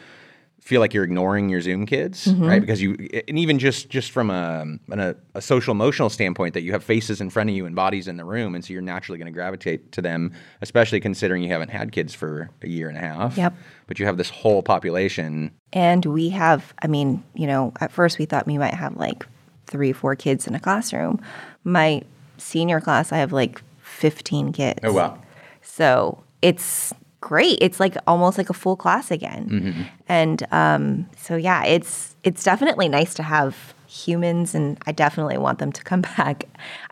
feel 0.61 0.81
like 0.81 0.95
you're 0.95 1.05
ignoring 1.05 1.49
your 1.49 1.61
Zoom 1.61 1.87
kids, 1.87 2.27
mm-hmm. 2.27 2.45
right? 2.45 2.61
Because 2.61 2.81
you, 2.81 2.97
and 3.27 3.39
even 3.39 3.59
just 3.59 3.89
just 3.89 4.11
from 4.11 4.31
a, 4.31 4.67
a, 4.91 5.15
a 5.35 5.43
social 5.43 5.73
emotional 5.73 6.11
standpoint, 6.11 6.55
that 6.55 6.63
you 6.63 6.73
have 6.73 6.85
faces 6.85 7.21
in 7.21 7.31
front 7.31 7.51
of 7.51 7.57
you 7.57 7.67
and 7.67 7.75
bodies 7.75 8.07
in 8.07 8.17
the 8.17 8.25
room, 8.25 8.55
and 8.55 8.65
so 8.65 8.73
you're 8.73 8.83
naturally 8.83 9.19
going 9.19 9.27
to 9.27 9.33
gravitate 9.33 9.93
to 9.93 10.03
them, 10.03 10.33
especially 10.61 11.01
considering 11.01 11.43
you 11.43 11.49
haven't 11.49 11.71
had 11.71 11.93
kids 11.93 12.15
for 12.15 12.51
a 12.63 12.69
year 12.69 12.89
and 12.89 12.99
a 12.99 13.01
half. 13.01 13.37
Yep. 13.37 13.55
But 13.87 13.99
you 13.99 14.07
have 14.07 14.17
this 14.17 14.31
whole 14.31 14.63
population, 14.63 15.51
and 15.73 16.05
we 16.05 16.29
have. 16.31 16.75
I 16.83 16.87
mean, 16.87 17.25
you 17.35 17.47
know, 17.47 17.73
at 17.81 17.91
first 17.91 18.19
we 18.19 18.27
thought 18.27 18.47
we 18.47 18.59
might 18.59 18.75
have 18.75 18.97
like 18.97 19.27
three, 19.67 19.93
four 19.93 20.15
kids 20.15 20.47
in 20.47 20.55
a 20.55 20.61
classroom. 20.61 21.21
My 21.65 22.03
senior 22.39 22.81
class, 22.81 23.13
I 23.13 23.19
have 23.19 23.33
like 23.33 23.63
15 23.83 24.53
kids. 24.53 24.81
Oh 24.85 24.93
wow! 24.93 25.19
So 25.63 26.23
it's 26.43 26.93
great. 27.21 27.59
It's 27.61 27.81
like 27.81 27.97
almost 28.07 28.39
like 28.39 28.51
a 28.51 28.55
full 28.55 28.77
class 28.77 29.11
again. 29.11 29.49
Mm-hmm. 29.49 29.83
And 30.09 30.47
um, 30.51 31.09
so 31.17 31.37
yeah, 31.37 31.65
it's 31.65 32.17
it's 32.25 32.45
definitely 32.45 32.89
nice 32.89 33.15
to 33.15 33.23
have 33.23 33.75
humans 33.87 34.55
and 34.55 34.79
I 34.87 34.93
definitely 34.93 35.37
want 35.37 35.59
them 35.59 35.73
to 35.73 35.83
come 35.83 36.01
back. 36.17 36.45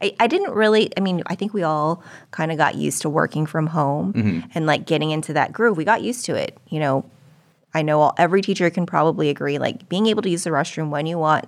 I, 0.02 0.14
I 0.20 0.26
didn't 0.26 0.52
really 0.52 0.90
I 0.96 1.00
mean, 1.00 1.22
I 1.26 1.34
think 1.34 1.54
we 1.54 1.62
all 1.62 2.02
kind 2.30 2.52
of 2.52 2.58
got 2.58 2.74
used 2.74 3.02
to 3.02 3.08
working 3.10 3.46
from 3.46 3.68
home 3.68 4.12
mm-hmm. 4.12 4.40
and 4.54 4.66
like 4.66 4.86
getting 4.86 5.10
into 5.10 5.32
that 5.34 5.52
groove. 5.52 5.76
We 5.76 5.84
got 5.84 6.02
used 6.02 6.24
to 6.26 6.34
it. 6.34 6.56
You 6.68 6.80
know, 6.80 7.10
I 7.74 7.82
know 7.82 8.00
all, 8.00 8.14
every 8.18 8.42
teacher 8.42 8.68
can 8.70 8.86
probably 8.86 9.30
agree 9.30 9.58
like 9.58 9.88
being 9.88 10.06
able 10.06 10.22
to 10.22 10.30
use 10.30 10.44
the 10.44 10.50
restroom 10.50 10.90
when 10.90 11.06
you 11.06 11.18
want 11.18 11.46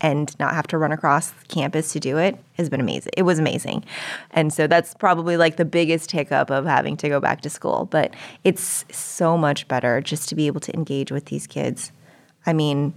and 0.00 0.38
not 0.38 0.54
have 0.54 0.66
to 0.68 0.78
run 0.78 0.92
across 0.92 1.32
campus 1.48 1.92
to 1.92 2.00
do 2.00 2.18
it 2.18 2.38
has 2.54 2.68
been 2.68 2.80
amazing. 2.80 3.12
It 3.16 3.22
was 3.22 3.38
amazing. 3.38 3.84
And 4.30 4.52
so 4.52 4.66
that's 4.66 4.94
probably 4.94 5.36
like 5.36 5.56
the 5.56 5.64
biggest 5.64 6.10
hiccup 6.10 6.50
of 6.50 6.64
having 6.64 6.96
to 6.98 7.08
go 7.08 7.20
back 7.20 7.40
to 7.42 7.50
school. 7.50 7.86
But 7.90 8.14
it's 8.44 8.84
so 8.90 9.36
much 9.36 9.68
better 9.68 10.00
just 10.00 10.28
to 10.30 10.34
be 10.34 10.46
able 10.46 10.60
to 10.60 10.74
engage 10.74 11.10
with 11.10 11.26
these 11.26 11.46
kids. 11.46 11.92
I 12.46 12.52
mean, 12.52 12.94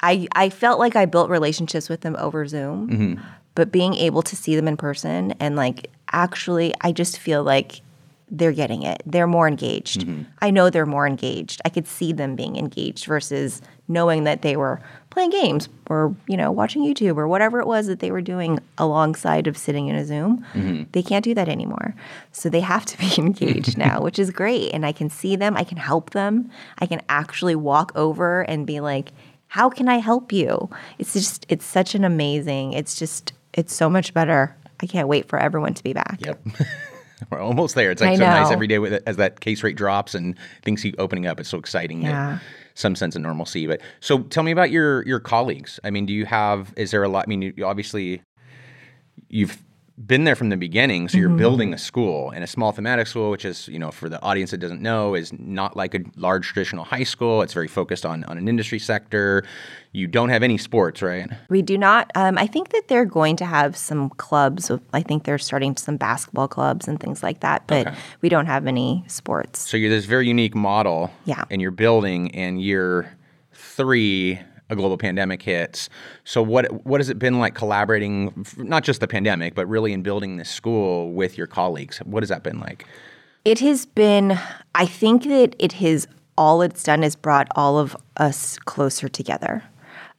I, 0.00 0.26
I 0.32 0.50
felt 0.50 0.78
like 0.78 0.96
I 0.96 1.06
built 1.06 1.30
relationships 1.30 1.88
with 1.88 2.02
them 2.02 2.16
over 2.18 2.46
Zoom, 2.46 2.88
mm-hmm. 2.88 3.22
but 3.54 3.72
being 3.72 3.94
able 3.94 4.22
to 4.22 4.36
see 4.36 4.56
them 4.56 4.68
in 4.68 4.76
person 4.76 5.32
and 5.40 5.56
like 5.56 5.90
actually, 6.12 6.74
I 6.80 6.92
just 6.92 7.18
feel 7.18 7.42
like 7.42 7.80
they're 8.30 8.52
getting 8.52 8.82
it. 8.82 9.02
They're 9.06 9.26
more 9.26 9.46
engaged. 9.46 10.00
Mm-hmm. 10.00 10.22
I 10.40 10.50
know 10.50 10.68
they're 10.68 10.86
more 10.86 11.06
engaged. 11.06 11.60
I 11.64 11.68
could 11.68 11.86
see 11.86 12.12
them 12.12 12.34
being 12.34 12.56
engaged 12.56 13.06
versus 13.06 13.62
knowing 13.88 14.24
that 14.24 14.42
they 14.42 14.56
were 14.56 14.80
playing 15.10 15.30
games 15.30 15.68
or 15.88 16.14
you 16.26 16.36
know 16.36 16.50
watching 16.50 16.82
YouTube 16.82 17.16
or 17.16 17.28
whatever 17.28 17.60
it 17.60 17.66
was 17.66 17.86
that 17.86 18.00
they 18.00 18.10
were 18.10 18.20
doing 18.20 18.58
alongside 18.78 19.46
of 19.46 19.56
sitting 19.56 19.86
in 19.86 19.94
a 19.96 20.04
Zoom. 20.04 20.44
Mm-hmm. 20.54 20.84
They 20.92 21.02
can't 21.02 21.24
do 21.24 21.34
that 21.34 21.48
anymore. 21.48 21.94
So 22.32 22.48
they 22.48 22.60
have 22.60 22.84
to 22.86 22.98
be 22.98 23.12
engaged 23.18 23.78
now, 23.86 24.00
which 24.00 24.18
is 24.18 24.30
great. 24.30 24.72
And 24.72 24.84
I 24.84 24.92
can 24.92 25.08
see 25.08 25.36
them, 25.36 25.56
I 25.56 25.64
can 25.64 25.78
help 25.78 26.10
them. 26.10 26.50
I 26.78 26.86
can 26.86 27.02
actually 27.08 27.54
walk 27.54 27.92
over 27.94 28.42
and 28.42 28.66
be 28.66 28.80
like, 28.80 29.12
"How 29.48 29.70
can 29.70 29.88
I 29.88 29.98
help 29.98 30.32
you?" 30.32 30.68
It's 30.98 31.12
just 31.12 31.46
it's 31.48 31.64
such 31.64 31.94
an 31.94 32.04
amazing. 32.04 32.72
It's 32.72 32.96
just 32.98 33.32
it's 33.54 33.74
so 33.74 33.88
much 33.88 34.12
better. 34.12 34.56
I 34.82 34.86
can't 34.86 35.08
wait 35.08 35.28
for 35.28 35.38
everyone 35.38 35.74
to 35.74 35.82
be 35.82 35.92
back. 35.92 36.18
Yep. 36.20 36.40
We're 37.30 37.40
almost 37.40 37.74
there. 37.74 37.90
It's 37.90 38.02
like 38.02 38.18
so 38.18 38.24
nice 38.24 38.50
every 38.50 38.66
day 38.66 38.78
with, 38.78 39.02
as 39.06 39.16
that 39.16 39.40
case 39.40 39.62
rate 39.62 39.76
drops 39.76 40.14
and 40.14 40.36
things 40.62 40.82
keep 40.82 40.94
opening 40.98 41.26
up. 41.26 41.40
It's 41.40 41.48
so 41.48 41.58
exciting. 41.58 42.02
Yeah 42.02 42.38
some 42.76 42.94
sense 42.94 43.16
of 43.16 43.22
normalcy. 43.22 43.66
But 43.66 43.80
so 44.00 44.20
tell 44.24 44.42
me 44.42 44.52
about 44.52 44.70
your 44.70 45.02
your 45.06 45.18
colleagues. 45.18 45.80
I 45.82 45.90
mean, 45.90 46.06
do 46.06 46.12
you 46.12 46.26
have? 46.26 46.72
Is 46.76 46.90
there 46.90 47.02
a 47.02 47.08
lot? 47.08 47.24
I 47.26 47.28
mean, 47.28 47.40
you, 47.42 47.64
obviously 47.64 48.22
you've 49.28 49.62
been 50.04 50.24
there 50.24 50.36
from 50.36 50.50
the 50.50 50.56
beginning, 50.56 51.08
so 51.08 51.16
you're 51.16 51.28
mm-hmm. 51.28 51.38
building 51.38 51.72
a 51.72 51.78
school 51.78 52.30
and 52.30 52.44
a 52.44 52.46
small 52.46 52.70
thematic 52.70 53.06
school, 53.06 53.30
which 53.30 53.46
is, 53.46 53.66
you 53.68 53.78
know, 53.78 53.90
for 53.90 54.08
the 54.08 54.20
audience 54.20 54.50
that 54.50 54.58
doesn't 54.58 54.82
know, 54.82 55.14
is 55.14 55.32
not 55.38 55.74
like 55.74 55.94
a 55.94 56.00
large 56.16 56.48
traditional 56.48 56.84
high 56.84 57.02
school. 57.02 57.40
It's 57.40 57.54
very 57.54 57.68
focused 57.68 58.04
on 58.04 58.22
on 58.24 58.36
an 58.36 58.46
industry 58.46 58.78
sector. 58.78 59.44
You 59.92 60.06
don't 60.06 60.28
have 60.28 60.42
any 60.42 60.58
sports, 60.58 61.00
right? 61.00 61.30
We 61.48 61.62
do 61.62 61.78
not. 61.78 62.10
Um, 62.14 62.36
I 62.36 62.46
think 62.46 62.70
that 62.70 62.88
they're 62.88 63.06
going 63.06 63.36
to 63.36 63.46
have 63.46 63.74
some 63.74 64.10
clubs. 64.10 64.70
I 64.92 65.00
think 65.00 65.24
they're 65.24 65.38
starting 65.38 65.76
some 65.76 65.96
basketball 65.96 66.48
clubs 66.48 66.86
and 66.86 67.00
things 67.00 67.22
like 67.22 67.40
that, 67.40 67.66
but 67.66 67.86
okay. 67.86 67.96
we 68.20 68.28
don't 68.28 68.46
have 68.46 68.66
any 68.66 69.02
sports. 69.06 69.60
So 69.60 69.78
you're 69.78 69.90
this 69.90 70.04
very 70.04 70.28
unique 70.28 70.54
model, 70.54 71.10
yeah, 71.24 71.44
and 71.50 71.62
you're 71.62 71.70
building, 71.70 72.34
and 72.34 72.60
year 72.60 73.16
three 73.52 74.40
a 74.68 74.76
global 74.76 74.98
pandemic 74.98 75.42
hits. 75.42 75.88
So 76.24 76.42
what 76.42 76.84
what 76.84 77.00
has 77.00 77.08
it 77.08 77.18
been 77.18 77.38
like 77.38 77.54
collaborating, 77.54 78.46
not 78.56 78.84
just 78.84 79.00
the 79.00 79.08
pandemic, 79.08 79.54
but 79.54 79.66
really 79.68 79.92
in 79.92 80.02
building 80.02 80.36
this 80.36 80.50
school 80.50 81.12
with 81.12 81.38
your 81.38 81.46
colleagues? 81.46 81.98
What 81.98 82.22
has 82.22 82.28
that 82.28 82.42
been 82.42 82.60
like? 82.60 82.86
It 83.44 83.60
has 83.60 83.86
been. 83.86 84.38
I 84.74 84.86
think 84.86 85.24
that 85.24 85.54
it 85.58 85.74
has 85.74 86.08
all 86.36 86.62
it's 86.62 86.82
done 86.82 87.02
is 87.02 87.16
brought 87.16 87.48
all 87.54 87.78
of 87.78 87.96
us 88.16 88.58
closer 88.58 89.08
together. 89.08 89.62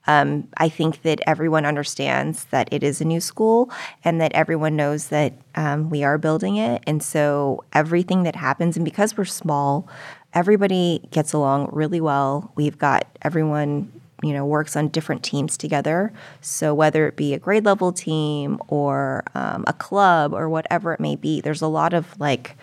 Um, 0.06 0.48
I 0.56 0.70
think 0.70 1.02
that 1.02 1.20
everyone 1.26 1.66
understands 1.66 2.44
that 2.46 2.72
it 2.72 2.82
is 2.82 3.02
a 3.02 3.04
new 3.04 3.20
school 3.20 3.70
and 4.02 4.18
that 4.22 4.32
everyone 4.32 4.74
knows 4.74 5.08
that 5.08 5.34
um, 5.54 5.90
we 5.90 6.02
are 6.02 6.16
building 6.16 6.56
it. 6.56 6.82
And 6.86 7.02
so 7.02 7.62
everything 7.74 8.22
that 8.22 8.34
happens, 8.34 8.76
and 8.76 8.86
because 8.86 9.18
we're 9.18 9.26
small, 9.26 9.86
everybody 10.32 11.06
gets 11.10 11.34
along 11.34 11.68
really 11.72 12.00
well. 12.00 12.50
We've 12.54 12.78
got 12.78 13.06
everyone 13.20 13.92
you 14.22 14.32
know 14.32 14.44
works 14.44 14.76
on 14.76 14.88
different 14.88 15.22
teams 15.22 15.56
together 15.56 16.12
so 16.40 16.74
whether 16.74 17.06
it 17.06 17.16
be 17.16 17.34
a 17.34 17.38
grade 17.38 17.64
level 17.64 17.92
team 17.92 18.60
or 18.68 19.22
um, 19.34 19.64
a 19.66 19.72
club 19.72 20.32
or 20.32 20.48
whatever 20.48 20.92
it 20.92 21.00
may 21.00 21.16
be 21.16 21.40
there's 21.40 21.62
a 21.62 21.68
lot 21.68 21.94
of 21.94 22.18
like 22.18 22.56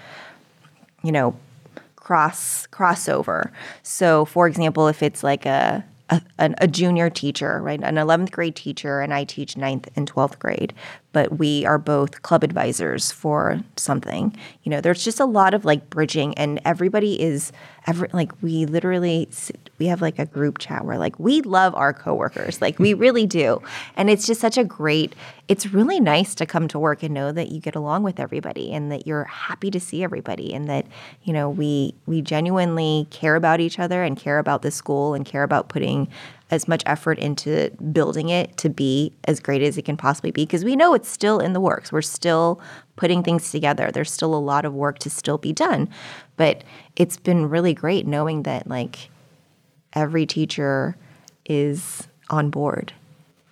you 1.04 1.12
know 1.12 1.36
cross 1.96 2.68
crossover 2.68 3.52
so 3.84 4.26
for 4.26 4.48
example 4.48 4.88
if 4.88 5.02
it's 5.02 5.24
like 5.24 5.46
a 5.46 5.84
a, 6.10 6.22
a, 6.40 6.68
junior 6.68 7.10
teacher, 7.10 7.62
right? 7.62 7.82
An 7.82 7.96
11th 7.96 8.32
grade 8.32 8.56
teacher, 8.56 9.02
and 9.02 9.14
I 9.14 9.24
teach 9.24 9.56
9th 9.56 9.88
and 9.96 10.12
12th 10.12 10.38
grade, 10.38 10.74
but 11.16 11.40
we 11.40 11.66
are 11.66 11.78
both 11.78 12.24
club 12.24 12.44
advisors 12.44 13.10
for 13.10 13.62
something. 13.78 14.36
You 14.64 14.70
know, 14.70 14.82
there's 14.82 15.02
just 15.02 15.22
a 15.22 15.26
lot 15.26 15.54
of 15.54 15.64
like 15.64 15.90
bridging, 15.90 16.38
and 16.38 16.60
everybody 16.66 17.22
is 17.22 17.54
every 17.88 18.10
like 18.12 18.34
we 18.42 18.66
literally 18.66 19.30
we 19.80 19.86
have 19.86 20.02
like 20.02 20.20
a 20.20 20.26
group 20.26 20.58
chat 20.58 20.84
where 20.84 20.98
like 20.98 21.18
we 21.18 21.42
love 21.42 21.74
our 21.76 21.94
coworkers 21.94 22.62
like 22.62 22.80
we 22.80 22.94
really 22.94 23.26
do 23.26 23.62
and 23.96 24.10
it's 24.10 24.26
just 24.26 24.42
such 24.42 24.58
a 24.58 24.64
great 24.64 25.14
it's 25.48 25.68
really 25.68 26.00
nice 26.00 26.34
to 26.36 26.46
come 26.46 26.68
to 26.68 26.80
work 26.80 27.04
and 27.04 27.14
know 27.14 27.32
that 27.32 27.50
you 27.52 27.60
get 27.60 27.76
along 27.76 28.02
with 28.02 28.20
everybody 28.20 28.74
and 28.74 28.92
that 28.92 29.06
you're 29.06 29.26
happy 29.26 29.70
to 29.70 29.80
see 29.80 30.04
everybody 30.04 30.54
and 30.54 30.68
that 30.68 30.86
you 31.24 31.32
know 31.32 31.50
we 31.50 31.94
we 32.06 32.22
genuinely 32.22 33.08
care 33.12 33.36
about 33.36 33.60
each 33.60 33.78
other 33.78 34.04
and 34.04 34.18
care 34.18 34.40
about 34.40 34.64
the 34.64 34.72
school 34.72 35.14
and 35.14 35.26
care 35.26 35.44
about 35.44 35.70
putting 35.70 36.08
as 36.52 36.68
much 36.68 36.84
effort 36.86 37.18
into 37.20 37.70
building 37.92 38.30
it 38.30 38.56
to 38.58 38.70
be 38.70 39.12
as 39.26 39.40
great 39.40 39.62
as 39.62 39.78
it 39.78 39.84
can 39.84 39.98
possibly 39.98 40.32
be 40.32 40.46
because 40.46 40.64
we 40.64 40.76
know 40.76 40.94
it's 40.94 41.10
still 41.10 41.40
in 41.40 41.54
the 41.54 41.60
works. 41.60 41.92
We're 41.92 42.02
still 42.02 42.60
putting 42.96 43.24
things 43.24 43.52
together. 43.52 43.92
There's 43.92 44.12
still 44.12 44.34
a 44.34 44.38
lot 44.38 44.66
of 44.66 44.74
work 44.74 45.00
to 45.00 45.10
still 45.10 45.38
be 45.38 45.54
done. 45.54 45.90
But 46.38 46.64
it's 46.96 47.18
been 47.18 47.50
really 47.50 47.74
great 47.74 48.06
knowing 48.06 48.44
that 48.44 48.68
like 48.68 49.10
every 49.94 50.26
teacher 50.26 50.96
is 51.46 52.08
on 52.30 52.50
board. 52.50 52.94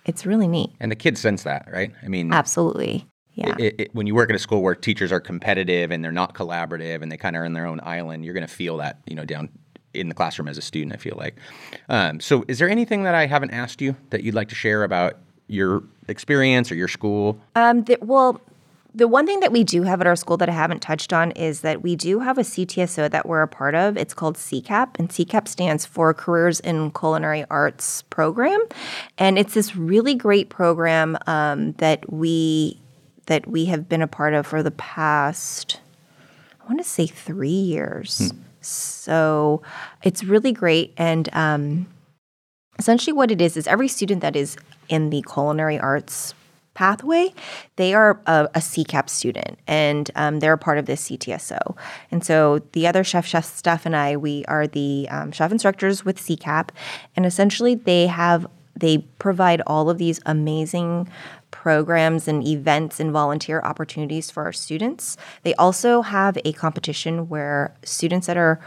It's 0.04 0.26
really 0.26 0.48
neat. 0.48 0.70
And 0.80 0.90
the 0.90 0.96
kids 0.96 1.20
sense 1.20 1.44
that, 1.44 1.68
right? 1.70 1.92
I 2.02 2.08
mean, 2.08 2.32
absolutely. 2.32 3.06
Yeah. 3.34 3.54
It, 3.58 3.74
it, 3.78 3.94
when 3.94 4.06
you 4.06 4.14
work 4.14 4.30
at 4.30 4.36
a 4.36 4.38
school 4.38 4.62
where 4.62 4.74
teachers 4.74 5.10
are 5.10 5.20
competitive 5.20 5.90
and 5.90 6.04
they're 6.04 6.12
not 6.12 6.34
collaborative 6.34 7.02
and 7.02 7.10
they 7.10 7.16
kind 7.16 7.34
of 7.34 7.42
are 7.42 7.44
in 7.44 7.52
their 7.52 7.66
own 7.66 7.80
island, 7.82 8.24
you're 8.24 8.34
going 8.34 8.46
to 8.46 8.52
feel 8.52 8.76
that, 8.76 9.00
you 9.06 9.16
know, 9.16 9.24
down 9.24 9.48
in 9.92 10.08
the 10.08 10.14
classroom 10.14 10.48
as 10.48 10.58
a 10.58 10.62
student. 10.62 10.92
I 10.92 10.96
feel 10.98 11.16
like. 11.16 11.36
Um, 11.88 12.20
so, 12.20 12.44
is 12.48 12.58
there 12.58 12.68
anything 12.68 13.04
that 13.04 13.14
I 13.14 13.26
haven't 13.26 13.50
asked 13.50 13.80
you 13.80 13.96
that 14.10 14.22
you'd 14.22 14.34
like 14.34 14.48
to 14.50 14.54
share 14.54 14.84
about 14.84 15.18
your 15.48 15.82
experience 16.08 16.70
or 16.70 16.74
your 16.74 16.88
school? 16.88 17.40
Um, 17.56 17.82
the, 17.84 17.98
well, 18.00 18.40
the 18.94 19.08
one 19.08 19.26
thing 19.26 19.40
that 19.40 19.50
we 19.50 19.64
do 19.64 19.82
have 19.82 20.00
at 20.00 20.06
our 20.06 20.14
school 20.14 20.36
that 20.36 20.48
I 20.48 20.52
haven't 20.52 20.80
touched 20.80 21.12
on 21.12 21.32
is 21.32 21.62
that 21.62 21.82
we 21.82 21.96
do 21.96 22.20
have 22.20 22.38
a 22.38 22.42
CTSO 22.42 23.10
that 23.10 23.26
we're 23.26 23.42
a 23.42 23.48
part 23.48 23.74
of. 23.74 23.96
It's 23.96 24.14
called 24.14 24.36
CCAP, 24.36 24.98
and 24.98 25.08
CCAP 25.08 25.48
stands 25.48 25.84
for 25.84 26.14
Careers 26.14 26.60
in 26.60 26.92
Culinary 26.92 27.44
Arts 27.50 28.02
Program, 28.02 28.60
and 29.18 29.36
it's 29.36 29.54
this 29.54 29.74
really 29.74 30.14
great 30.14 30.48
program 30.48 31.18
um, 31.26 31.72
that 31.72 32.12
we 32.12 32.80
that 33.26 33.46
we 33.46 33.64
have 33.64 33.88
been 33.88 34.02
a 34.02 34.06
part 34.06 34.34
of 34.34 34.46
for 34.46 34.62
the 34.62 34.70
past, 34.70 35.80
I 36.62 36.66
want 36.66 36.78
to 36.78 36.88
say 36.88 37.06
three 37.06 37.48
years. 37.48 38.30
Hmm. 38.30 38.38
So 38.60 39.62
it's 40.02 40.22
really 40.22 40.52
great, 40.52 40.94
and 40.96 41.28
um, 41.32 41.86
essentially 42.78 43.12
what 43.12 43.32
it 43.32 43.40
is 43.40 43.56
is 43.56 43.66
every 43.66 43.88
student 43.88 44.20
that 44.20 44.36
is 44.36 44.56
in 44.88 45.10
the 45.10 45.24
culinary 45.26 45.78
arts 45.78 46.34
pathway, 46.74 47.32
they 47.76 47.94
are 47.94 48.20
a, 48.26 48.48
a 48.54 48.58
CCAP 48.58 49.08
student 49.08 49.58
and 49.66 50.10
um, 50.16 50.40
they're 50.40 50.52
a 50.52 50.58
part 50.58 50.78
of 50.78 50.86
this 50.86 51.08
CTSO. 51.08 51.76
And 52.10 52.24
so 52.24 52.60
the 52.72 52.86
other 52.86 53.04
chef, 53.04 53.26
Chef 53.26 53.44
Steph, 53.44 53.86
and 53.86 53.96
I, 53.96 54.16
we 54.16 54.44
are 54.46 54.66
the 54.66 55.08
um, 55.10 55.32
chef 55.32 55.52
instructors 55.52 56.04
with 56.04 56.18
CCAP. 56.18 56.70
And 57.16 57.24
essentially, 57.24 57.74
they 57.74 58.06
have 58.06 58.46
they 58.76 58.98
provide 59.18 59.62
all 59.68 59.88
of 59.88 59.98
these 59.98 60.20
amazing 60.26 61.08
programs 61.52 62.26
and 62.26 62.46
events 62.46 62.98
and 62.98 63.12
volunteer 63.12 63.60
opportunities 63.60 64.30
for 64.30 64.42
our 64.42 64.52
students. 64.52 65.16
They 65.44 65.54
also 65.54 66.02
have 66.02 66.36
a 66.44 66.52
competition 66.52 67.28
where 67.28 67.72
students 67.84 68.26
that 68.26 68.36
are 68.36 68.60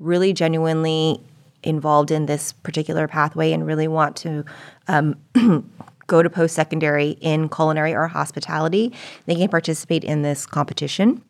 really 0.00 0.32
genuinely 0.32 1.20
involved 1.62 2.10
in 2.10 2.26
this 2.26 2.52
particular 2.52 3.06
pathway 3.06 3.52
and 3.52 3.64
really 3.64 3.86
want 3.86 4.16
to 4.16 4.44
um, 4.88 5.16
go 6.12 6.22
to 6.22 6.28
post 6.28 6.54
secondary 6.54 7.10
in 7.22 7.48
culinary 7.48 7.94
or 7.94 8.06
hospitality, 8.06 8.92
they 9.24 9.34
can 9.34 9.48
participate 9.48 10.04
in 10.04 10.20
this 10.20 10.44
competition 10.44 11.22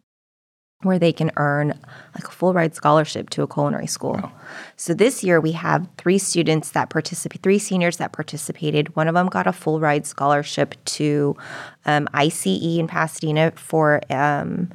where 0.82 0.98
they 0.98 1.12
can 1.12 1.30
earn 1.36 1.68
like 2.16 2.26
a 2.26 2.30
full 2.30 2.52
ride 2.52 2.74
scholarship 2.74 3.30
to 3.30 3.42
a 3.42 3.46
culinary 3.46 3.86
school. 3.86 4.14
Wow. 4.14 4.32
So 4.76 4.94
this 4.94 5.22
year 5.22 5.40
we 5.40 5.52
have 5.52 5.86
three 5.96 6.18
students 6.18 6.72
that 6.72 6.90
participate, 6.90 7.40
three 7.44 7.60
seniors 7.60 7.98
that 7.98 8.12
participated. 8.12 8.96
One 8.96 9.06
of 9.06 9.14
them 9.14 9.28
got 9.28 9.46
a 9.46 9.52
full 9.52 9.78
ride 9.78 10.04
scholarship 10.04 10.74
to 10.96 11.36
um, 11.84 12.08
ICE 12.12 12.46
in 12.80 12.88
Pasadena 12.88 13.52
for 13.54 14.00
um, 14.10 14.70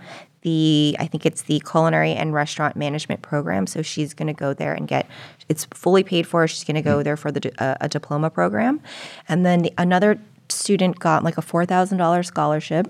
the 0.48 0.96
I 0.98 1.08
think 1.08 1.26
it's 1.26 1.42
the 1.42 1.60
culinary 1.60 2.14
and 2.14 2.34
restaurant 2.34 2.78
management 2.78 3.22
program. 3.22 3.68
So 3.68 3.82
she's 3.82 4.14
going 4.14 4.28
to 4.28 4.34
go 4.34 4.54
there 4.54 4.74
and 4.74 4.88
get 4.88 5.06
it's 5.50 5.66
fully 5.74 6.04
paid 6.04 6.26
for. 6.26 6.48
She's 6.48 6.64
going 6.64 6.76
to 6.76 6.82
go 6.82 6.96
mm-hmm. 6.96 7.04
there 7.04 7.18
for 7.18 7.32
the 7.34 7.52
uh, 7.62 7.76
a 7.82 7.90
diploma 7.90 8.30
program, 8.30 8.80
and 9.28 9.46
then 9.46 9.64
the, 9.64 9.74
another 9.78 10.18
student 10.48 11.00
got 11.00 11.24
like 11.24 11.38
a 11.38 11.42
four 11.42 11.66
thousand 11.66 11.98
dollars 11.98 12.28
scholarship 12.28 12.90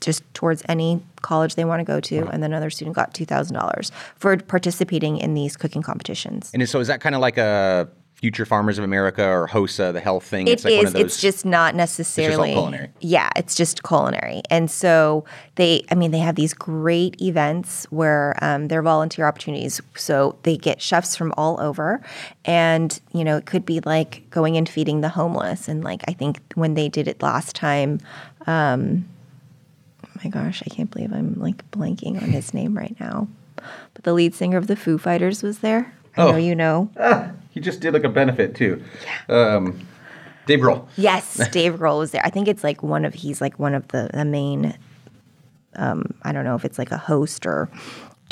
just 0.00 0.22
towards 0.32 0.62
any 0.68 1.02
college 1.22 1.56
they 1.56 1.64
want 1.64 1.80
to 1.80 1.84
go 1.84 1.98
to, 2.00 2.18
and 2.28 2.42
then 2.42 2.52
another 2.52 2.70
student 2.70 2.94
got 2.94 3.12
two 3.12 3.26
thousand 3.26 3.56
dollars 3.56 3.90
for 4.16 4.36
participating 4.36 5.18
in 5.18 5.34
these 5.34 5.56
cooking 5.56 5.82
competitions. 5.82 6.52
And 6.54 6.68
so, 6.68 6.78
is 6.78 6.86
that 6.86 7.00
kind 7.00 7.16
of 7.16 7.20
like 7.20 7.36
a 7.36 7.88
Future 8.22 8.46
Farmers 8.46 8.78
of 8.78 8.84
America 8.84 9.26
or 9.26 9.48
HOSA, 9.48 9.92
the 9.92 9.98
health 9.98 10.22
thing. 10.22 10.46
It 10.46 10.52
it's 10.52 10.64
like 10.64 10.74
is, 10.74 10.94
It's 10.94 11.20
just 11.20 11.44
not 11.44 11.74
necessarily. 11.74 12.50
It's 12.50 12.54
just 12.54 12.62
culinary. 12.62 12.88
Yeah, 13.00 13.30
it's 13.34 13.56
just 13.56 13.82
culinary. 13.82 14.42
And 14.48 14.70
so 14.70 15.24
they, 15.56 15.84
I 15.90 15.96
mean, 15.96 16.12
they 16.12 16.20
have 16.20 16.36
these 16.36 16.54
great 16.54 17.20
events 17.20 17.84
where 17.90 18.36
um, 18.40 18.68
they're 18.68 18.80
volunteer 18.80 19.26
opportunities. 19.26 19.80
So 19.96 20.38
they 20.44 20.56
get 20.56 20.80
chefs 20.80 21.16
from 21.16 21.34
all 21.36 21.60
over, 21.60 22.00
and 22.44 23.00
you 23.12 23.24
know, 23.24 23.36
it 23.36 23.46
could 23.46 23.66
be 23.66 23.80
like 23.80 24.30
going 24.30 24.56
and 24.56 24.68
feeding 24.68 25.00
the 25.00 25.08
homeless. 25.08 25.66
And 25.66 25.82
like 25.82 26.04
I 26.06 26.12
think 26.12 26.40
when 26.54 26.74
they 26.74 26.88
did 26.88 27.08
it 27.08 27.20
last 27.22 27.56
time. 27.56 27.98
Um, 28.46 29.08
oh 30.06 30.10
my 30.22 30.30
gosh, 30.30 30.62
I 30.64 30.72
can't 30.72 30.92
believe 30.92 31.12
I'm 31.12 31.40
like 31.40 31.68
blanking 31.72 32.22
on 32.22 32.28
his 32.28 32.54
name 32.54 32.78
right 32.78 32.94
now. 33.00 33.26
But 33.56 34.04
the 34.04 34.12
lead 34.12 34.32
singer 34.36 34.58
of 34.58 34.68
the 34.68 34.76
Foo 34.76 34.96
Fighters 34.96 35.42
was 35.42 35.58
there. 35.58 35.92
I 36.16 36.22
oh. 36.22 36.30
know 36.30 36.36
you 36.36 36.54
know. 36.54 36.88
Ah, 36.96 37.32
he 37.52 37.60
just 37.60 37.80
did 37.80 37.94
like 37.94 38.04
a 38.04 38.08
benefit 38.08 38.54
too. 38.54 38.82
Yeah. 39.04 39.54
Um, 39.56 39.86
Dave 40.46 40.58
Grohl. 40.58 40.88
Yes, 40.96 41.48
Dave 41.52 41.74
Grohl 41.74 41.98
was 41.98 42.10
there. 42.10 42.22
I 42.24 42.30
think 42.30 42.48
it's 42.48 42.64
like 42.64 42.82
one 42.82 43.04
of 43.04 43.14
he's 43.14 43.40
like 43.40 43.58
one 43.58 43.74
of 43.74 43.86
the 43.88 44.10
the 44.12 44.24
main. 44.24 44.76
Um, 45.76 46.14
I 46.22 46.32
don't 46.32 46.44
know 46.44 46.54
if 46.54 46.64
it's 46.64 46.78
like 46.78 46.90
a 46.90 46.98
host 46.98 47.46
or 47.46 47.70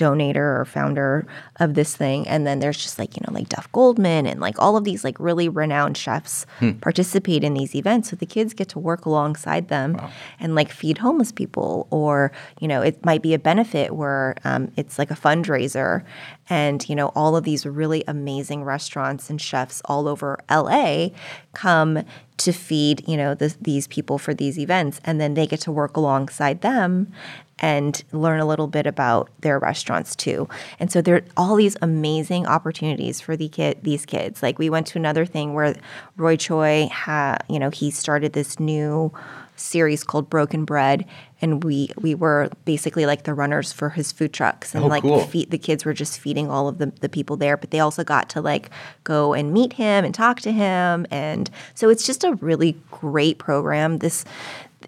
donator 0.01 0.59
or 0.59 0.65
founder 0.65 1.27
of 1.57 1.75
this 1.75 1.95
thing. 1.95 2.27
And 2.27 2.47
then 2.47 2.61
there's 2.61 2.79
just 2.79 2.99
like, 2.99 3.17
you 3.17 3.23
know, 3.27 3.35
like 3.35 3.49
Duff 3.49 3.71
Goldman 3.73 4.27
and 4.27 4.41
like 4.41 4.59
all 4.59 4.77
of 4.77 4.85
these 4.85 5.05
like 5.05 5.21
really 5.21 5.49
renowned 5.49 5.97
chefs 5.97 6.47
hmm. 6.59 6.73
participate 6.73 7.45
in 7.45 7.55
these 7.55 7.75
events. 7.75 8.11
So 8.11 8.17
the 8.17 8.27
kids 8.27 8.55
get 8.55 8.69
to 8.71 8.79
work 8.79 9.05
alongside 9.05 9.69
them 9.69 9.95
wow. 9.95 10.11
and 10.39 10.55
like 10.55 10.71
feed 10.71 10.99
homeless 10.99 11.33
people. 11.33 11.87
Or, 11.91 12.33
you 12.61 12.69
know, 12.69 12.81
it 12.81 13.05
might 13.05 13.23
be 13.23 13.35
a 13.35 13.39
benefit 13.39 13.95
where 13.95 14.37
um, 14.45 14.73
it's 14.77 14.99
like 14.99 15.11
a 15.11 15.15
fundraiser 15.15 16.05
and, 16.49 16.89
you 16.89 16.97
know, 16.97 17.09
all 17.15 17.37
of 17.37 17.45
these 17.45 17.67
really 17.67 18.03
amazing 18.09 18.65
restaurants 18.65 19.31
and 19.31 19.41
chefs 19.41 19.83
all 19.85 20.09
over 20.09 20.39
LA 20.51 21.09
come 21.53 22.05
to 22.41 22.53
feed 22.53 23.07
you 23.07 23.19
know 23.19 23.35
the, 23.35 23.55
these 23.61 23.87
people 23.87 24.17
for 24.17 24.33
these 24.33 24.59
events 24.59 24.99
and 25.05 25.21
then 25.21 25.35
they 25.35 25.47
get 25.47 25.61
to 25.61 25.71
work 25.71 25.97
alongside 25.97 26.63
them 26.63 27.13
and 27.61 28.03
learn 28.13 28.41
a 28.41 28.47
little 28.47 28.67
bit 28.67 28.87
about 28.87 29.31
their 29.41 29.59
restaurants 29.59 30.17
too. 30.17 30.49
And 30.79 30.91
so 30.91 31.01
there 31.01 31.17
are 31.17 31.25
all 31.37 31.57
these 31.57 31.77
amazing 31.83 32.47
opportunities 32.47 33.21
for 33.21 33.37
the 33.37 33.49
kid 33.49 33.79
these 33.83 34.07
kids. 34.07 34.43
Like 34.43 34.59
we 34.59 34.71
went 34.71 34.87
to 34.89 34.99
another 34.99 35.27
thing 35.27 35.55
where 35.55 35.77
Roy 36.17 36.37
Choi 36.37 36.89
had, 36.91 37.39
you 37.49 37.59
know, 37.59 37.71
he 37.71 37.91
started 37.91 38.33
this 38.33 38.59
new 38.59 39.13
series 39.61 40.03
called 40.03 40.31
Broken 40.31 40.65
Bread, 40.65 41.05
and 41.41 41.63
we 41.63 41.91
we 42.01 42.15
were 42.15 42.51
basically 42.65 43.07
like 43.07 43.25
the 43.25 43.35
runners 43.35 43.73
for 43.73 43.91
his 43.91 44.11
food 44.11 44.33
trucks, 44.33 44.75
and 44.75 44.85
oh, 44.85 44.89
like 44.89 45.03
cool. 45.03 45.21
feed, 45.21 45.51
the 45.51 45.59
kids 45.59 45.85
were 45.85 45.93
just 45.93 46.19
feeding 46.19 46.51
all 46.51 46.67
of 46.67 46.79
the 46.79 46.87
the 47.01 47.09
people 47.09 47.37
there, 47.37 47.57
but 47.57 47.71
they 47.71 47.81
also 47.81 48.03
got 48.03 48.29
to 48.31 48.41
like 48.41 48.71
go 49.05 49.35
and 49.35 49.53
meet 49.53 49.75
him 49.75 50.05
and 50.05 50.15
talk 50.15 50.41
to 50.41 50.53
him, 50.53 51.07
and 51.11 51.51
so 51.75 51.89
it's 51.89 52.07
just 52.07 52.25
a 52.25 52.35
really 52.37 52.77
great 52.91 53.39
program. 53.39 53.99
This 53.99 54.25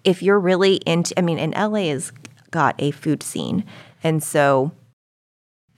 if 0.04 0.22
you're 0.22 0.40
really 0.40 0.76
into, 0.86 1.16
I 1.18 1.22
mean, 1.22 1.38
and 1.38 1.54
LA 1.54 1.90
is 1.90 2.12
got 2.53 2.76
a 2.78 2.92
food 2.92 3.24
scene. 3.24 3.64
And 4.05 4.22
so, 4.22 4.70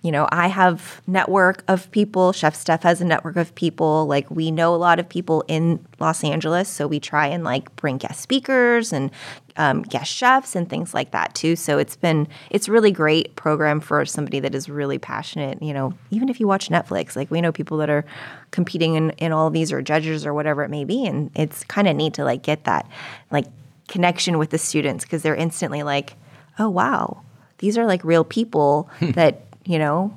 you 0.03 0.13
know, 0.13 0.29
I 0.31 0.49
have 0.49 1.01
network 1.07 1.65
of 1.67 1.91
people, 1.91 2.35
Chef 2.35 2.55
Steph 2.55 2.83
has 2.83 3.01
a 3.01 3.07
network 3.07 3.37
of 3.37 3.55
people. 3.55 4.07
Like 4.07 4.31
we 4.31 4.51
know 4.51 4.75
a 4.75 4.77
lot 4.77 5.01
of 5.01 5.09
people 5.09 5.43
in 5.49 5.83
Los 5.99 6.23
Angeles, 6.23 6.69
so 6.69 6.87
we 6.87 7.01
try 7.01 7.27
and 7.27 7.43
like 7.43 7.75
bring 7.77 7.97
guest 7.97 8.21
speakers 8.21 8.93
and 8.93 9.11
um, 9.57 9.81
guest 9.81 10.13
chefs 10.13 10.55
and 10.55 10.69
things 10.69 10.93
like 10.93 11.13
that 11.13 11.35
too. 11.35 11.57
So 11.57 11.79
it's 11.79 11.97
been 11.97 12.29
it's 12.51 12.69
really 12.69 12.91
great 12.91 13.35
program 13.37 13.81
for 13.81 14.05
somebody 14.05 14.41
that 14.41 14.55
is 14.55 14.69
really 14.69 14.99
passionate. 14.99 15.63
You 15.63 15.73
know, 15.73 15.95
even 16.11 16.29
if 16.29 16.39
you 16.39 16.47
watch 16.47 16.69
Netflix, 16.69 17.17
like 17.17 17.31
we 17.31 17.41
know 17.41 17.51
people 17.51 17.79
that 17.79 17.89
are 17.89 18.05
competing 18.51 18.97
in 18.97 19.09
in 19.13 19.33
all 19.33 19.49
these 19.49 19.73
or 19.73 19.81
judges 19.81 20.27
or 20.27 20.35
whatever 20.35 20.63
it 20.63 20.69
may 20.69 20.85
be, 20.85 21.07
and 21.07 21.31
it's 21.35 21.65
kind 21.65 21.89
of 21.89 21.97
neat 21.97 22.13
to 22.15 22.25
like 22.25 22.43
get 22.43 22.65
that 22.65 22.87
like 23.31 23.47
connection 23.89 24.37
with 24.37 24.51
the 24.51 24.59
students 24.59 25.05
because 25.05 25.23
they're 25.23 25.35
instantly 25.35 25.83
like 25.83 26.17
oh 26.59 26.69
wow, 26.69 27.23
these 27.59 27.79
are 27.79 27.87
like 27.87 28.05
real 28.05 28.25
people 28.25 28.89
that 29.01 29.43
you 29.65 29.79
know 29.79 30.17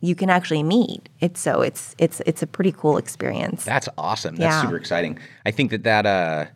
you 0.00 0.14
can 0.14 0.30
actually 0.30 0.62
meet. 0.62 1.08
It's 1.20 1.40
so 1.40 1.60
it's 1.62 1.94
it's 1.98 2.20
it's 2.26 2.42
a 2.42 2.46
pretty 2.46 2.72
cool 2.72 2.96
experience. 2.96 3.64
That's 3.64 3.88
awesome. 3.98 4.36
That's 4.36 4.54
yeah. 4.54 4.62
super 4.62 4.76
exciting. 4.76 5.18
I 5.44 5.50
think 5.50 5.70
that 5.70 5.82
that 5.84 6.06
uh, 6.06 6.46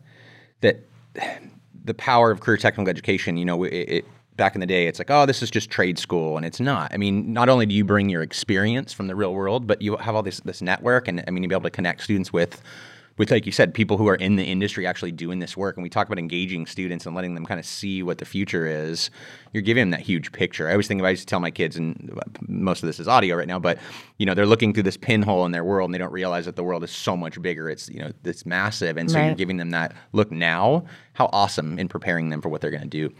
that 0.61 0.79
the 1.83 1.93
power 1.93 2.31
of 2.31 2.41
career 2.41 2.57
technical 2.57 2.89
education. 2.89 3.37
You 3.37 3.45
know, 3.45 3.63
it, 3.63 3.73
it 3.73 4.05
back 4.37 4.55
in 4.55 4.61
the 4.61 4.67
day, 4.67 4.87
it's 4.87 4.99
like, 4.99 5.11
oh, 5.11 5.25
this 5.25 5.43
is 5.43 5.51
just 5.51 5.69
trade 5.69 5.99
school, 5.99 6.37
and 6.37 6.45
it's 6.45 6.59
not. 6.59 6.93
I 6.93 6.97
mean, 6.97 7.33
not 7.33 7.49
only 7.49 7.65
do 7.65 7.75
you 7.75 7.83
bring 7.83 8.09
your 8.09 8.21
experience 8.21 8.93
from 8.93 9.07
the 9.07 9.15
real 9.15 9.33
world, 9.33 9.67
but 9.67 9.81
you 9.81 9.97
have 9.97 10.15
all 10.15 10.23
this 10.23 10.39
this 10.41 10.61
network, 10.61 11.07
and 11.07 11.23
I 11.27 11.31
mean, 11.31 11.43
you'll 11.43 11.49
be 11.49 11.55
able 11.55 11.63
to 11.63 11.69
connect 11.71 12.01
students 12.03 12.31
with 12.31 12.61
with 13.17 13.31
like 13.31 13.45
you 13.45 13.51
said, 13.51 13.73
people 13.73 13.97
who 13.97 14.07
are 14.07 14.15
in 14.15 14.35
the 14.35 14.43
industry 14.43 14.87
actually 14.87 15.11
doing 15.11 15.39
this 15.39 15.55
work, 15.55 15.77
and 15.77 15.83
we 15.83 15.89
talk 15.89 16.07
about 16.07 16.19
engaging 16.19 16.65
students 16.65 17.05
and 17.05 17.15
letting 17.15 17.35
them 17.35 17.45
kind 17.45 17.59
of 17.59 17.65
see 17.65 18.03
what 18.03 18.17
the 18.17 18.25
future 18.25 18.65
is. 18.65 19.09
You're 19.53 19.63
giving 19.63 19.81
them 19.81 19.91
that 19.91 20.01
huge 20.01 20.31
picture. 20.31 20.67
I 20.67 20.71
always 20.71 20.87
think 20.87 20.99
about. 20.99 21.09
I 21.09 21.11
used 21.11 21.23
to 21.23 21.27
tell 21.27 21.39
my 21.39 21.51
kids, 21.51 21.77
and 21.77 22.11
most 22.47 22.83
of 22.83 22.87
this 22.87 22.99
is 22.99 23.07
audio 23.07 23.35
right 23.35 23.47
now, 23.47 23.59
but 23.59 23.77
you 24.17 24.25
know 24.25 24.33
they're 24.33 24.45
looking 24.45 24.73
through 24.73 24.83
this 24.83 24.97
pinhole 24.97 25.45
in 25.45 25.51
their 25.51 25.63
world, 25.63 25.87
and 25.87 25.93
they 25.93 25.99
don't 25.99 26.13
realize 26.13 26.45
that 26.45 26.55
the 26.55 26.63
world 26.63 26.83
is 26.83 26.91
so 26.91 27.17
much 27.17 27.41
bigger. 27.41 27.69
It's 27.69 27.89
you 27.89 27.99
know 27.99 28.11
it's 28.23 28.45
massive, 28.45 28.97
and 28.97 29.09
so 29.11 29.19
right. 29.19 29.27
you're 29.27 29.35
giving 29.35 29.57
them 29.57 29.71
that 29.71 29.93
look 30.13 30.31
now. 30.31 30.85
How 31.13 31.29
awesome 31.33 31.77
in 31.77 31.87
preparing 31.89 32.29
them 32.29 32.41
for 32.41 32.49
what 32.49 32.61
they're 32.61 32.71
going 32.71 32.81
to 32.81 32.87
do. 32.87 33.13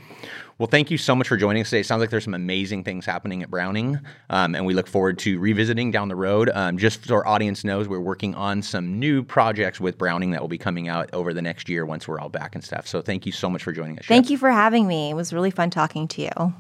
Well, 0.62 0.68
thank 0.68 0.92
you 0.92 1.00
so 1.00 1.16
much 1.16 1.28
for 1.28 1.38
joining 1.38 1.64
us 1.64 1.72
today. 1.72 1.80
It 1.80 1.88
sounds 1.88 2.02
like 2.02 2.12
there's 2.12 2.24
some 2.24 2.36
amazing 2.36 2.84
things 2.84 3.04
happening 3.04 3.42
at 3.42 3.50
Browning, 3.50 4.00
um, 4.30 4.54
and 4.54 4.64
we 4.64 4.76
look 4.76 4.86
forward 4.86 5.18
to 5.18 5.40
revisiting 5.40 5.90
down 5.90 6.08
the 6.08 6.16
road. 6.16 6.52
Um, 6.54 6.78
just 6.78 7.08
so 7.08 7.16
our 7.16 7.26
audience 7.26 7.64
knows, 7.64 7.88
we're 7.88 8.00
working 8.00 8.36
on 8.36 8.62
some 8.62 9.00
new 9.00 9.24
projects 9.24 9.82
with 9.82 9.98
Browning 9.98 10.30
that 10.30 10.40
will 10.40 10.48
be 10.48 10.60
coming 10.60 10.88
out 10.88 11.10
over 11.14 11.34
the 11.34 11.42
next 11.42 11.68
year 11.68 11.84
once 11.84 12.08
we're 12.08 12.20
all 12.20 12.30
back 12.30 12.54
and 12.54 12.64
stuff. 12.64 12.86
So 12.86 13.02
thank 13.02 13.26
you 13.26 13.32
so 13.32 13.50
much 13.50 13.64
for 13.64 13.72
joining 13.72 13.98
us. 13.98 14.06
Thank 14.06 14.30
you 14.30 14.38
for 14.38 14.52
having 14.52 14.86
me. 14.86 15.10
It 15.10 15.16
was 15.16 15.34
really 15.34 15.50
fun 15.50 15.72
talking 15.72 16.08
to 16.10 16.22
you. 16.22 16.54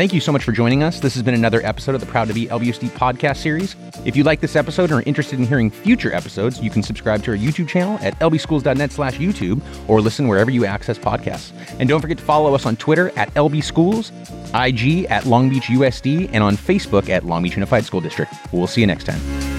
Thank 0.00 0.14
you 0.14 0.20
so 0.22 0.32
much 0.32 0.44
for 0.44 0.52
joining 0.52 0.82
us. 0.82 0.98
This 0.98 1.12
has 1.12 1.22
been 1.22 1.34
another 1.34 1.60
episode 1.62 1.94
of 1.94 2.00
the 2.00 2.06
Proud 2.06 2.28
to 2.28 2.32
Be 2.32 2.46
LBUSD 2.46 2.88
podcast 2.92 3.36
series. 3.36 3.76
If 4.06 4.16
you 4.16 4.24
like 4.24 4.40
this 4.40 4.56
episode 4.56 4.84
and 4.84 4.92
are 4.94 5.02
interested 5.02 5.38
in 5.38 5.46
hearing 5.46 5.70
future 5.70 6.10
episodes, 6.14 6.58
you 6.58 6.70
can 6.70 6.82
subscribe 6.82 7.22
to 7.24 7.32
our 7.32 7.36
YouTube 7.36 7.68
channel 7.68 7.98
at 8.00 8.18
lbschools.net 8.20 8.92
slash 8.92 9.18
YouTube 9.18 9.60
or 9.88 10.00
listen 10.00 10.26
wherever 10.26 10.50
you 10.50 10.64
access 10.64 10.96
podcasts. 10.96 11.52
And 11.78 11.86
don't 11.86 12.00
forget 12.00 12.16
to 12.16 12.24
follow 12.24 12.54
us 12.54 12.64
on 12.64 12.76
Twitter 12.76 13.10
at 13.18 13.28
lbschools, 13.34 14.10
IG 14.54 15.04
at 15.10 15.26
Long 15.26 15.50
Beach 15.50 15.64
USD, 15.64 16.30
and 16.32 16.42
on 16.42 16.56
Facebook 16.56 17.10
at 17.10 17.26
Long 17.26 17.42
Beach 17.42 17.56
Unified 17.56 17.84
School 17.84 18.00
District. 18.00 18.32
We'll 18.52 18.68
see 18.68 18.80
you 18.80 18.86
next 18.86 19.04
time. 19.04 19.49